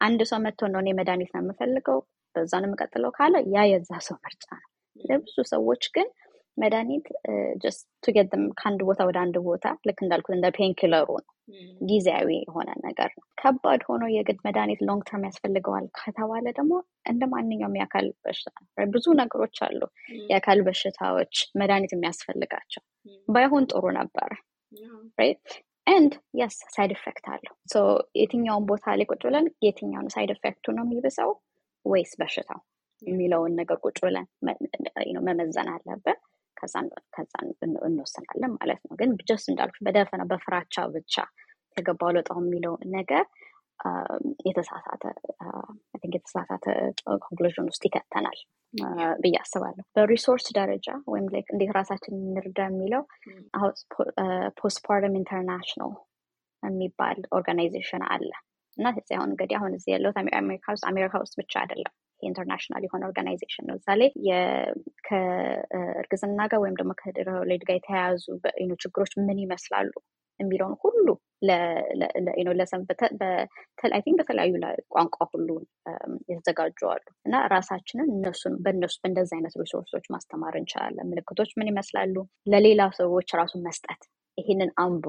አንድ 0.01 0.21
ሰው 0.31 0.39
መጥቶ 0.45 0.69
ነው 0.73 0.81
እኔ 0.83 0.89
መድኃኒት 0.99 1.31
ነው 1.35 1.41
የምፈልገው 1.43 1.99
በዛ 2.35 2.53
ነው 2.63 2.69
የምቀጥለው 2.69 3.11
ካለ 3.17 3.37
ያ 3.55 3.63
የዛ 3.71 3.91
ሰው 4.07 4.17
ምርጫ 4.25 4.47
ነው። 4.57 4.69
ለብዙ 5.01 5.37
ሰዎች 5.51 5.85
ግን 5.95 6.09
መድኃኒት 6.57 7.07
just 7.63 7.83
to 8.05 8.13
get 8.13 8.26
them 8.26 8.43
ከአንድ 8.59 8.81
ቦታ 8.89 9.01
ወደ 9.09 9.19
አንድ 9.23 9.37
ቦታ 9.47 9.67
ልክ 9.89 9.99
እንዳልኩት 10.05 10.35
እንደ 10.37 10.49
painkiller 10.57 11.00
ኡ 11.00 11.09
ነው 11.19 11.33
ጊዜያዊ 11.89 12.29
የሆነ 12.39 12.71
ነገር 12.87 13.11
ነው። 13.17 13.25
ከባድ 13.41 13.83
ሆኖ 13.89 14.05
የግድ 14.15 14.39
መድኃኒት 14.47 14.81
long 14.89 15.03
term 15.09 15.27
ያስፈልገዋል 15.29 15.87
ከተባለ 15.99 16.45
ደግሞ 16.59 16.73
እንደ 17.11 17.23
ማንኛውም 17.33 17.77
የአካል 17.79 18.07
በሽታ 18.25 18.57
ብዙ 18.95 19.15
ነገሮች 19.21 19.59
አሉ 19.67 19.81
የአካል 20.31 20.61
በሽታዎች 20.69 21.35
መድኃኒት 21.61 21.95
የሚያስፈልጋቸው። 21.95 22.85
ባይሆን 23.29 23.67
ጥሩ 23.73 23.85
ነበረ። 23.99 24.31
and 25.87 26.13
yes 26.37 26.57
side 26.75 26.93
effect 26.95 27.27
አለው። 27.33 27.53
የትኛውን 28.21 28.65
ቦታ 28.71 28.95
ላይ 28.99 29.07
ቁጭ 29.11 29.23
ብለን 29.27 29.47
የትኛውን 29.65 30.09
side 30.15 30.31
effect 30.35 30.63
ኡ 30.63 30.73
ነው 30.77 30.85
የሚብሰው 30.87 31.31
ወይስ 31.85 32.13
በሽታው? 32.21 32.61
የሚለውን 33.03 33.53
ነገር 33.59 33.77
ቁጭ 33.85 33.99
ብለን 34.05 34.27
መመዘን 35.29 35.69
አለብን 35.75 36.19
ከዛ 36.59 36.75
እንወስናለን 37.87 38.53
ማለት 38.57 38.81
ነው። 38.87 38.95
ግን 39.01 39.11
just 39.29 39.47
እንዳልኩ 39.53 39.77
በደፈነ 39.87 40.23
በፍራቻ 40.31 40.87
ብቻ 40.95 41.15
ከገባን 41.77 42.13
ለጣው 42.17 42.39
የሚለው 42.43 42.75
ነገር 42.97 43.25
የተሳሳተ 44.47 45.03
የተሳሳተ 46.07 46.67
conclusion 47.25 47.69
ውስጥ 47.71 47.83
ይከተናል 47.89 48.39
ብዬ 49.23 49.35
አስባለሁ። 49.43 49.85
በ 49.97 50.07
resource 50.07 50.47
ደረጃ 50.59 50.87
ወይም 51.13 51.27
እንዴት 51.53 51.73
ራሳችን 51.79 52.15
እንርዳ 52.23 52.59
የሚለው 52.69 53.03
Postpartum 54.61 55.19
International 55.21 55.95
የሚባል 56.63 57.19
organization 57.39 58.05
አለ። 58.13 58.31
እና 58.77 58.87
አሁን 59.17 59.31
እንግዲህ 59.31 59.57
አሁን 59.59 59.75
እዚህ 59.77 59.91
ያለሁት 59.95 60.17
አሜሪካ 60.41 60.73
ውስጥ 60.75 60.85
አሜሪካ 60.91 61.15
ውስጥ 61.23 61.35
ብቻ 61.41 61.55
አይደለም 61.63 61.93
international 62.23 62.83
የሆነ 62.87 63.03
organization 63.09 63.69
ለምሳሌ 63.69 64.03
ከእርግዝና 65.09 66.41
ጋር 66.53 66.61
ወይም 66.65 66.77
ደግሞ 66.81 66.93
ከድህረ 67.01 67.31
ወሊድ 67.43 67.65
ጋር 67.69 67.77
የተያያዙ 67.79 68.25
ችግሮች 68.85 69.13
ምን 69.21 69.41
ይመስላሉ 69.45 69.93
የሚለውን 70.41 70.75
ሁሉ 70.83 71.07
think 74.01 74.19
በተለያዩ 74.21 74.53
ቋንቋ 74.95 75.17
ሁሉ 75.33 75.49
የተዘጋጁ 76.31 76.79
አሉ 76.93 77.07
እና 77.27 77.37
ራሳችንን 77.55 78.09
እነሱን 78.15 78.55
በእነሱ 78.65 78.97
በእንደዚህ 79.03 79.37
አይነት 79.39 79.55
resource 79.63 79.92
ኦች 79.92 80.07
ማስተማር 80.15 80.55
እንችላለን። 80.61 81.11
ምልክቶች 81.11 81.51
ምን 81.59 81.71
ይመስላሉ? 81.73 82.15
ለሌላ 82.47 82.83
ሰዎች 83.01 83.31
ራሱን 83.41 83.65
መስጠት 83.69 84.03
ይሄንን 84.39 84.73
አንብቡ 84.85 85.07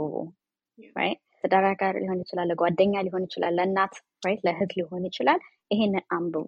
ለትዳር 1.44 1.73
አጋሪ 1.73 1.96
ሊሆን 2.04 2.22
ይችላል፣ 2.24 2.48
ለጓደኛ 2.52 2.94
ሊሆን 3.06 3.26
ይችላል፣ 3.28 3.54
ለእናት 3.58 3.94
ለእህት 4.46 4.72
ሊሆን 4.78 5.04
ይችላል። 5.10 5.40
ይሄንን 5.72 6.04
አንብቡ 6.12 6.48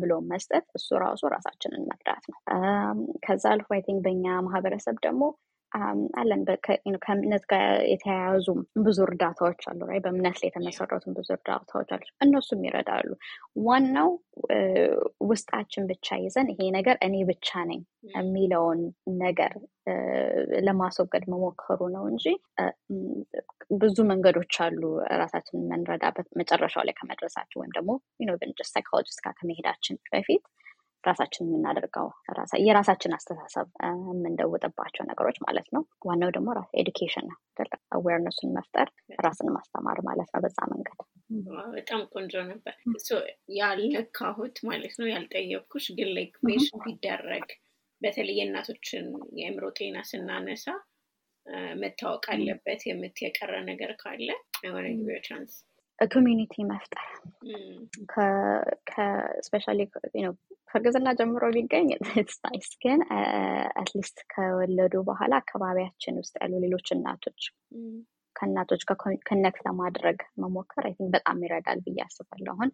ብሎ 0.00 0.12
መስጠት 0.30 0.66
እሱ 0.74 0.88
ራሱ 1.04 1.22
ራሳችንን 1.34 1.86
መርዳት 1.90 2.24
ነው። 2.32 2.38
ከዛ 3.24 3.44
አልፎ 3.52 3.68
I 3.76 3.82
think 3.86 4.00
በእኛ 4.06 4.26
ማህበረሰብ 4.46 4.96
ደግሞ 5.06 5.22
አለን 6.16 6.40
ከእምነት 7.04 7.44
ጋር 7.52 7.62
የተያያዙ 7.92 8.46
ብዙ 8.86 8.98
እርዳታዎች 9.06 9.62
አሉ። 9.70 9.80
በእምነት 10.04 10.36
ላይ 10.40 10.48
የተመሰረቱ 10.48 11.04
ብዙ 11.18 11.28
እርዳታዎች 11.36 11.90
አሉ። 11.94 12.04
እነሱም 12.24 12.64
ይረዳሉ። 12.66 13.08
ዋናው 13.66 14.10
ውስጣችን 15.28 15.86
ብቻ 15.90 16.18
ይዘን 16.24 16.50
ይሄ 16.52 16.68
ነገር 16.76 16.96
እኔ 17.06 17.24
ብቻ 17.30 17.64
ነኝ 17.70 17.80
የሚለውን 18.16 18.80
ነገር 19.22 19.54
ለማስወገድ 20.66 21.24
መሞከሩ 21.32 21.80
ነው 21.94 22.04
እንጂ 22.12 22.24
ብዙ 23.80 23.96
መንገዶች 24.10 24.54
አሉ 24.64 24.82
ራሳችንን 25.20 25.68
መንረዳበት 25.72 26.28
መጨረሻው 26.40 26.84
ላይ 26.88 26.96
ከመድረሳችን 26.98 27.60
ወይም 27.62 27.72
ደግሞ 27.78 27.90
psychologist 28.72 29.20
ጋር 29.24 29.34
ከመሄዳችን 29.38 29.96
በፊት 30.12 30.44
ራሳችን 31.04 31.46
የምናደርገው 31.46 32.06
የራሳችን 32.64 33.14
አስተሳሰብ 33.16 33.68
የምንደውጥባቸው 34.06 35.04
ነገሮች 35.10 35.38
ማለት 35.46 35.68
ነው። 35.74 35.82
ዋናው 36.08 36.30
ደግሞ 36.36 36.48
education 36.80 37.26
ነው። 37.30 37.38
awareness 37.96 38.36
ኡን 38.36 38.54
መፍጠር 38.56 38.88
ራስን 39.24 39.50
ማስተማር 39.56 39.98
ማለት 40.08 40.30
ነው። 40.34 40.42
በዛ 40.44 40.58
መንገድ 40.72 41.00
በጣም 41.74 42.00
ቆንጆ 42.12 42.34
ነበር። 42.48 42.74
ያልነካሁት 43.58 44.56
ማለት 44.68 44.94
ነው 45.00 45.08
ያልጠየቅኩሽ፣ 45.12 45.86
ግን 45.98 46.10
like 46.16 46.34
mention 46.46 46.80
ቢደረግ 46.86 47.46
በተለይ 48.02 48.36
የእናቶችን 48.38 49.04
የአእምሮ 49.38 49.66
ጤና 49.76 49.98
ስናነሳ 50.08 50.66
መታወቅ 51.80 52.24
አለበት 52.32 52.80
የምትይ 52.88 53.18
የቀረ 53.24 53.52
ነገር 53.68 53.92
ካለ 54.00 54.28
የሆነ 54.64 54.86
ጊዜ 54.98 55.12
chance 55.26 55.54
community 55.98 56.54
መፍጠር 56.70 57.08
especially 59.46 59.80
ከእርግዝና 60.72 61.08
ጀምሮ 61.16 61.44
ቢገኝ 61.54 61.88
nice፣ 62.44 62.70
ግን 62.82 63.00
at 63.80 63.91
least 63.91 64.18
ከወለዱ 64.32 64.94
በኋላ 65.08 65.32
አካባቢያችን 65.42 66.20
ውስጥ 66.20 66.34
ያሉ 66.42 66.52
ሌሎች 66.64 66.88
እናቶች 66.94 67.40
ከእናቶች 68.36 68.82
connect 69.26 69.58
ለማድረግ 69.66 70.18
መሞከር 70.42 70.84
I 70.88 70.94
በጣም 71.14 71.42
ይረዳል 71.44 71.80
ብዬ 71.86 71.98
አስባለሁ። 72.06 72.52
አሁን 72.54 72.70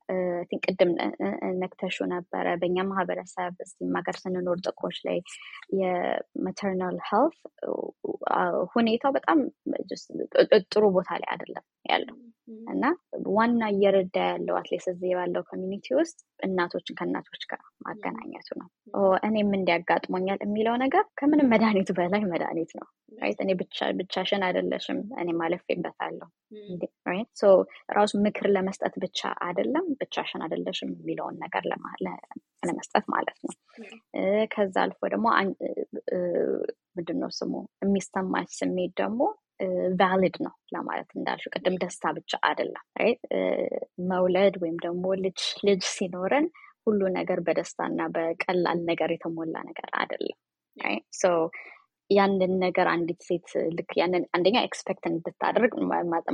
think 0.51 0.63
ቅድም 0.67 0.93
ነክተሽው 1.63 2.07
ነበረ 2.13 2.47
በእኛ 2.61 2.87
ማህበረሰብ 2.91 3.55
እዚህም 3.65 3.97
ሀገር 3.99 4.19
ስንኖር 4.23 4.59
ጥቁሮች 4.67 4.99
ላይ 5.09 5.19
የ 5.81 6.05
maternal 6.05 6.99
health 7.09 7.39
ሁኔታው 8.75 9.15
በጣም 9.19 9.41
ጥሩ 10.69 10.85
ቦታ 10.97 11.11
ላይ 11.23 11.31
አይደለም 11.35 11.65
ያለው 11.91 12.17
እና 12.73 12.85
ዋና 13.33 13.63
እየረዳ 13.73 14.17
ያለው 14.29 14.55
at 14.59 14.67
least 14.67 14.87
እዚህ 14.93 15.11
ባለው 15.17 15.43
community 15.51 15.87
ውስጥ 15.99 16.17
እናቶችን 16.47 16.97
ከእናቶች 16.99 17.43
ጋር 17.51 17.63
ማገናኘቱ 17.87 18.49
ነው። 18.61 18.69
እኔም 19.29 19.51
እንዲህ 19.59 19.84
ያጋጥመኛል 19.84 20.39
የሚለው 20.45 20.77
ነገር 20.85 21.05
ከምንም 21.21 21.51
መድኃኒቱ 21.53 21.89
በላይ 21.99 22.23
መድኃኒት 22.33 22.73
ነው። 22.79 22.87
እኔ 23.43 23.51
ብቻሽን 24.01 24.43
አይደለሽም፣ 24.49 25.01
እኔም 25.21 25.29
አልፌበታለሁ። 25.41 26.29
ራሱ 27.97 28.13
ምክር 28.25 28.47
ለመስጠት 28.55 28.95
ብቻ 29.05 29.21
አይደለም፣ 29.47 29.87
ብቻሽን 30.01 30.43
አይደለሽም 30.47 30.93
የሚለውን 30.97 31.37
ነገር 31.45 31.65
ለመስጠት 32.63 33.05
ማለት 33.15 33.39
ነው። 33.45 33.55
ከዛ 34.55 34.77
አልፎ 34.85 35.01
ደግሞ 35.15 35.27
ምንድነው 36.99 37.31
ስሙ 37.39 37.53
የሚሰማች 37.83 38.51
ስሜት 38.59 38.93
ደግሞ 39.01 39.21
valid 40.01 40.37
ነው 40.45 40.55
ለማለት 40.75 41.11
እንዳልሽው 41.17 41.53
ቅድም 41.57 41.77
ደስታ 41.83 42.13
ብቻ 42.19 42.33
አይደለም። 42.49 42.85
መውለድ 44.11 44.57
ወይም 44.63 44.77
ደግሞ 44.85 45.05
ልጅ 45.25 45.39
ልጅ 45.69 45.83
ሲኖረን 45.95 46.47
ሁሉ 46.87 47.01
ነገር 47.17 47.39
በደስታና 47.47 48.01
በቀላል 48.15 48.79
ነገር 48.91 49.11
የተሞላ 49.15 49.57
ነገር 49.71 49.91
አይደለም። 50.01 50.39
ያንን 52.11 52.53
ነገር 52.63 52.87
አንዲት 52.93 53.21
ሴት 53.27 53.49
ልክ 53.77 53.91
ያንን 53.99 54.23
አንደኛ 54.37 54.57
expect 54.67 55.05
እንድታደርግ 55.11 55.73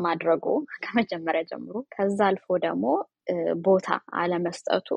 ማድረጉ 0.04 0.44
ከመጀመሪያ 0.84 1.42
ጀምሮ፣ 1.50 1.74
ከዛ 1.94 2.18
አልፎ 2.28 2.56
ደግሞ 2.64 2.84
ቦታ 3.64 3.88
አለመስጠቱ 4.20 4.88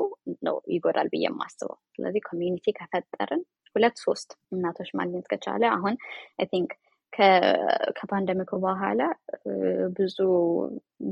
ነው 0.47 0.57
ይጎዳል 0.73 1.07
ብዬ 1.13 1.23
የማስበው። 1.27 1.77
ስለዚህ 1.95 2.23
community 2.27 2.65
ከፈጠርን 2.79 3.41
ሁለት 3.75 3.97
ሶስት 4.03 4.29
እናቶች 4.53 4.89
ማግኘት 4.99 5.25
ከቻለ 5.31 5.63
አሁን 5.73 5.95
I 6.39 6.47
think 6.53 6.71
ከ 7.97 8.06
pandemic 8.06 8.42
ኡ 8.42 8.51
በኋላ 8.63 9.01
ብዙ 9.97 10.17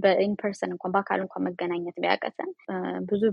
በ 0.04 0.18
in 0.18 0.32
person 0.32 0.74
እንኳን 0.76 0.94
በአካል 0.96 1.20
እንኳን 1.26 1.46
መገናኘት 1.48 1.98
ቢያቅተን 2.04 2.52
ብዙ 3.10 3.24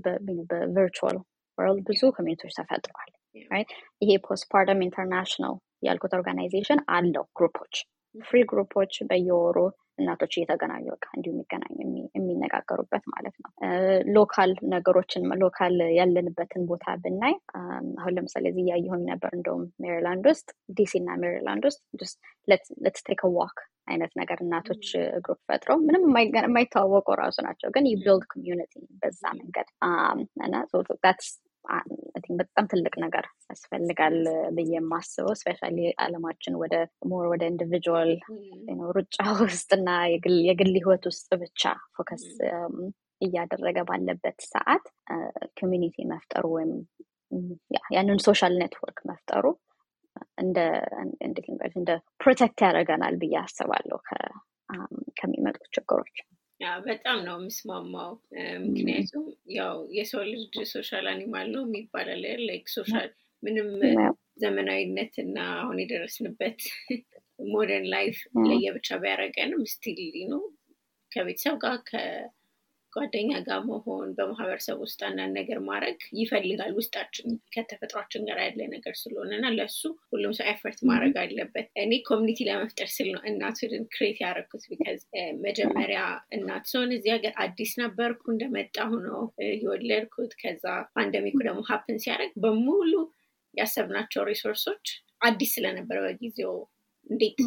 በ 0.51 0.66
virtual 0.66 1.19
world 1.59 1.83
ብዙ 1.89 2.03
community 2.17 2.43
ዎች 2.43 2.55
ተፈጥሯል። 2.59 3.11
ይሄ 4.03 4.11
Postpartum 4.27 4.85
International 4.87 5.57
ያልኩት 5.87 6.13
organization 6.19 6.81
አለው። 6.95 7.25
group 7.39 7.59
ኦች 7.59 7.75
free 8.15 8.41
group 8.51 8.75
ኦች 8.75 8.95
በየወሩ 9.09 9.59
እናቶች 9.99 10.33
እየተገናኙ 10.37 10.85
በቃ 10.93 11.07
እንዲሁ 11.17 11.33
የሚገናኙ 11.33 11.77
የሚነጋገሩበት 12.17 13.05
ማለት 13.13 13.35
ነው። 13.43 13.51
local 14.17 14.53
ነገሮችን 14.75 15.27
local 15.43 15.77
ያለንበትን 15.99 16.63
ቦታ 16.71 16.95
ብናይ 17.05 17.35
አሁን 18.01 18.15
ለምሳሌ 18.17 18.45
እዚህ 18.53 18.65
እያየሁኝ 18.67 19.05
ነበር። 19.11 19.33
እንደውም 19.39 19.65
ሜሪላንድ 19.85 20.27
ውስጥ 20.33 20.49
ዲሲ 20.79 20.95
እና 21.03 21.19
ሜሪላንድ 21.25 21.67
ውስጥ 21.67 21.81
take 23.09 23.23
walk 23.37 23.59
አይነት 23.89 24.13
ነገር 24.19 24.39
እናቶች 24.43 24.85
group 25.25 25.41
ፈጥረው 25.49 25.79
ምንም 25.87 26.03
የማይተዋወቁ 26.39 27.09
ራሱ 27.23 27.37
ናቸው፣ 27.47 27.71
ግን 27.75 27.87
build 27.95 28.25
community 28.33 28.73
በዛ 29.03 29.23
መንገድ 29.41 29.69
እና 30.41 30.55
በጣም 32.39 32.65
ትልቅ 32.71 32.95
ነገር 33.05 33.25
ያስፈልጋል 33.51 34.17
ብዬ 34.57 34.73
የማስበው 34.75 35.35
especially 35.41 35.79
አለማችን 36.05 36.55
ወደ 36.63 36.75
more 37.11 37.25
ወደ 37.33 37.43
individual 37.51 38.11
ሩጫ 38.97 39.17
ውስጥ 39.53 39.71
እና 39.79 39.91
የግል 40.47 40.73
ህይወት 40.77 41.05
ውስጥ 41.11 41.29
ብቻ 41.43 41.63
focus 41.97 42.27
እያደረገ 43.21 43.79
ባለበት 43.89 44.39
ሰዓት 44.53 44.87
community 45.61 45.97
መፍጠሩ 46.13 46.45
ወይም 46.57 46.73
ያንን 47.95 48.19
social 48.27 48.55
network 48.63 48.99
መፍጠሩ 49.11 49.45
እንደ 50.43 50.59
protect 52.21 52.61
ያደርገናል 52.67 53.15
ብዬ 53.23 53.35
አስባለሁ 53.43 53.99
ከሚመጡ 55.19 55.59
ችግሮች። 55.77 56.17
በጣም 56.87 57.19
ነው 57.27 57.37
የምስማማው። 57.39 58.13
ምክንያቱም 58.65 59.25
ያው 59.57 59.77
የሰው 59.97 60.23
ልጅ 60.31 60.43
social 60.73 61.07
animal 61.13 61.49
ነው 61.55 61.63
የሚባለው 61.67 62.23
like 62.49 62.67
social 62.77 63.11
ምንም 63.43 63.69
ዘመናዊነት 64.43 65.15
እና 65.25 65.39
አሁን 65.61 65.79
የደረስንበት 65.83 66.59
modern 67.53 67.87
life 67.95 68.17
ለየብቻ 68.45 68.89
ቢያደርገንም 69.03 69.63
still 69.73 70.01
ነው 70.33 70.43
ከቤተሰብ 71.13 71.57
ጋር 71.63 71.79
ጓደኛ 72.93 73.31
ጋር 73.47 73.61
መሆን 73.69 74.09
በማህበረሰብ 74.17 74.77
ውስጥ 74.83 75.01
አንዳንድ 75.07 75.33
ነገር 75.39 75.59
ማድረግ 75.67 75.99
ይፈልጋል። 76.19 76.73
ውስጣችን 76.79 77.27
ከተፈጥሯችን 77.55 78.27
ጋር 78.29 78.39
ያለ 78.43 78.61
ነገር 78.75 78.95
ስለሆነ 79.01 79.31
እና 79.39 79.49
ለሱ 79.57 79.81
ሁሉም 80.11 80.35
ሰው 80.39 80.47
effort 80.53 80.81
ማድረግ 80.91 81.15
አለበት። 81.23 81.69
እኔ 81.83 81.93
community 82.09 82.41
ለመፍጠር 82.49 82.91
ስል 82.95 83.09
ነው 83.15 83.23
እናትን 83.31 83.85
create 83.95 84.19
ያደረግኩት። 84.25 84.65
because 84.73 85.01
መጀመሪያ 85.47 86.01
እናት 86.37 86.67
ሰሆን 86.73 86.93
እዚህ 86.97 87.13
ሀገር 87.17 87.35
አዲስ 87.45 87.73
ነበርኩ። 87.83 88.23
እንደመጣሁ 88.33 88.91
ነው 89.07 89.21
የወለድኩት። 89.57 90.35
ከዛ 90.43 90.65
pandemic 90.95 91.30
ኡ 91.30 91.39
ደግሞ 91.49 91.63
happen 91.71 91.99
ሲያደርግ 92.05 92.35
በሙሉ 92.45 92.93
ያሰብናቸው 93.55 94.23
resource 94.29 94.66
ኦች 94.66 94.85
አዲስ 95.23 95.51
ስለነበረ 95.57 95.99
በጊዜው 96.05 96.55
እንዴት 97.07 97.39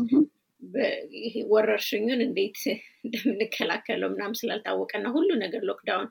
ይሄ 1.19 1.35
ወረርሽኙን 1.51 2.21
እንዴት 2.25 2.61
እንደምንከላከለው 3.05 4.11
ምናምን 4.13 4.39
ስላልታወቀና 4.39 5.07
ሁሉ 5.15 5.29
ነገር 5.43 5.63
lockdown 5.69 6.09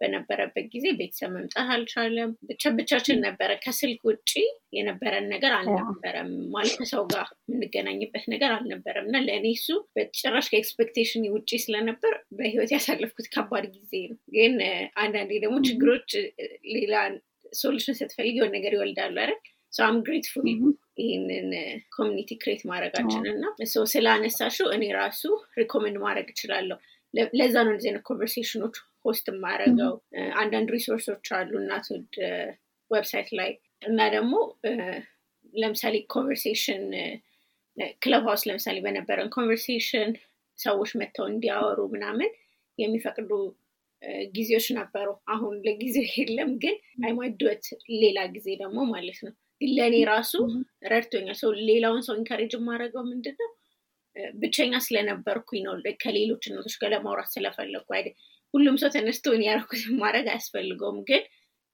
በነበረበት 0.00 0.66
ጊዜ 0.72 0.86
ቤተሰብ 0.98 1.30
መምጣት 1.34 1.68
አልቻለም። 1.74 2.30
ብቻ 2.48 2.72
ብቻችን 2.78 3.18
ነበረ። 3.26 3.50
ከስልክ 3.64 4.00
ውጭ 4.08 4.32
የነበረን 4.76 5.26
ነገር 5.32 5.52
አልነበረም። 5.58 6.30
ማለት 6.54 6.74
ከሰው 6.80 7.04
ጋር 7.12 7.28
የምንገናኝበት 7.44 8.24
ነገር 8.32 8.50
አልነበረም 8.56 9.06
እና 9.08 9.22
ለእኔ 9.26 9.46
እሱ 9.58 9.68
በጭራሽ 9.94 10.48
ከ 10.52 10.63
expectation 10.63 11.24
ውጭ 11.34 11.50
ስለነበር 11.64 12.14
በህይወት 12.38 12.72
ያሳለፍኩት 12.76 13.28
ከባድ 13.34 13.66
ጊዜ 13.76 13.92
ነው። 14.10 14.18
ግን 14.36 14.54
አንዳንዴ 15.02 15.32
ደግሞ 15.44 15.58
ችግሮች 15.68 16.10
ሌላ 16.76 16.94
solution 17.54 17.98
ስትፈልግ 17.98 18.34
የሆነ 18.36 18.52
ነገር 18.58 18.72
ይወልዳሉ 18.76 19.16
አይደል? 19.22 19.40
I'm 19.74 19.96
grateful 20.06 20.46
ይህንን 20.98 21.48
community 21.96 22.30
create 22.42 22.62
ማድረጋችን 22.70 23.24
እና 23.32 23.44
ስላነሳሽው 23.92 24.68
እኔ 24.74 24.84
ራሱ 24.98 25.22
recommend 25.60 25.96
ማድረግ 26.04 26.28
እችላለሁ። 26.34 26.78
ለዛ 27.34 27.54
ነው 27.64 27.72
እንደዚህ 27.72 27.90
አይነት 27.90 28.04
conversation 28.08 28.76
ኦች 29.04 29.15
host 29.15 29.26
የማደርገው። 29.32 29.92
አንዳንድ 30.40 30.68
resource 30.74 31.09
ኦች 31.09 31.26
አሉ 31.38 31.52
እናትሁድ 31.60 32.12
website 32.90 33.28
ላይ 33.38 33.50
እና 33.88 34.00
ደግሞ 34.14 34.34
ለምሳሌ 35.54 35.94
conversation 36.14 36.84
Clubhouse 38.02 38.42
ለምሳሌ 38.48 38.76
በነበረን 38.84 39.28
conversation 39.36 40.10
ሰዎች 40.58 40.90
መጥተው 41.00 41.26
እንዲያወሩ 41.30 41.80
ምናምን 41.94 42.30
የሚፈቅዱ 42.78 43.30
ጊዜዎች 44.34 44.66
ነበሩ። 44.78 45.08
አሁን 45.34 45.54
ለጊዜው 45.66 46.06
የለም፣ 46.14 46.50
ግን 46.62 46.74
I 47.04 47.10
might 47.10 47.40
do 47.40 47.52
it 47.52 47.64
ሌላ 48.02 48.18
ጊዜ 48.34 48.48
ደግሞ 48.62 48.78
ማለት 48.90 49.18
ነው። 49.26 49.34
ለእኔ 49.70 49.96
ራሱ 50.10 50.32
ረድቶኛል። 50.90 51.36
ሰው 51.40 51.50
ሌላውን 51.68 52.02
ሰው 52.06 52.14
encourage 52.18 52.52
የማደርገው 52.56 53.04
ምንድን 53.10 53.36
ነው 53.40 53.50
ብቸኛ 54.34 54.72
ስለነበርኩኝ 54.86 55.62
ነው። 55.66 55.74
ከሌሎች 56.02 56.44
እናቶች 56.48 56.74
ጋር 56.82 56.90
ለማውራት 56.94 57.30
ስለፈለግኩ 57.34 57.88
አይደል። 57.96 58.16
ሁሉም 58.54 58.76
ሰው 58.82 58.90
ተነስቶ 58.94 59.26
እኔ 59.36 59.44
ያደረኩት 59.48 59.84
ማድረግ 60.02 60.26
አያስፈልገውም። 60.32 60.98
ግን 61.08 61.22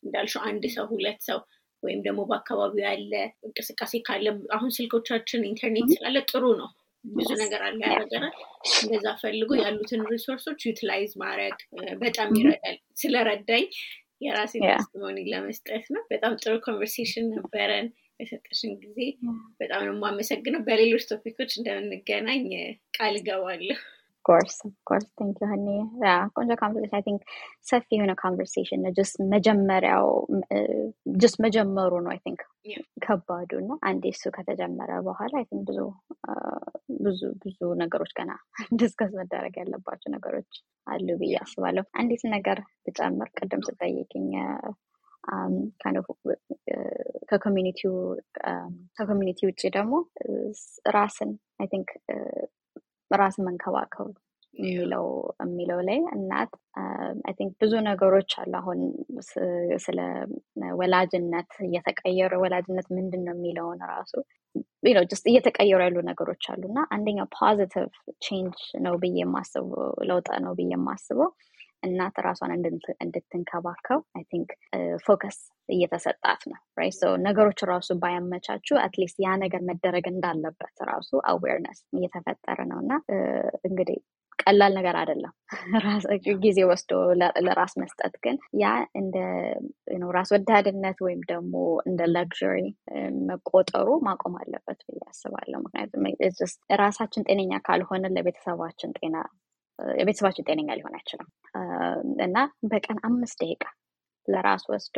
እንዳልሽው 0.02 0.42
አንድ 0.48 0.64
ሰው 0.76 0.84
ሁለት 0.92 1.20
ሰው 1.28 1.40
ወይም 1.82 2.00
ደግሞ 2.06 2.20
በአካባቢው 2.30 2.84
ያለ 2.86 3.12
እንቅስቃሴ 3.46 3.92
ካለ 4.06 4.26
አሁን 4.56 4.70
ስልኮቻችን 4.76 5.46
ኢንተርኔት 5.50 5.88
ስላለ 5.94 6.18
ጥሩ 6.30 6.44
ነው። 6.60 6.70
ብዙ 7.04 7.28
ነገር 7.42 7.60
አለ 7.66 7.78
ያደረገናል። 7.84 8.34
እንደዛ 8.82 9.06
ፈልጎ 9.22 9.50
ያሉትን 9.60 10.02
resource 10.10 10.44
ኦች 10.44 10.60
utilize 10.68 11.12
ማድረግ 11.22 11.56
በጣም 12.02 12.30
ይረዳል። 12.38 12.76
ስለረዳኝ 13.00 13.64
የራሴን 14.20 14.64
testimony 14.70 15.18
ለመስጠት 15.30 15.84
ነው። 15.94 16.02
በጣም 16.10 16.32
ጥሩ 16.40 16.54
conversation 16.66 17.26
ነበረን። 17.36 17.86
የሰጠሽን 18.20 18.72
ጊዜ 18.82 18.98
በጣም 19.60 19.82
ነው 19.86 19.94
የማመሰግነው። 19.94 20.60
በሌሎች 20.66 21.04
topic 21.10 21.34
ኦች 21.34 21.52
እንደምንገናኝ 21.58 22.44
ቃል 22.96 23.14
እገባለሁ። 23.20 23.78
course 24.24 24.56
course 24.88 25.06
thank 25.18 25.36
you 25.42 25.46
ሀኒ 25.50 25.66
ቆንጆ 26.34 26.50
conversation 26.60 26.96
I 26.96 27.04
think 27.06 27.22
ሰፊ 27.70 27.86
የሆነ 27.96 28.12
conversation 28.22 28.80
ነው። 28.84 28.92
just 28.98 29.16
መጀመሪያው 29.32 30.06
just 31.16 31.38
መጀመሩ 31.44 31.92
ነው 32.04 32.10
I 32.14 32.20
think 32.24 32.40
ከባዱ 33.04 33.50
እና 33.62 33.78
አንዴ 33.90 34.04
እሱ 34.14 34.24
ከተጀመረ 34.36 34.90
በኋላ 35.08 35.32
I 35.40 35.46
think 35.50 35.64
ብዙ 35.68 35.78
ብዙ 37.04 37.20
ብዙ 37.44 37.58
ነገሮች 37.82 38.12
ገና 38.18 38.30
discuss 38.80 39.12
መደረግ 39.20 39.54
ያለባቸው 39.60 40.10
ነገሮች 40.16 40.50
አሉ 40.86 41.08
ብዬ 41.20 41.34
አስባለሁ። 41.42 41.84
አንዲት 42.00 42.22
ነገር 42.36 42.58
ብጨምር 42.84 43.28
ቅድም 43.38 43.62
ስጠይቅኝ 43.68 44.28
ከ 48.96 49.04
community 49.04 49.40
ውጭ 49.48 49.62
ደግሞ 49.76 49.94
ራስን 50.90 51.30
I 51.60 51.68
think 51.72 51.90
ራስን 53.10 53.46
መንከባከብ 53.48 54.10
የሚለው 54.54 55.04
የሚለው 55.42 55.78
ላይ 55.88 55.98
እናት 56.14 56.52
I 57.24 57.34
think 57.38 57.52
ብዙ 57.62 57.72
ነገሮች 57.88 58.30
አሉ። 58.40 58.52
አሁን 58.60 58.80
ስለ 59.84 59.98
ወላጅነት 60.80 61.52
እየተቀየረ 61.66 62.32
ወላጅነት 62.42 62.88
ምንድን 62.96 63.22
ነው 63.26 63.34
የሚለውን 63.36 63.80
ራሱ 63.92 64.12
ስ 65.14 65.24
እየተቀየሩ 65.30 65.80
ያሉ 65.84 65.98
ነገሮች 66.08 66.44
አሉ 66.52 66.62
እና 66.70 66.80
አንደኛው 66.94 67.26
positive 67.36 67.92
change 68.24 68.58
ነው 68.86 68.94
ብዬ 69.02 69.18
የማስበው 69.22 69.80
ለውጥ 70.10 70.28
ነው 70.44 70.54
ብዬ 70.58 70.70
የማስበው 70.74 71.30
እናት 71.82 72.16
ራሷን 72.26 72.52
እንድትንከባከብ 73.04 74.00
I 74.16 74.24
think 74.30 74.50
focus 75.06 75.38
እየተሰጣት 75.68 76.42
ነው 76.50 76.58
ነገሮች 77.24 77.60
ራሱ 77.70 77.90
ባያመቻቹ 78.02 78.78
at 78.84 78.94
least 78.94 79.18
ያ 79.24 79.36
ነገር 79.42 79.62
መደረግ 79.70 80.06
እንዳለበት 80.10 80.76
ራሱ 80.90 81.10
awareness 81.30 81.80
እየተፈጠረ 81.96 82.58
ነው። 82.70 82.80
እና 82.84 82.92
እንግዲህ 83.64 83.98
ቀላል 84.42 84.72
ነገር 84.76 84.94
አይደለም 85.00 85.32
ጊዜ 86.44 86.58
ወስዶ 86.68 86.92
ለራስ 87.46 87.72
መስጠት 87.82 88.14
ግን 88.24 88.36
ያ 88.62 88.66
እንደ 88.94 89.16
ራስ 90.16 90.30
ወዳድነት 90.34 90.98
ወይም 91.06 91.20
ደግሞ 91.32 91.54
እንደ 91.86 92.00
ለግሪ 92.14 92.60
መቆጠሩ 93.28 93.88
ማቆም 94.06 94.36
አለበት 94.40 94.80
ብዬ 94.88 95.00
አስባለሁ። 95.10 95.60
ምክንያቱም 95.64 96.06
ራሳችን 96.82 97.26
ጤነኛ 97.28 97.52
ካልሆነ 97.68 98.12
ለቤተሰባችን 98.16 98.96
ጤና 98.98 99.16
የቤተሰባችን 99.98 100.46
ጤነኛ 100.48 100.70
ሊሆን 100.78 100.96
አይችልም። 100.98 101.28
እና 102.26 102.38
በቀን 102.70 102.98
አምስት 103.08 103.38
ደቂቃ 103.42 103.64
ለራስ 104.28 104.64
ወስዶ 104.70 104.96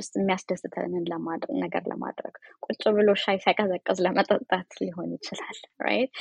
ስ 0.00 0.10
የሚያስደስተንን 0.16 1.04
ነገር 1.60 1.82
ለማድረግ 1.92 2.34
ቁጭ 2.66 2.82
ብሎ 2.96 3.08
ሻይ 3.22 3.38
ሳይቀዘቀዝ 3.44 3.98
ለመጠጣት 4.06 4.68
ሊሆን 4.80 5.10
ይችላል 5.16 5.56
right 5.86 6.12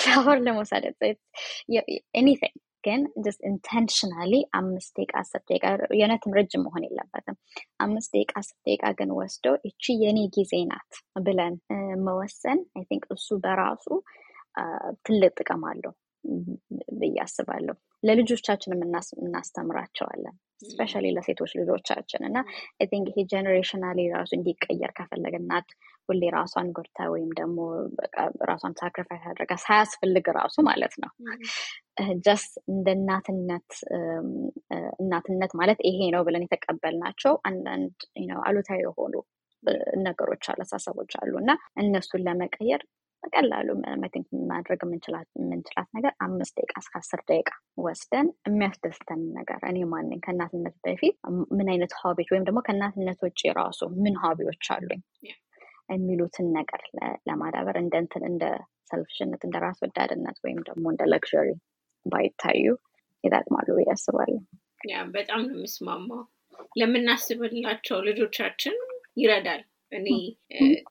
ሻወር 0.00 0.38
ለመውሰድ 0.46 0.84
anything 2.14 2.54
ግን 2.84 3.00
intentionally 3.48 4.32
አምስት 4.58 4.92
ደቂቃ 4.96 5.12
አስር 5.20 5.40
ደቂቃ 5.42 5.66
የእውነትም 5.92 6.34
ረጅም 6.38 6.64
መሆን 6.66 6.86
የለበትም። 6.86 7.36
አምስት 7.80 8.10
ደቂቃ 8.14 8.32
አስር 8.40 8.56
ደቂቃ 8.60 8.90
ግን 8.98 9.10
ወስደው 9.18 9.56
እቺ 9.68 9.94
የኔ 10.02 10.20
ጊዜ 10.36 10.54
ናት 10.70 10.92
ብለን 11.26 11.56
መወሰን 12.06 12.60
I 12.74 12.84
think 12.90 13.04
እሱ 13.16 13.38
በራሱ 13.44 13.86
ትልቅ 15.06 15.32
ጥቅም 15.40 15.62
አለው 15.68 15.92
ብዬ 17.00 17.16
አስባለሁ። 17.24 17.74
ለልጆቻችን 18.02 18.74
እናስተምራቸዋለን 19.22 20.34
especially 20.64 21.06
ለሴቶች 21.14 21.52
ልጆቻችን 21.60 22.22
እና 22.28 22.38
think 22.90 23.06
ይሄ 23.10 23.22
generationally 23.32 23.98
ራሱ 24.14 24.30
እንዲቀየር 24.36 24.92
ከፈለግ 24.98 25.34
እናት 25.40 25.68
ሁሌ 26.08 26.22
ራሷን 26.34 26.68
ጎድታ 26.76 26.98
ወይም 27.12 27.30
ደግሞ 27.38 27.58
ራሷን 28.50 28.74
sacrifice 28.80 29.24
አድርጋ 29.30 29.52
ሳያስፈልግ 29.64 30.26
ራሱ 30.38 30.56
ማለት 30.68 30.94
ነው። 31.02 31.10
just 32.26 32.44
እንደ 32.72 32.88
እናትነት 32.96 33.70
እናትነት 35.02 35.52
ማለት 35.60 35.80
ይሄ 35.88 36.00
ነው 36.14 36.24
ብለን 36.28 36.46
የተቀበልናቸው 36.46 37.34
አንዳንድ 37.50 37.94
አሉታዊ 38.46 38.80
የሆኑ 38.84 39.14
ነገሮች 40.04 40.44
አሉ 40.46 40.62
አሉ 41.20 41.32
እና 41.42 41.50
እነሱን 41.82 42.24
ለመቀየር 42.26 42.82
በቀላሉ 43.22 43.68
ማድረግ 44.50 44.80
የምንችላት 44.84 45.28
ነገር 45.96 46.12
አምስት 46.26 46.54
ደቂቃ 46.58 46.74
እስከ 46.82 46.94
አስር 47.00 47.20
ደቂቃ 47.28 47.50
ወስደን 47.84 48.28
የሚያስደስተን 48.48 49.22
ነገር 49.38 49.60
እኔ 49.70 49.84
ማንኝ 49.92 50.20
ከእናትነት 50.26 50.76
በፊት 50.86 51.16
ምን 51.56 51.70
አይነት 51.72 51.94
ሆቢዎች 52.00 52.30
ወይም 52.34 52.46
ደግሞ 52.48 52.60
ከእናትነት 52.66 53.20
ውጭ 53.26 53.42
ራሱ 53.60 53.80
ምን 54.00 54.16
ሆቢዎች 54.22 54.66
አሉኝ? 54.76 55.02
የሚሉትን 55.90 56.46
ነገር 56.58 56.82
ለማዳበር 57.28 57.76
እንደ 57.80 57.94
እንትን 58.02 58.22
እንደ 58.28 58.44
ሰልፍሽነት 58.90 59.42
እንደ 59.46 59.56
ራስ 59.64 59.78
ወዳድነት 59.84 60.36
ወይም 60.44 60.60
ደግሞ 60.68 60.84
እንደ 60.92 61.02
ለግሪ 61.12 61.34
ባይታዩ 62.06 62.64
ይጠቅማሉ 63.24 63.68
ብዬ 63.78 63.90
አስባለሁ። 63.94 64.40
በጣም 65.14 65.42
ነው 65.46 65.56
የምስማማው። 65.56 66.22
ለምናስብላቸው 66.76 67.98
ልጆቻችን 68.08 68.74
ይረዳል 69.16 69.62
እኔ 69.92 70.08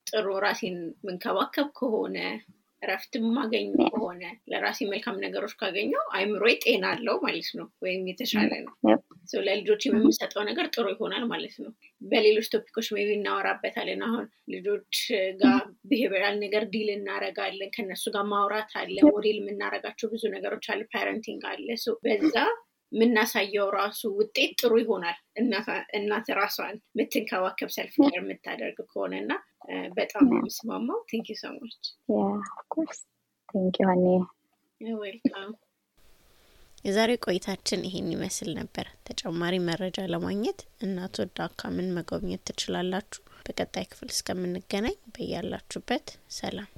ጥሩ 0.09 0.27
ራሴን 0.45 0.77
ምንከባከብ 1.05 1.69
ከሆነ 1.79 2.17
እረፍት 2.81 3.13
ማገኝ 3.29 3.65
ከሆነ 3.87 4.21
ለራሴ 4.51 4.79
መልካም 4.91 5.17
ነገሮች 5.23 5.53
ካገኘው 5.59 6.03
አይምሮ 6.13 6.43
ጤና 6.63 6.85
አለው 6.93 7.17
ማለት 7.25 7.49
ነው። 7.59 7.67
ወይም 7.83 8.03
የተሻለ 8.09 8.51
ነው። 8.63 8.73
ለልጆች 9.47 9.81
የምንሰጠው 9.87 10.41
ነገር 10.47 10.65
ጥሩ 10.73 10.85
ይሆናል 10.93 11.23
ማለት 11.31 11.55
ነው። 11.63 11.71
በሌሎች 12.01 12.47
topic 12.53 12.72
ኦች 12.72 12.87
maybe 12.95 13.09
እናወራበታለን። 13.17 14.01
አሁን 14.07 14.25
ልጆች 14.53 14.97
ጋር 15.41 15.61
behavioral 15.91 16.35
ነገር 16.43 16.65
deal 16.73 16.89
እናረጋለን 16.95 17.71
ከነሱ 17.75 18.05
ጋር 18.15 18.25
ማውራት 18.31 18.73
አለ። 18.81 18.97
ሞዴል 19.09 19.39
የምናረጋቸው 19.41 20.09
ብዙ 20.13 20.23
ነገሮች 20.35 20.67
አለ። 20.73 20.81
parenting 20.95 21.43
አለ። 21.51 21.67
በዛ 22.05 22.35
የምናሳየው 22.91 23.67
ራሱ 23.77 24.01
ውጤት 24.17 24.51
ጥሩ 24.61 24.73
ይሆናል። 24.81 25.17
እናት 25.99 26.27
ራሷን 26.39 26.75
የምትንከባከብ 26.91 27.69
self 27.75 27.95
care 28.05 28.13
የምታደርግ 28.17 28.79
ከሆነ 28.89 29.13
እና 29.23 29.33
በጣም 29.95 30.25
የምስማማው። 30.33 30.99
thank 31.09 31.27
ዩ 34.81 34.95
ዌልካም 35.01 35.51
የዛሬ 36.85 37.11
ቆይታችን 37.25 37.81
ይሄን 37.87 38.07
ይመስል 38.13 38.49
ነበር። 38.55 38.85
ተጨማሪ 39.07 39.55
መረጃ 39.65 40.05
ለማግኘት 40.13 40.61
እናት 40.85 41.15
ወደ 41.21 41.37
አካምን 41.45 41.93
መጎብኘት 41.97 42.43
ትችላላችሁ። 42.49 43.21
በቀጣይ 43.45 43.85
ክፍል 43.91 44.09
እስከምንገናኝ 44.13 44.97
በያላችሁበት 45.13 46.07
ሰላም 46.33 46.69